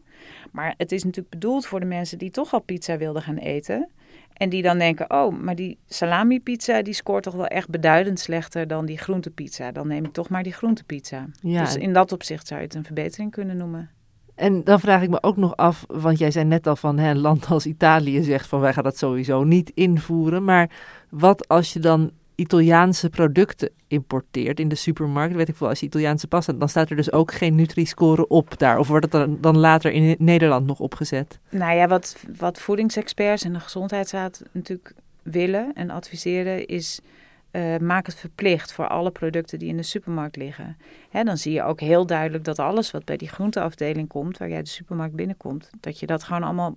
Maar 0.53 0.75
het 0.77 0.93
is 0.93 1.05
natuurlijk 1.05 1.31
bedoeld 1.31 1.67
voor 1.67 1.81
de 1.81 1.87
mensen 1.87 2.19
die 2.19 2.31
toch 2.31 2.53
al 2.53 2.61
pizza 2.61 2.97
wilden 2.97 3.23
gaan 3.23 3.37
eten. 3.37 3.89
En 4.33 4.49
die 4.49 4.63
dan 4.63 4.79
denken, 4.79 5.11
oh, 5.11 5.39
maar 5.41 5.55
die 5.55 5.79
salami 5.89 6.41
pizza 6.41 6.83
die 6.83 6.95
scoort 6.95 7.23
toch 7.23 7.35
wel 7.35 7.47
echt 7.47 7.69
beduidend 7.69 8.21
slechter 8.21 8.67
dan 8.67 8.87
die 8.87 8.99
groentepizza. 8.99 9.73
Dan 9.73 9.89
neem 9.89 10.05
ik 10.05 10.13
toch 10.13 10.29
maar 10.29 10.43
die 10.43 10.53
groentepizza. 10.53 11.27
Ja. 11.41 11.65
Dus 11.65 11.77
in 11.77 11.93
dat 11.93 12.13
opzicht 12.13 12.47
zou 12.47 12.61
je 12.61 12.67
het 12.67 12.75
een 12.75 12.85
verbetering 12.85 13.31
kunnen 13.31 13.57
noemen. 13.57 13.91
En 14.39 14.65
dan 14.65 14.81
vraag 14.81 15.03
ik 15.03 15.11
me 15.11 15.23
ook 15.23 15.37
nog 15.37 15.57
af, 15.57 15.85
want 15.87 16.19
jij 16.19 16.31
zei 16.31 16.45
net 16.45 16.67
al 16.67 16.77
van 16.77 16.99
hè, 16.99 17.11
een 17.11 17.19
land 17.19 17.47
als 17.47 17.67
Italië 17.67 18.23
zegt 18.23 18.47
van 18.47 18.61
wij 18.61 18.73
gaan 18.73 18.85
dat 18.85 18.99
sowieso 18.99 19.45
niet 19.45 19.71
invoeren. 19.75 20.45
Maar 20.45 20.71
wat 21.09 21.49
als 21.49 21.73
je 21.73 21.79
dan 21.79 22.11
Italiaanse 22.35 23.11
producten 23.11 23.71
importeert 23.89 24.61
in 24.61 24.69
de 24.69 24.75
supermarkt, 24.75 25.35
weet 25.35 25.49
ik 25.49 25.57
veel, 25.57 25.69
als 25.69 25.81
je 25.81 25.87
Italiaanse 25.87 26.27
pasta, 26.27 26.53
dan 26.53 26.69
staat 26.69 26.91
er 26.91 26.97
dus 26.97 27.13
ook 27.13 27.33
geen 27.33 27.55
Nutri-score 27.55 28.27
op 28.27 28.59
daar. 28.59 28.79
Of 28.79 28.89
wordt 28.89 29.11
dan, 29.11 29.39
dan 29.41 29.59
later 29.59 29.93
in 29.93 30.17
Nederland 30.19 30.67
nog 30.67 30.81
opgezet? 30.81 31.39
Nou 31.51 31.77
ja, 31.77 31.89
wat, 31.89 32.17
wat 32.39 32.61
voedingsexperts 32.61 33.45
en 33.45 33.53
de 33.53 33.61
gezondheidsraad 33.61 34.43
natuurlijk 34.53 34.95
willen 35.23 35.73
en 35.75 35.91
adviseren 35.91 36.67
is... 36.67 37.01
eh, 37.51 37.77
maak 37.77 38.07
het 38.07 38.15
verplicht 38.15 38.73
voor 38.73 38.89
alle 38.89 39.11
producten 39.11 39.59
die 39.59 39.69
in 39.69 39.77
de 39.77 39.83
supermarkt 39.83 40.37
liggen. 40.37 40.77
Hè, 41.11 41.25
dan 41.25 41.37
zie 41.37 41.53
je 41.53 41.63
ook 41.63 41.81
heel 41.81 42.07
duidelijk 42.07 42.45
dat 42.45 42.59
alles 42.59 42.91
wat 42.91 43.05
bij 43.05 43.17
die 43.17 43.29
groenteafdeling 43.29 44.09
komt, 44.09 44.39
waar 44.39 44.49
jij 44.49 44.63
de 44.63 44.69
supermarkt 44.69 45.15
binnenkomt, 45.15 45.71
dat 45.81 45.99
je 45.99 46.07
dat 46.07 46.23
gewoon 46.23 46.43
allemaal 46.43 46.77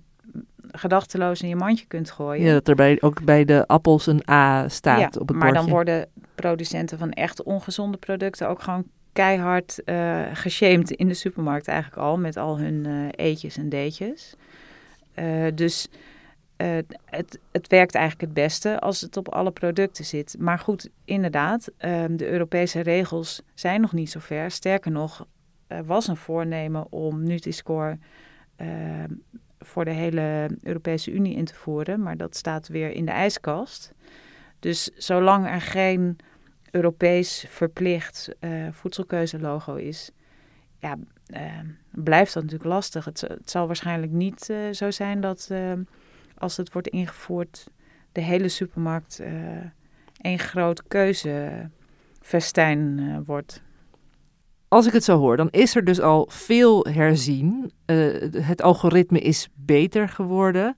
gedachteloos 0.70 1.42
in 1.42 1.48
je 1.48 1.56
mandje 1.56 1.86
kunt 1.86 2.10
gooien. 2.10 2.44
Ja, 2.44 2.52
dat 2.52 2.68
er 2.68 2.74
bij, 2.74 2.96
ook 3.00 3.24
bij 3.24 3.44
de 3.44 3.66
appels 3.66 4.06
een 4.06 4.22
A 4.30 4.68
staat 4.68 5.14
Ja, 5.14 5.20
op 5.20 5.28
het 5.28 5.36
maar 5.36 5.52
dan 5.52 5.52
bordje. 5.54 5.70
worden 5.70 6.08
producenten 6.34 6.98
van 6.98 7.10
echt 7.10 7.42
ongezonde 7.42 7.96
producten 7.96 8.48
ook 8.48 8.62
gewoon 8.62 8.84
keihard 9.12 9.84
eh 9.84 10.20
geshamed 10.32 10.90
in 10.90 11.08
de 11.08 11.14
supermarkt 11.14 11.68
eigenlijk 11.68 12.02
al 12.02 12.18
met 12.18 12.36
al 12.36 12.58
hun 12.58 12.86
eh, 12.86 13.26
eetjes 13.26 13.56
en 13.56 13.68
deetjes. 13.68 14.34
Dus 15.54 15.88
eh, 16.62 16.96
het, 17.04 17.38
het 17.52 17.66
werkt 17.66 17.94
eigenlijk 17.94 18.24
het 18.24 18.44
beste 18.44 18.80
als 18.80 19.00
het 19.00 19.16
op 19.16 19.28
alle 19.28 19.50
producten 19.50 20.04
zit. 20.04 20.36
Maar 20.38 20.58
goed, 20.58 20.90
inderdaad, 21.04 21.70
eh, 21.76 22.04
de 22.10 22.28
Europese 22.28 22.80
regels 22.80 23.42
zijn 23.54 23.80
nog 23.80 23.92
niet 23.92 24.10
zo 24.10 24.20
ver. 24.20 24.50
Sterker 24.50 24.90
nog, 24.90 25.26
er 25.66 25.84
was 25.84 26.08
een 26.08 26.16
voornemen 26.16 26.92
om 26.92 27.22
Nutri-Score 27.22 27.98
eh, 28.56 28.68
voor 29.58 29.84
de 29.84 29.90
hele 29.90 30.50
Europese 30.62 31.10
Unie 31.10 31.36
in 31.36 31.44
te 31.44 31.54
voeren. 31.54 32.02
Maar 32.02 32.16
dat 32.16 32.36
staat 32.36 32.68
weer 32.68 32.90
in 32.90 33.04
de 33.04 33.12
ijskast. 33.12 33.92
Dus 34.58 34.90
zolang 34.96 35.46
er 35.46 35.60
geen 35.60 36.16
Europees 36.70 37.44
verplicht 37.48 38.34
eh 38.38 38.66
voedselkeuzelogo 38.70 39.74
is, 39.74 40.10
ja, 40.78 40.96
eh, 41.26 41.58
blijft 41.90 42.34
dat 42.34 42.42
natuurlijk 42.42 42.70
lastig. 42.70 43.04
Het, 43.04 43.20
het 43.20 43.50
zal 43.50 43.66
waarschijnlijk 43.66 44.12
niet 44.12 44.50
eh, 44.50 44.56
zo 44.72 44.90
zijn 44.90 45.20
dat 45.20 45.50
als 46.42 46.56
het 46.56 46.72
wordt 46.72 46.88
ingevoerd, 46.88 47.66
de 48.12 48.20
hele 48.20 48.48
supermarkt 48.48 49.18
eh 49.18 49.30
één 50.22 50.38
groot 50.38 50.82
keuzefestijn 50.88 52.98
eh, 52.98 53.16
wordt. 53.26 53.62
Als 54.68 54.86
ik 54.86 54.92
het 54.92 55.04
zo 55.04 55.18
hoor, 55.18 55.36
dan 55.36 55.48
is 55.50 55.76
er 55.76 55.84
dus 55.84 56.00
al 56.00 56.26
veel 56.30 56.86
herzien. 56.88 57.72
Eh, 57.84 57.96
het 58.32 58.62
algoritme 58.62 59.20
is 59.20 59.48
beter 59.54 60.08
geworden. 60.08 60.76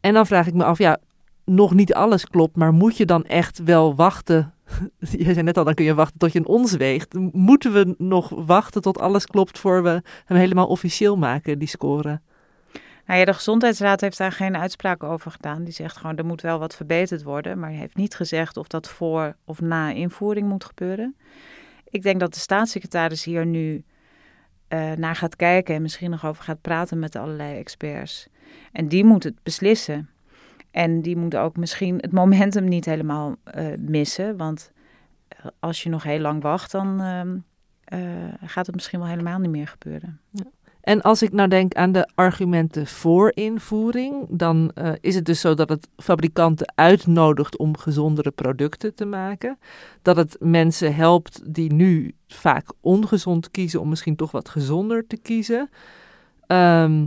En 0.00 0.14
dan 0.14 0.26
vraag 0.26 0.46
ik 0.46 0.54
me 0.54 0.64
af, 0.64 0.78
ja, 0.78 0.98
nog 1.44 1.74
niet 1.74 1.94
alles 1.94 2.26
klopt, 2.26 2.56
maar 2.56 2.72
moet 2.72 2.96
je 2.96 3.04
dan 3.04 3.24
echt 3.24 3.58
wel 3.58 3.94
wachten? 3.94 4.54
Je 4.98 5.32
zei 5.32 5.42
net 5.42 5.56
al, 5.56 5.64
dan 5.64 5.74
kun 5.74 5.84
je 5.84 5.94
wachten 5.94 6.18
tot 6.18 6.32
je 6.32 6.38
een 6.38 6.46
ons 6.46 6.72
weegt. 6.72 7.14
Moeten 7.32 7.72
we 7.72 7.94
nog 7.98 8.32
wachten 8.46 8.82
tot 8.82 8.98
alles 8.98 9.26
klopt 9.26 9.58
voor 9.58 9.82
we 9.82 10.02
hem 10.24 10.36
helemaal 10.36 10.66
officieel 10.66 11.16
maken, 11.16 11.58
die 11.58 11.68
score? 11.68 12.20
Nou 13.06 13.18
ja, 13.18 13.24
de 13.24 13.34
Gezondheidsraad 13.34 14.00
heeft 14.00 14.18
daar 14.18 14.32
geen 14.32 14.56
uitspraak 14.56 15.02
over 15.02 15.30
gedaan. 15.30 15.64
Die 15.64 15.72
zegt 15.72 15.96
gewoon, 15.96 16.16
er 16.16 16.26
moet 16.26 16.40
wel 16.40 16.58
wat 16.58 16.74
verbeterd 16.74 17.22
worden. 17.22 17.58
Maar 17.58 17.70
heeft 17.70 17.96
niet 17.96 18.14
gezegd 18.14 18.56
of 18.56 18.66
dat 18.66 18.88
voor 18.88 19.36
of 19.44 19.60
na 19.60 19.90
invoering 19.90 20.48
moet 20.48 20.64
gebeuren. 20.64 21.16
Ik 21.88 22.02
denk 22.02 22.20
dat 22.20 22.34
de 22.34 22.40
staatssecretaris 22.40 23.24
hier 23.24 23.46
nu 23.46 23.84
eh, 24.68 24.92
naar 24.92 25.16
gaat 25.16 25.36
kijken 25.36 25.74
en 25.74 25.82
misschien 25.82 26.10
nog 26.10 26.26
over 26.26 26.44
gaat 26.44 26.60
praten 26.60 26.98
met 26.98 27.16
allerlei 27.16 27.58
experts. 27.58 28.28
En 28.72 28.88
die 28.88 29.04
moet 29.04 29.24
het 29.24 29.42
beslissen. 29.42 30.08
En 30.70 31.02
die 31.02 31.16
moet 31.16 31.36
ook 31.36 31.56
misschien 31.56 31.96
het 31.96 32.12
momentum 32.12 32.64
niet 32.68 32.84
helemaal 32.84 33.36
eh, 33.44 33.66
missen. 33.78 34.36
Want 34.36 34.72
eh, 35.28 35.46
als 35.58 35.82
je 35.82 35.88
nog 35.88 36.02
heel 36.02 36.18
lang 36.18 36.42
wacht, 36.42 36.70
dan 36.70 37.00
ehm, 37.00 37.36
eh, 37.84 38.48
gaat 38.48 38.66
het 38.66 38.74
misschien 38.74 38.98
wel 38.98 39.08
helemaal 39.08 39.38
niet 39.38 39.50
meer 39.50 39.68
gebeuren. 39.68 40.20
En 40.84 41.02
als 41.02 41.22
ik 41.22 41.32
nou 41.32 41.48
denk 41.48 41.74
aan 41.74 41.92
de 41.92 42.08
argumenten 42.14 42.86
voor 42.86 43.32
invoering, 43.34 44.26
dan 44.28 44.70
eh, 44.74 44.92
is 45.00 45.14
het 45.14 45.24
dus 45.24 45.40
zo 45.40 45.54
dat 45.54 45.68
het 45.68 45.88
fabrikanten 45.96 46.72
uitnodigt 46.74 47.56
om 47.56 47.76
gezondere 47.76 48.30
producten 48.30 48.94
te 48.94 49.04
maken. 49.04 49.58
Dat 50.02 50.16
het 50.16 50.36
mensen 50.40 50.94
helpt 50.94 51.54
die 51.54 51.72
nu 51.72 52.14
vaak 52.26 52.72
ongezond 52.80 53.50
kiezen 53.50 53.80
om 53.80 53.88
misschien 53.88 54.16
toch 54.16 54.30
wat 54.30 54.48
gezonder 54.48 55.06
te 55.06 55.16
kiezen. 55.16 55.70
Ehm, 56.46 57.04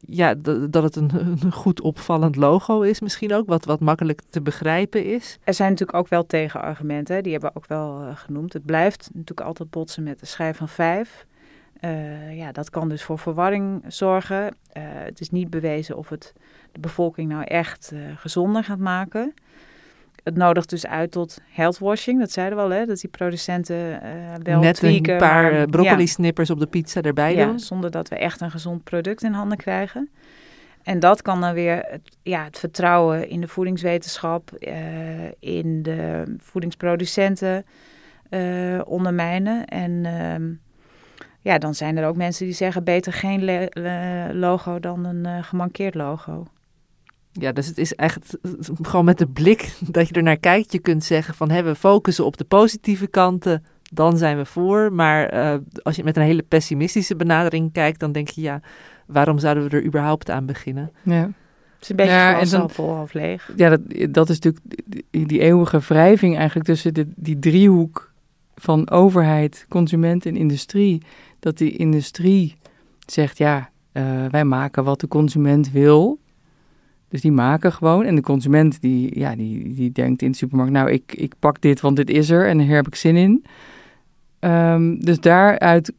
ja, 0.00 0.34
dat 0.70 0.82
het 0.82 0.96
een, 1.00 1.52
goed 1.52 1.80
opvallend 1.80 2.36
logo 2.36 2.80
is 2.80 3.00
misschien 3.00 3.34
ook, 3.34 3.46
wat, 3.46 3.64
wat 3.64 3.80
makkelijk 3.80 4.22
te 4.30 4.40
begrijpen 4.40 5.04
is. 5.04 5.38
Er 5.44 5.54
zijn 5.54 5.70
natuurlijk 5.70 5.98
ook 5.98 6.08
wel 6.08 6.26
tegenargumenten, 6.26 7.22
die 7.22 7.32
hebben 7.32 7.50
we 7.50 7.56
ook 7.56 7.66
wel 7.66 8.00
eh, 8.00 8.16
genoemd. 8.16 8.52
Het 8.52 8.64
blijft 8.64 9.10
natuurlijk 9.12 9.46
altijd 9.46 9.70
botsen 9.70 10.02
met 10.02 10.20
de 10.20 10.26
schijf 10.26 10.56
van 10.56 10.68
vijf. 10.68 11.26
Eh, 11.80 12.36
ja, 12.36 12.52
dat 12.52 12.70
kan 12.70 12.88
dus 12.88 13.02
voor 13.02 13.18
verwarring 13.18 13.84
zorgen. 13.86 14.56
Eh, 14.72 14.82
het 14.84 15.20
is 15.20 15.30
niet 15.30 15.50
bewezen 15.50 15.96
of 15.96 16.08
het 16.08 16.32
de 16.72 16.80
bevolking 16.80 17.28
nou 17.30 17.44
echt 17.44 17.90
eh, 17.92 18.00
gezonder 18.16 18.64
gaat 18.64 18.78
maken. 18.78 19.34
Het 20.22 20.36
nodigt 20.36 20.70
dus 20.70 20.86
uit 20.86 21.10
tot 21.10 21.40
healthwashing, 21.50 22.20
dat 22.20 22.30
zeiden 22.30 22.58
we 22.58 22.64
al, 22.64 22.70
hè, 22.70 22.86
dat 22.86 23.00
die 23.00 23.10
producenten 23.10 24.00
wel 24.42 24.60
Net 24.60 24.74
tweaken, 24.76 25.12
een 25.12 25.18
paar 25.18 25.42
maar- 25.42 25.58
ja. 25.58 25.66
broccoli-snippers 25.66 26.50
op 26.50 26.58
de 26.58 26.66
pizza 26.66 27.00
erbij 27.02 27.34
Ja, 27.34 27.46
doen. 27.46 27.58
zonder 27.58 27.90
dat 27.90 28.08
we 28.08 28.16
echt 28.16 28.40
een 28.40 28.50
gezond 28.50 28.84
product 28.84 29.22
in 29.22 29.32
handen 29.32 29.58
krijgen. 29.58 30.10
En 30.82 30.98
dat 30.98 31.22
kan 31.22 31.40
dan 31.40 31.54
weer 31.54 31.84
het, 31.88 32.16
ja, 32.22 32.44
het 32.44 32.58
vertrouwen 32.58 33.28
in 33.28 33.40
de 33.40 33.48
voedingswetenschap, 33.48 34.50
in 35.38 35.82
de 35.82 36.22
voedingsproducenten 36.38 37.64
ondermijnen. 38.84 39.64
En 39.64 40.04
ehm, 40.04 40.52
ja, 41.48 41.58
dan 41.58 41.74
zijn 41.74 41.96
er 41.96 42.06
ook 42.06 42.16
mensen 42.16 42.44
die 42.46 42.54
zeggen 42.54 42.84
beter 42.84 43.12
geen 43.12 43.68
logo 44.32 44.80
dan 44.80 45.04
een 45.04 45.26
eh, 45.26 45.42
gemankeerd 45.42 45.94
logo. 45.94 46.46
Ja, 47.32 47.52
dus 47.52 47.66
het 47.66 47.78
is 47.78 47.94
eigenlijk 47.94 48.30
gewoon 48.82 49.04
met 49.04 49.18
de 49.18 49.26
blik 49.26 49.72
dat 49.96 50.08
je 50.08 50.14
er 50.14 50.22
naar 50.22 50.36
kijkt. 50.38 50.72
Je 50.72 50.78
kunt 50.78 51.04
zeggen 51.04 51.34
van 51.34 51.50
hè, 51.50 51.62
we 51.62 51.74
focussen 51.74 52.24
op 52.24 52.36
de 52.36 52.44
positieve 52.44 53.06
kanten, 53.06 53.64
dan 53.92 54.18
zijn 54.18 54.36
we 54.36 54.44
voor. 54.44 54.92
Maar 54.92 55.28
eh, 55.28 55.58
als 55.82 55.96
je 55.96 56.04
met 56.04 56.16
een 56.16 56.22
hele 56.22 56.42
pessimistische 56.42 57.16
benadering 57.16 57.72
kijkt, 57.72 58.00
dan 58.00 58.12
denk 58.12 58.28
je 58.28 58.40
ja, 58.40 58.60
waarom 59.06 59.38
zouden 59.38 59.64
we 59.70 59.76
er 59.76 59.84
überhaupt 59.84 60.30
aan 60.30 60.46
beginnen? 60.46 60.92
Ja. 61.02 61.22
Het 61.22 61.82
is 61.82 61.88
een 61.88 61.96
beetje 61.96 62.12
Ja, 62.12 62.40
en 62.40 62.48
dan- 62.48 62.60
half 62.60 62.72
vol, 62.72 62.94
half 62.94 63.12
leeg. 63.12 63.52
Ja, 63.56 63.68
dat, 63.68 63.80
dat 64.10 64.28
is 64.28 64.38
natuurlijk 64.40 64.64
die, 65.10 65.26
die 65.26 65.40
eeuwige 65.40 65.78
wrijving 65.78 66.36
eigenlijk 66.36 66.66
tussen 66.66 66.94
de, 66.94 67.06
die 67.16 67.38
driehoek 67.38 68.12
van 68.60 68.90
overheid, 68.90 69.66
consument 69.68 70.26
en 70.26 70.36
industrie. 70.36 71.02
Dat 71.38 71.58
die 71.58 71.76
industrie 71.76 72.56
zegt, 73.06 73.38
ja, 73.38 73.70
eh, 73.92 74.26
wij 74.30 74.44
maken 74.44 74.84
wat 74.84 75.00
de 75.00 75.08
consument 75.08 75.70
wil. 75.70 76.18
Dus 77.08 77.20
die 77.20 77.32
maken 77.32 77.72
gewoon. 77.72 78.04
En 78.04 78.14
de 78.14 78.22
consument 78.22 78.80
die, 78.80 79.18
ja, 79.18 79.36
die, 79.36 79.74
die 79.74 79.92
denkt 79.92 80.22
in 80.22 80.30
de 80.30 80.36
supermarkt, 80.36 80.72
nou, 80.72 80.90
ik, 80.90 81.14
ik 81.14 81.34
pak 81.38 81.60
dit, 81.60 81.80
want 81.80 81.96
dit 81.96 82.10
is 82.10 82.30
er 82.30 82.48
en 82.48 82.58
hier 82.58 82.74
heb 82.74 82.86
ik 82.86 82.94
zin 82.94 83.16
in. 83.16 83.44
Ehm, 84.38 84.98
dus 84.98 85.20
daaruit, 85.20 85.92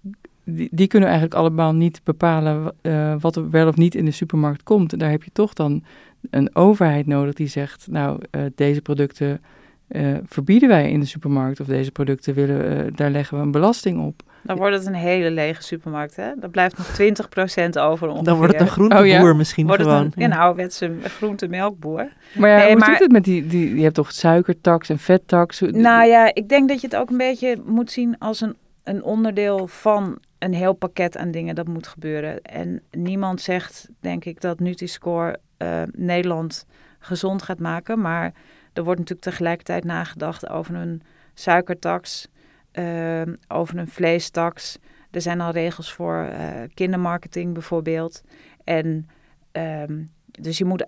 die, 0.43 0.87
kunnen 0.87 1.09
eigenlijk 1.09 1.39
allemaal 1.39 1.73
niet 1.73 2.01
bepalen 2.03 2.73
eh, 2.81 3.15
wat 3.19 3.35
er 3.35 3.49
wel 3.49 3.67
of 3.67 3.75
niet 3.75 3.95
in 3.95 4.05
de 4.05 4.11
supermarkt 4.11 4.63
komt. 4.63 4.93
En 4.93 4.99
daar 4.99 5.09
heb 5.09 5.23
je 5.23 5.31
toch 5.33 5.53
dan 5.53 5.83
een 6.29 6.55
overheid 6.55 7.05
nodig 7.05 7.33
die 7.33 7.47
zegt, 7.47 7.87
nou, 7.91 8.21
eh, 8.29 8.41
deze 8.55 8.81
producten 8.81 9.41
eh, 9.89 10.17
verbieden 10.25 10.69
wij 10.69 10.91
in 10.91 10.99
de 10.99 11.05
supermarkt 11.05 11.59
of 11.59 11.67
deze 11.67 11.91
producten 11.91 12.33
willen, 12.33 12.85
eh, 12.85 12.91
daar 12.95 13.09
leggen 13.09 13.37
we 13.37 13.43
een 13.43 13.51
belasting 13.51 14.05
op. 14.05 14.21
Dan 14.43 14.57
wordt 14.57 14.75
het 14.75 14.85
een 14.85 14.93
hele 14.93 15.31
lege 15.31 15.63
supermarkt, 15.63 16.15
hè? 16.15 16.31
Dan 16.39 16.49
blijft 16.51 16.77
nog 16.77 16.87
20% 16.87 17.79
over 17.79 18.07
ongeveer. 18.07 18.23
Dan 18.25 18.37
wordt 18.37 18.53
het 18.53 18.61
een 18.61 18.67
groenteboer 18.67 19.05
Oh 19.05 19.09
ja. 19.11 19.33
misschien 19.33 19.65
Wordt 19.67 19.81
het 19.81 19.91
gewoon. 19.91 20.11
een, 20.15 20.23
een 20.23 20.33
ouderwetse 20.33 20.91
groente-melkboer. 21.03 22.07
Maar 22.35 22.49
ja, 22.49 22.57
Nee, 22.57 22.67
hoe 22.67 22.77
maar- 22.79 22.89
zit 22.89 22.99
het 22.99 23.11
met 23.11 23.23
die, 23.23 23.47
die, 23.47 23.75
je 23.75 23.81
hebt 23.83 23.95
toch 23.95 24.11
suikertax 24.11 24.89
en 24.89 24.99
vettax? 24.99 25.59
Nou 25.59 26.05
ja, 26.07 26.31
ik 26.33 26.49
denk 26.49 26.69
dat 26.69 26.81
je 26.81 26.87
het 26.87 26.95
ook 26.95 27.09
een 27.09 27.17
beetje 27.17 27.57
moet 27.65 27.91
zien 27.91 28.17
als 28.17 28.41
een, 28.41 28.55
een 28.83 29.03
onderdeel 29.03 29.67
van 29.67 30.17
een 30.39 30.53
heel 30.53 30.73
pakket 30.73 31.17
aan 31.17 31.31
dingen 31.31 31.55
dat 31.55 31.67
moet 31.67 31.87
gebeuren. 31.87 32.41
En 32.41 32.81
niemand 32.91 33.41
zegt, 33.41 33.89
denk 33.99 34.25
ik, 34.25 34.41
dat 34.41 34.59
Nutri-Score 34.59 35.39
eh, 35.57 35.81
Nederland 35.91 36.65
gezond 36.99 37.41
gaat 37.41 37.59
maken. 37.59 38.01
Maar 38.01 38.33
er 38.79 38.85
wordt 38.85 38.99
natuurlijk 38.99 39.27
tegelijkertijd 39.27 39.83
nagedacht 39.83 40.49
over 40.49 40.75
een 40.75 41.01
suikertax, 41.33 42.27
eh, 42.71 43.21
over 43.47 43.77
een 43.77 43.87
vleestax. 43.87 44.77
Er 45.11 45.21
zijn 45.21 45.41
al 45.41 45.51
regels 45.51 45.93
voor 45.93 46.23
eh, 46.23 46.47
kindermarketing 46.73 47.53
bijvoorbeeld. 47.53 48.21
En 48.63 49.07
ehm, 49.51 50.03
dus 50.25 50.57
je 50.57 50.65
moet, 50.65 50.85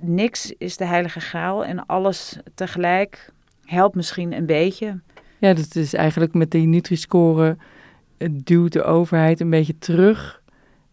niks 0.00 0.54
is 0.58 0.76
de 0.76 0.84
heilige 0.84 1.20
graal 1.20 1.64
en 1.64 1.86
alles 1.86 2.38
tegelijk 2.54 3.32
helpt 3.64 3.94
misschien 3.94 4.32
een 4.32 4.46
beetje. 4.46 5.00
Ja, 5.38 5.54
dat 5.54 5.74
is 5.74 5.94
eigenlijk 5.94 6.34
met 6.34 6.50
die 6.50 6.66
Nutri-score 6.66 7.56
eh, 8.16 8.28
duwt 8.32 8.72
de 8.72 8.84
overheid 8.84 9.40
een 9.40 9.50
beetje 9.50 9.78
terug 9.78 10.42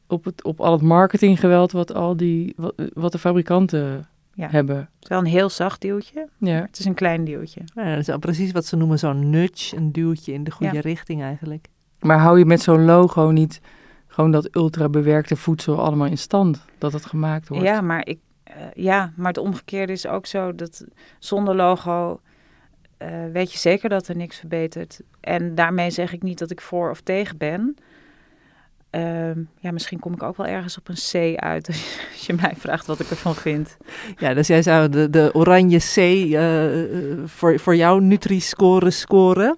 op, 0.07 0.25
het, 0.25 0.43
op 0.43 0.61
al 0.61 0.71
het 0.71 0.81
marketinggeweld 0.81 1.71
wat, 1.71 1.93
al 1.93 2.17
die, 2.17 2.55
wat 2.93 3.11
de 3.11 3.19
fabrikanten 3.19 4.07
Ja. 4.39 4.49
hebben. 4.49 4.75
Het 4.77 4.87
is 5.03 5.07
wel 5.09 5.19
een 5.19 5.25
heel 5.25 5.49
zacht 5.49 5.81
duwtje. 5.81 6.27
Ja. 6.37 6.61
Het 6.61 6.79
is 6.79 6.85
een 6.85 6.93
klein 6.93 7.23
duwtje. 7.25 7.61
Ja, 7.73 7.89
dat 7.89 7.99
is 7.99 8.09
al 8.09 8.19
precies 8.19 8.51
wat 8.51 8.65
ze 8.65 8.75
noemen 8.75 8.99
zo'n 8.99 9.29
nudge, 9.29 9.75
een 9.75 9.91
duwtje 9.91 10.33
in 10.33 10.43
de 10.43 10.51
goede 10.51 10.73
Ja. 10.73 10.81
richting 10.81 11.21
eigenlijk. 11.21 11.67
Maar 11.99 12.19
hou 12.19 12.39
je 12.39 12.45
met 12.45 12.61
zo'n 12.61 12.85
logo 12.85 13.29
niet 13.29 13.61
gewoon 14.07 14.31
dat 14.31 14.55
ultra 14.55 14.89
bewerkte 14.89 15.35
voedsel 15.35 15.79
allemaal 15.81 16.07
in 16.07 16.17
stand? 16.17 16.65
Dat 16.77 16.93
het 16.93 17.05
gemaakt 17.05 17.47
wordt? 17.47 17.63
Ja, 17.63 17.81
maar 17.81 18.07
ik, 18.07 18.19
eh, 18.43 18.53
ja, 18.73 19.13
maar 19.15 19.27
het 19.27 19.37
omgekeerde 19.37 19.91
is 19.93 20.07
ook 20.07 20.25
zo 20.25 20.55
dat 20.55 20.85
zonder 21.19 21.55
logo 21.55 22.19
eh, 22.97 23.09
weet 23.33 23.51
je 23.51 23.57
zeker 23.57 23.89
dat 23.89 24.07
er 24.07 24.15
niks 24.15 24.37
verbetert. 24.37 25.01
En 25.19 25.55
daarmee 25.55 25.89
zeg 25.91 26.13
ik 26.13 26.23
niet 26.23 26.39
dat 26.39 26.51
ik 26.51 26.61
voor 26.61 26.89
of 26.89 27.01
tegen 27.01 27.37
ben. 27.37 27.75
Ehm, 28.89 29.43
ja, 29.59 29.71
misschien 29.71 29.99
kom 29.99 30.13
ik 30.13 30.23
ook 30.23 30.37
wel 30.37 30.45
ergens 30.47 30.77
op 30.77 30.87
een 30.87 30.95
C 31.35 31.37
uit 31.39 31.67
als 31.67 31.77
je, 31.77 32.07
als 32.11 32.25
je 32.25 32.33
mij 32.33 32.53
vraagt 32.57 32.85
wat 32.85 32.99
ik 32.99 33.09
ervan 33.09 33.35
vind. 33.35 33.77
Ja, 34.17 34.33
dus 34.33 34.47
jij 34.47 34.61
zou 34.61 34.89
de, 34.89 35.09
de 35.09 35.29
oranje 35.33 35.77
C 35.77 35.97
eh, 35.97 37.11
eh, 37.11 37.17
voor, 37.25 37.59
voor 37.59 37.75
jouw 37.75 37.99
Nutri-score 37.99 38.91
scoren. 38.91 39.57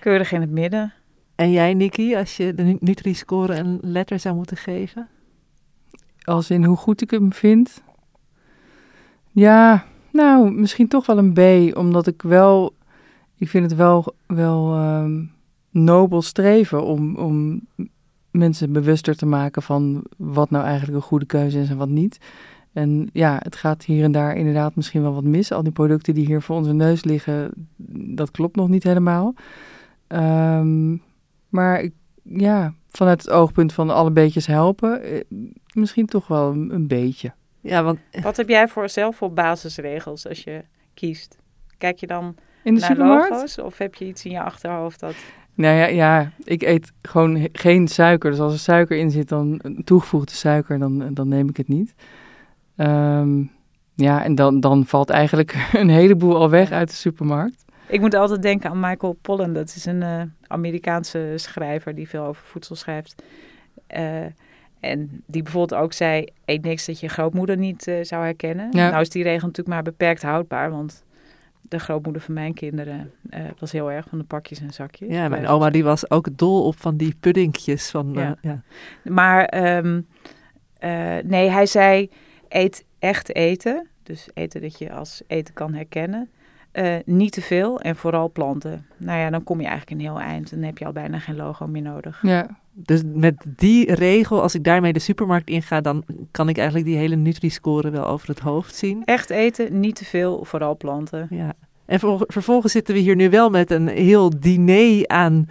Keurig 0.00 0.32
in 0.32 0.40
het 0.40 0.50
midden. 0.50 0.92
En 1.34 1.50
jij, 1.50 1.74
Nikki, 1.74 2.14
als 2.16 2.36
je 2.36 2.54
de 2.54 2.62
Nu- 2.62 2.76
Nutri-score 2.80 3.54
een 3.54 3.78
letter 3.82 4.18
zou 4.18 4.34
moeten 4.34 4.56
geven? 4.56 5.08
Als 6.24 6.50
in 6.50 6.64
hoe 6.64 6.76
goed 6.76 7.02
ik 7.02 7.10
hem 7.10 7.32
vind? 7.32 7.82
Ja, 9.30 9.84
nou, 10.12 10.50
misschien 10.50 10.88
toch 10.88 11.06
wel 11.06 11.18
een 11.18 11.32
B, 11.32 11.76
omdat 11.76 12.06
ik 12.06 12.22
wel, 12.22 12.74
ik 13.36 13.48
vind 13.48 13.70
het 13.70 13.78
wel, 13.78 14.14
wel 14.26 14.74
ehm, 14.74 15.24
nobel 15.70 16.22
streven 16.22 16.84
om, 16.84 17.16
om 17.16 17.60
mensen 18.36 18.72
bewuster 18.72 19.16
te 19.16 19.26
maken 19.26 19.62
van 19.62 20.04
wat 20.16 20.50
nou 20.50 20.64
eigenlijk 20.64 20.96
een 20.96 21.02
goede 21.08 21.26
keuze 21.26 21.60
is 21.60 21.70
en 21.70 21.76
wat 21.76 21.88
niet. 21.88 22.18
En 22.72 23.08
ja, 23.12 23.40
het 23.42 23.56
gaat 23.56 23.84
hier 23.84 24.04
en 24.04 24.12
daar 24.12 24.36
inderdaad 24.36 24.74
misschien 24.74 25.02
wel 25.02 25.14
wat 25.14 25.24
mis. 25.24 25.52
Al 25.52 25.62
die 25.62 25.72
producten 25.72 26.14
die 26.14 26.26
hier 26.26 26.42
voor 26.42 26.56
onze 26.56 26.72
neus 26.72 27.04
liggen, 27.04 27.50
dat 28.16 28.30
klopt 28.30 28.56
nog 28.56 28.68
niet 28.68 28.82
helemaal. 28.82 29.34
Ehm, 30.06 30.96
maar 31.48 31.80
ik, 31.80 31.92
ja, 32.22 32.74
vanuit 32.88 33.22
het 33.22 33.30
oogpunt 33.30 33.72
van 33.72 33.90
alle 33.90 34.10
beetjes 34.10 34.46
helpen, 34.46 35.02
eh, 35.02 35.20
misschien 35.72 36.06
toch 36.06 36.26
wel 36.26 36.50
een, 36.50 36.74
een 36.74 36.86
beetje. 36.86 37.32
Ja, 37.60 37.82
want 37.82 37.98
Wat 38.22 38.36
heb 38.36 38.48
jij 38.48 38.68
voor 38.68 38.88
zelf 38.88 39.16
voor 39.16 39.32
basisregels 39.32 40.28
als 40.28 40.44
je 40.44 40.64
kiest? 40.94 41.38
Kijk 41.78 41.98
je 41.98 42.06
dan 42.06 42.36
In 42.62 42.74
de 42.74 42.80
naar 42.80 42.88
supermarkt? 42.90 43.30
logo's 43.30 43.58
of 43.58 43.78
heb 43.78 43.94
je 43.94 44.04
iets 44.04 44.24
in 44.24 44.30
je 44.30 44.42
achterhoofd 44.42 45.00
dat... 45.00 45.14
Nou 45.56 45.76
ja, 45.76 45.86
ja, 45.86 46.32
ik 46.44 46.62
eet 46.62 46.92
gewoon 47.02 47.48
geen 47.52 47.88
suiker. 47.88 48.30
Dus 48.30 48.40
als 48.40 48.52
er 48.52 48.58
suiker 48.58 48.96
in 48.96 49.10
zit, 49.10 49.28
dan 49.28 49.58
een 49.62 49.84
toegevoegde 49.84 50.34
suiker, 50.34 50.78
dan, 50.78 51.14
dan 51.14 51.28
neem 51.28 51.48
ik 51.48 51.56
het 51.56 51.68
niet. 51.68 51.94
Ehm, 52.76 53.42
ja, 53.94 54.24
en 54.24 54.34
dan, 54.34 54.60
dan 54.60 54.86
valt 54.86 55.10
eigenlijk 55.10 55.68
een 55.72 55.88
heleboel 55.88 56.36
al 56.36 56.50
weg 56.50 56.70
uit 56.70 56.88
de 56.88 56.94
supermarkt. 56.94 57.64
Ik 57.88 58.00
moet 58.00 58.14
altijd 58.14 58.42
denken 58.42 58.70
aan 58.70 58.80
Michael 58.80 59.18
Pollan. 59.22 59.52
Dat 59.52 59.74
is 59.76 59.84
een 59.84 60.02
eh, 60.02 60.22
Amerikaanse 60.46 61.32
schrijver 61.36 61.94
die 61.94 62.08
veel 62.08 62.24
over 62.24 62.44
voedsel 62.44 62.74
schrijft. 62.74 63.22
Eh, 63.86 64.24
en 64.80 65.22
die 65.26 65.42
bijvoorbeeld 65.42 65.80
ook 65.80 65.92
zei, 65.92 66.26
eet 66.44 66.62
niks 66.62 66.86
dat 66.86 67.00
je 67.00 67.08
grootmoeder 67.08 67.56
niet 67.56 67.86
eh, 67.86 67.94
zou 68.02 68.24
herkennen. 68.24 68.68
Ja. 68.70 68.88
Nou 68.90 69.00
is 69.00 69.08
die 69.08 69.22
regel 69.22 69.46
natuurlijk 69.46 69.74
maar 69.74 69.82
beperkt 69.82 70.22
houdbaar, 70.22 70.70
want 70.70 71.04
de 71.68 71.78
grootmoeder 71.78 72.22
van 72.22 72.34
mijn 72.34 72.54
kinderen 72.54 73.12
eh, 73.30 73.40
was 73.58 73.72
heel 73.72 73.90
erg 73.92 74.06
van 74.08 74.18
de 74.18 74.24
pakjes 74.24 74.60
en 74.60 74.72
zakjes. 74.72 75.14
ja, 75.14 75.28
mijn 75.28 75.46
oma 75.46 75.70
die 75.70 75.84
was 75.84 76.10
ook 76.10 76.38
dol 76.38 76.64
op 76.66 76.78
van 76.80 76.96
die 76.96 77.14
puddingjes. 77.20 77.90
Van, 77.90 78.10
Ja. 78.14 78.28
eh, 78.30 78.32
ja. 78.40 78.62
Maar 79.10 79.44
ehm, 79.44 80.00
eh, 80.78 81.16
nee, 81.24 81.50
hij 81.50 81.66
zei, 81.66 82.10
eet 82.48 82.84
echt 82.98 83.34
eten. 83.34 83.88
Dus 84.02 84.28
eten 84.34 84.60
dat 84.60 84.78
je 84.78 84.92
als 84.92 85.22
eten 85.26 85.54
kan 85.54 85.74
herkennen. 85.74 86.30
Eh, 86.72 86.96
niet 87.04 87.32
te 87.32 87.40
veel 87.42 87.80
en 87.80 87.96
vooral 87.96 88.30
planten. 88.30 88.86
Nou 88.96 89.18
ja, 89.18 89.30
dan 89.30 89.44
kom 89.44 89.60
je 89.60 89.66
eigenlijk 89.66 90.00
een 90.00 90.06
heel 90.06 90.20
eind. 90.20 90.50
Dan 90.50 90.62
heb 90.62 90.78
je 90.78 90.84
al 90.86 90.92
bijna 90.92 91.18
geen 91.18 91.36
logo 91.36 91.66
meer 91.66 91.82
nodig. 91.82 92.18
Ja, 92.22 92.58
Dus 92.78 93.02
met 93.14 93.34
die 93.56 93.94
regel, 93.94 94.42
als 94.42 94.54
ik 94.54 94.64
daarmee 94.64 94.92
de 94.92 94.98
supermarkt 94.98 95.48
inga, 95.48 95.80
dan 95.80 96.04
kan 96.30 96.48
ik 96.48 96.56
eigenlijk 96.56 96.86
die 96.88 96.96
hele 96.96 97.16
Nutri-score 97.16 97.90
wel 97.90 98.06
over 98.06 98.28
het 98.28 98.38
hoofd 98.38 98.74
zien. 98.74 99.02
Echt 99.04 99.30
eten, 99.30 99.80
niet 99.80 99.96
te 99.96 100.04
veel, 100.04 100.44
vooral 100.44 100.76
planten. 100.76 101.26
Ja. 101.30 101.52
En 101.86 101.98
ver- 101.98 102.24
vervolgens 102.26 102.72
zitten 102.72 102.94
we 102.94 103.00
hier 103.00 103.16
nu 103.16 103.30
wel 103.30 103.50
met 103.50 103.70
een 103.70 103.88
heel 103.88 104.40
diner 104.40 105.06
aan 105.08 105.48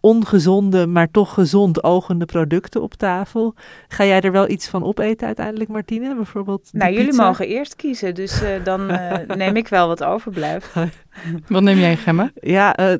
ongezonde, 0.00 0.86
maar 0.86 1.10
toch 1.10 1.34
gezond 1.34 1.84
ogende 1.84 2.24
producten 2.24 2.82
op 2.82 2.94
tafel. 2.94 3.54
Ga 3.88 4.04
jij 4.04 4.20
er 4.20 4.32
wel 4.32 4.48
iets 4.48 4.68
van 4.68 4.84
opeten 4.84 5.26
uiteindelijk, 5.26 5.70
Martine? 5.70 6.14
Bijvoorbeeld 6.14 6.68
Nou, 6.72 6.92
jullie 6.92 7.06
pizza? 7.08 7.26
mogen 7.26 7.46
eerst 7.46 7.76
kiezen, 7.76 8.14
dus 8.14 8.42
eh, 8.42 8.64
dan 8.64 8.90
eh, 8.90 9.36
neem 9.36 9.56
ik 9.56 9.68
wel 9.68 9.86
wat 9.88 10.04
overblijft. 10.04 10.72
wat 11.48 11.62
neem 11.62 11.78
jij, 11.78 11.96
Gemma? 11.96 12.30
Ja, 12.34 12.76
eh, 12.76 12.94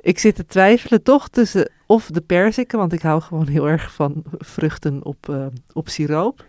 ik 0.00 0.18
zit 0.18 0.34
te 0.34 0.46
twijfelen 0.46 1.02
toch 1.02 1.28
tussen 1.28 1.70
of 1.86 2.06
de 2.06 2.20
perziken, 2.20 2.78
want 2.78 2.92
ik 2.92 3.02
hou 3.02 3.20
gewoon 3.20 3.48
heel 3.48 3.68
erg 3.68 3.92
van 3.92 4.22
vruchten 4.38 5.04
op, 5.04 5.28
eh, 5.28 5.46
op 5.72 5.88
siroop. 5.88 6.44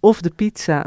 Of 0.00 0.20
de 0.20 0.30
pizza, 0.36 0.86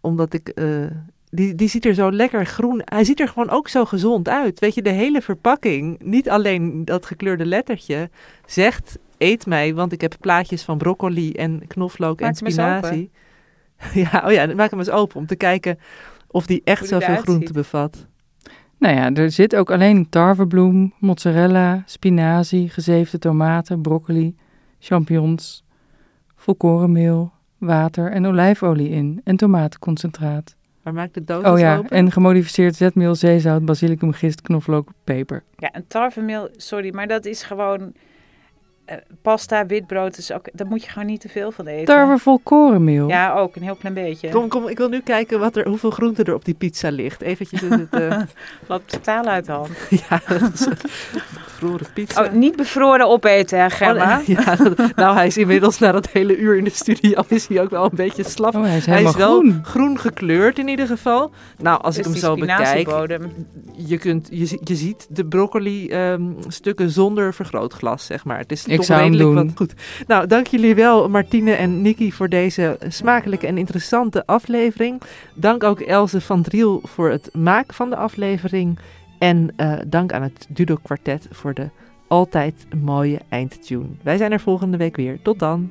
omdat 0.00 0.32
ik... 0.32 0.48
eh, 0.48 0.86
die, 1.30 1.54
die 1.54 1.68
ziet 1.68 1.84
er 1.84 1.94
zo 1.94 2.12
lekker 2.12 2.46
groen. 2.46 2.82
Hij 2.84 3.04
ziet 3.04 3.20
er 3.20 3.28
gewoon 3.28 3.50
ook 3.50 3.68
zo 3.68 3.84
gezond 3.84 4.28
uit. 4.28 4.60
Weet 4.60 4.74
je, 4.74 4.82
de 4.82 4.90
hele 4.90 5.22
verpakking, 5.22 6.02
niet 6.02 6.30
alleen 6.30 6.84
dat 6.84 7.06
gekleurde 7.06 7.46
lettertje, 7.46 8.10
zegt: 8.46 8.98
eet 9.18 9.46
mij, 9.46 9.74
want 9.74 9.92
ik 9.92 10.00
heb 10.00 10.14
plaatjes 10.20 10.62
van 10.62 10.78
broccoli 10.78 11.32
en 11.32 11.66
knoflook 11.66 12.20
Maak 12.20 12.28
en 12.28 12.34
spinazie. 12.36 13.10
Ja, 13.92 14.22
oh 14.24 14.32
ja, 14.32 14.46
dan 14.46 14.56
maak 14.56 14.70
hem 14.70 14.78
eens 14.78 14.90
open 14.90 15.16
om 15.16 15.26
te 15.26 15.36
kijken 15.36 15.78
of 16.30 16.46
die 16.46 16.60
echt 16.64 16.88
zoveel 16.88 17.16
groente 17.16 17.52
bevat. 17.52 18.06
Nou 18.82 18.94
ja, 18.94 19.12
er 19.12 19.30
zit 19.30 19.56
ook 19.56 19.70
alleen 19.70 20.08
tarwebloem, 20.08 20.92
mozzarella, 20.98 21.82
spinazie, 21.86 22.68
gezeefde 22.68 23.18
tomaten, 23.18 23.80
broccoli, 23.82 24.34
champignons, 24.78 25.64
volkorenmeel, 26.36 27.32
water 27.58 28.10
en 28.10 28.26
olijfolie 28.26 28.88
in 28.88 29.20
en 29.24 29.36
tomatenconcentraat. 29.36 30.56
Maar 30.82 30.92
maak 30.92 31.12
de 31.12 31.24
doos 31.24 31.44
Oh 31.44 31.58
ja, 31.58 31.76
open. 31.76 31.90
en 31.90 32.12
gemodificeerd 32.12 32.74
zetmeel, 32.76 33.14
zeezout, 33.14 33.64
basilicum, 33.64 34.12
gist, 34.12 34.40
knoflook, 34.40 34.88
peper. 35.04 35.42
Ja, 35.56 35.68
een 35.72 35.86
tarwemeel, 35.88 36.48
sorry, 36.56 36.94
maar 36.94 37.06
dat 37.08 37.24
is 37.24 37.42
gewoon... 37.42 37.92
eh, 38.84 38.96
pasta, 39.22 39.66
witbrood, 39.66 40.16
is 40.18 40.32
ook, 40.32 40.48
daar 40.52 40.66
moet 40.66 40.84
je 40.84 40.90
gewoon 40.90 41.06
niet 41.06 41.20
te 41.20 41.28
veel 41.28 41.50
van 41.52 41.66
eten. 41.66 41.84
Tarwe 41.84 42.18
volkorenmeel. 42.18 43.08
Ja, 43.08 43.34
ook, 43.34 43.56
een 43.56 43.62
heel 43.62 43.74
klein 43.74 43.94
beetje. 43.94 44.28
Kom, 44.28 44.48
kom, 44.48 44.68
ik 44.68 44.78
wil 44.78 44.88
nu 44.88 45.00
kijken 45.00 45.40
wat 45.40 45.56
er, 45.56 45.68
hoeveel 45.68 45.90
groente 45.90 46.24
er 46.24 46.34
op 46.34 46.44
die 46.44 46.54
pizza 46.54 46.90
ligt. 46.90 47.20
Eventjes 47.20 47.62
is 47.62 47.70
het... 47.70 47.88
eh, 47.90 48.20
Loopt 48.68 48.88
totaal 48.92 49.24
uit 49.24 49.46
de 49.46 49.52
hand. 49.52 49.68
ja, 50.08 50.20
dat 50.28 50.52
is, 50.54 50.66
bevroren 51.34 51.86
pizza. 51.94 52.24
Oh, 52.24 52.32
niet 52.32 52.56
bevroren 52.56 53.06
opeten, 53.08 53.58
hè, 53.60 53.70
Gemma? 53.70 54.18
Oh, 54.20 54.26
nee, 54.26 54.36
ja, 54.44 54.56
dat- 54.56 54.96
nou, 54.96 55.14
hij 55.14 55.26
is 55.26 55.36
inmiddels 55.36 55.78
na 55.78 55.92
dat 55.92 56.08
hele 56.10 56.36
uur 56.36 56.56
in 56.56 56.64
de 56.64 56.70
studio 56.70 57.22
is 57.28 57.46
hij 57.46 57.60
ook 57.60 57.70
wel 57.70 57.84
een 57.84 57.90
beetje 57.94 58.24
slap. 58.28 58.54
Oh, 58.54 58.62
hij 58.62 58.76
is 58.76 58.86
hij 58.86 58.94
helemaal 58.96 59.12
is 59.14 59.18
wel 59.26 59.38
groen. 59.38 59.60
groen 59.64 59.98
gekleurd 59.98 60.58
in 60.58 60.68
ieder 60.68 60.86
geval. 60.86 61.30
Nou, 61.58 61.82
als 61.82 61.96
ik 61.98 62.02
Dus 62.04 62.12
hem 62.12 62.22
zo 62.22 62.34
bekijk, 62.36 62.88
je, 63.76 63.98
kunt, 63.98 64.28
je, 64.30 64.58
je 64.64 64.74
ziet 64.74 65.06
de 65.10 65.24
broccoli 65.26 65.88
ehm, 65.88 66.22
stukken 66.48 66.90
zonder 66.90 67.34
vergrootglas, 67.34 68.06
zeg 68.06 68.24
maar. 68.24 68.38
Het 68.38 68.52
is 68.52 68.66
Ik 68.66 68.81
doen. 69.18 69.34
wat 69.34 69.50
goed. 69.54 69.74
Nou, 70.06 70.26
dank 70.26 70.46
jullie 70.46 70.74
wel, 70.74 71.08
Martine 71.08 71.52
en 71.52 71.82
Nikki, 71.82 72.12
voor 72.12 72.28
deze 72.28 72.78
smakelijke 72.88 73.46
en 73.46 73.58
interessante 73.58 74.26
aflevering. 74.26 75.02
Dank 75.34 75.64
ook 75.64 75.80
Else 75.80 76.20
van 76.20 76.42
Driel 76.42 76.80
voor 76.84 77.10
het 77.10 77.28
maken 77.32 77.74
van 77.74 77.90
de 77.90 77.96
aflevering. 77.96 78.78
En 79.18 79.52
eh, 79.56 79.72
dank 79.86 80.12
aan 80.12 80.22
het 80.22 80.46
Dudo 80.48 80.76
Quartet 80.82 81.26
voor 81.30 81.54
de 81.54 81.68
altijd 82.08 82.66
mooie 82.82 83.20
eindtune. 83.28 83.88
Wij 84.02 84.16
zijn 84.16 84.32
er 84.32 84.40
volgende 84.40 84.76
week 84.76 84.96
weer. 84.96 85.18
Tot 85.22 85.38
dan. 85.38 85.70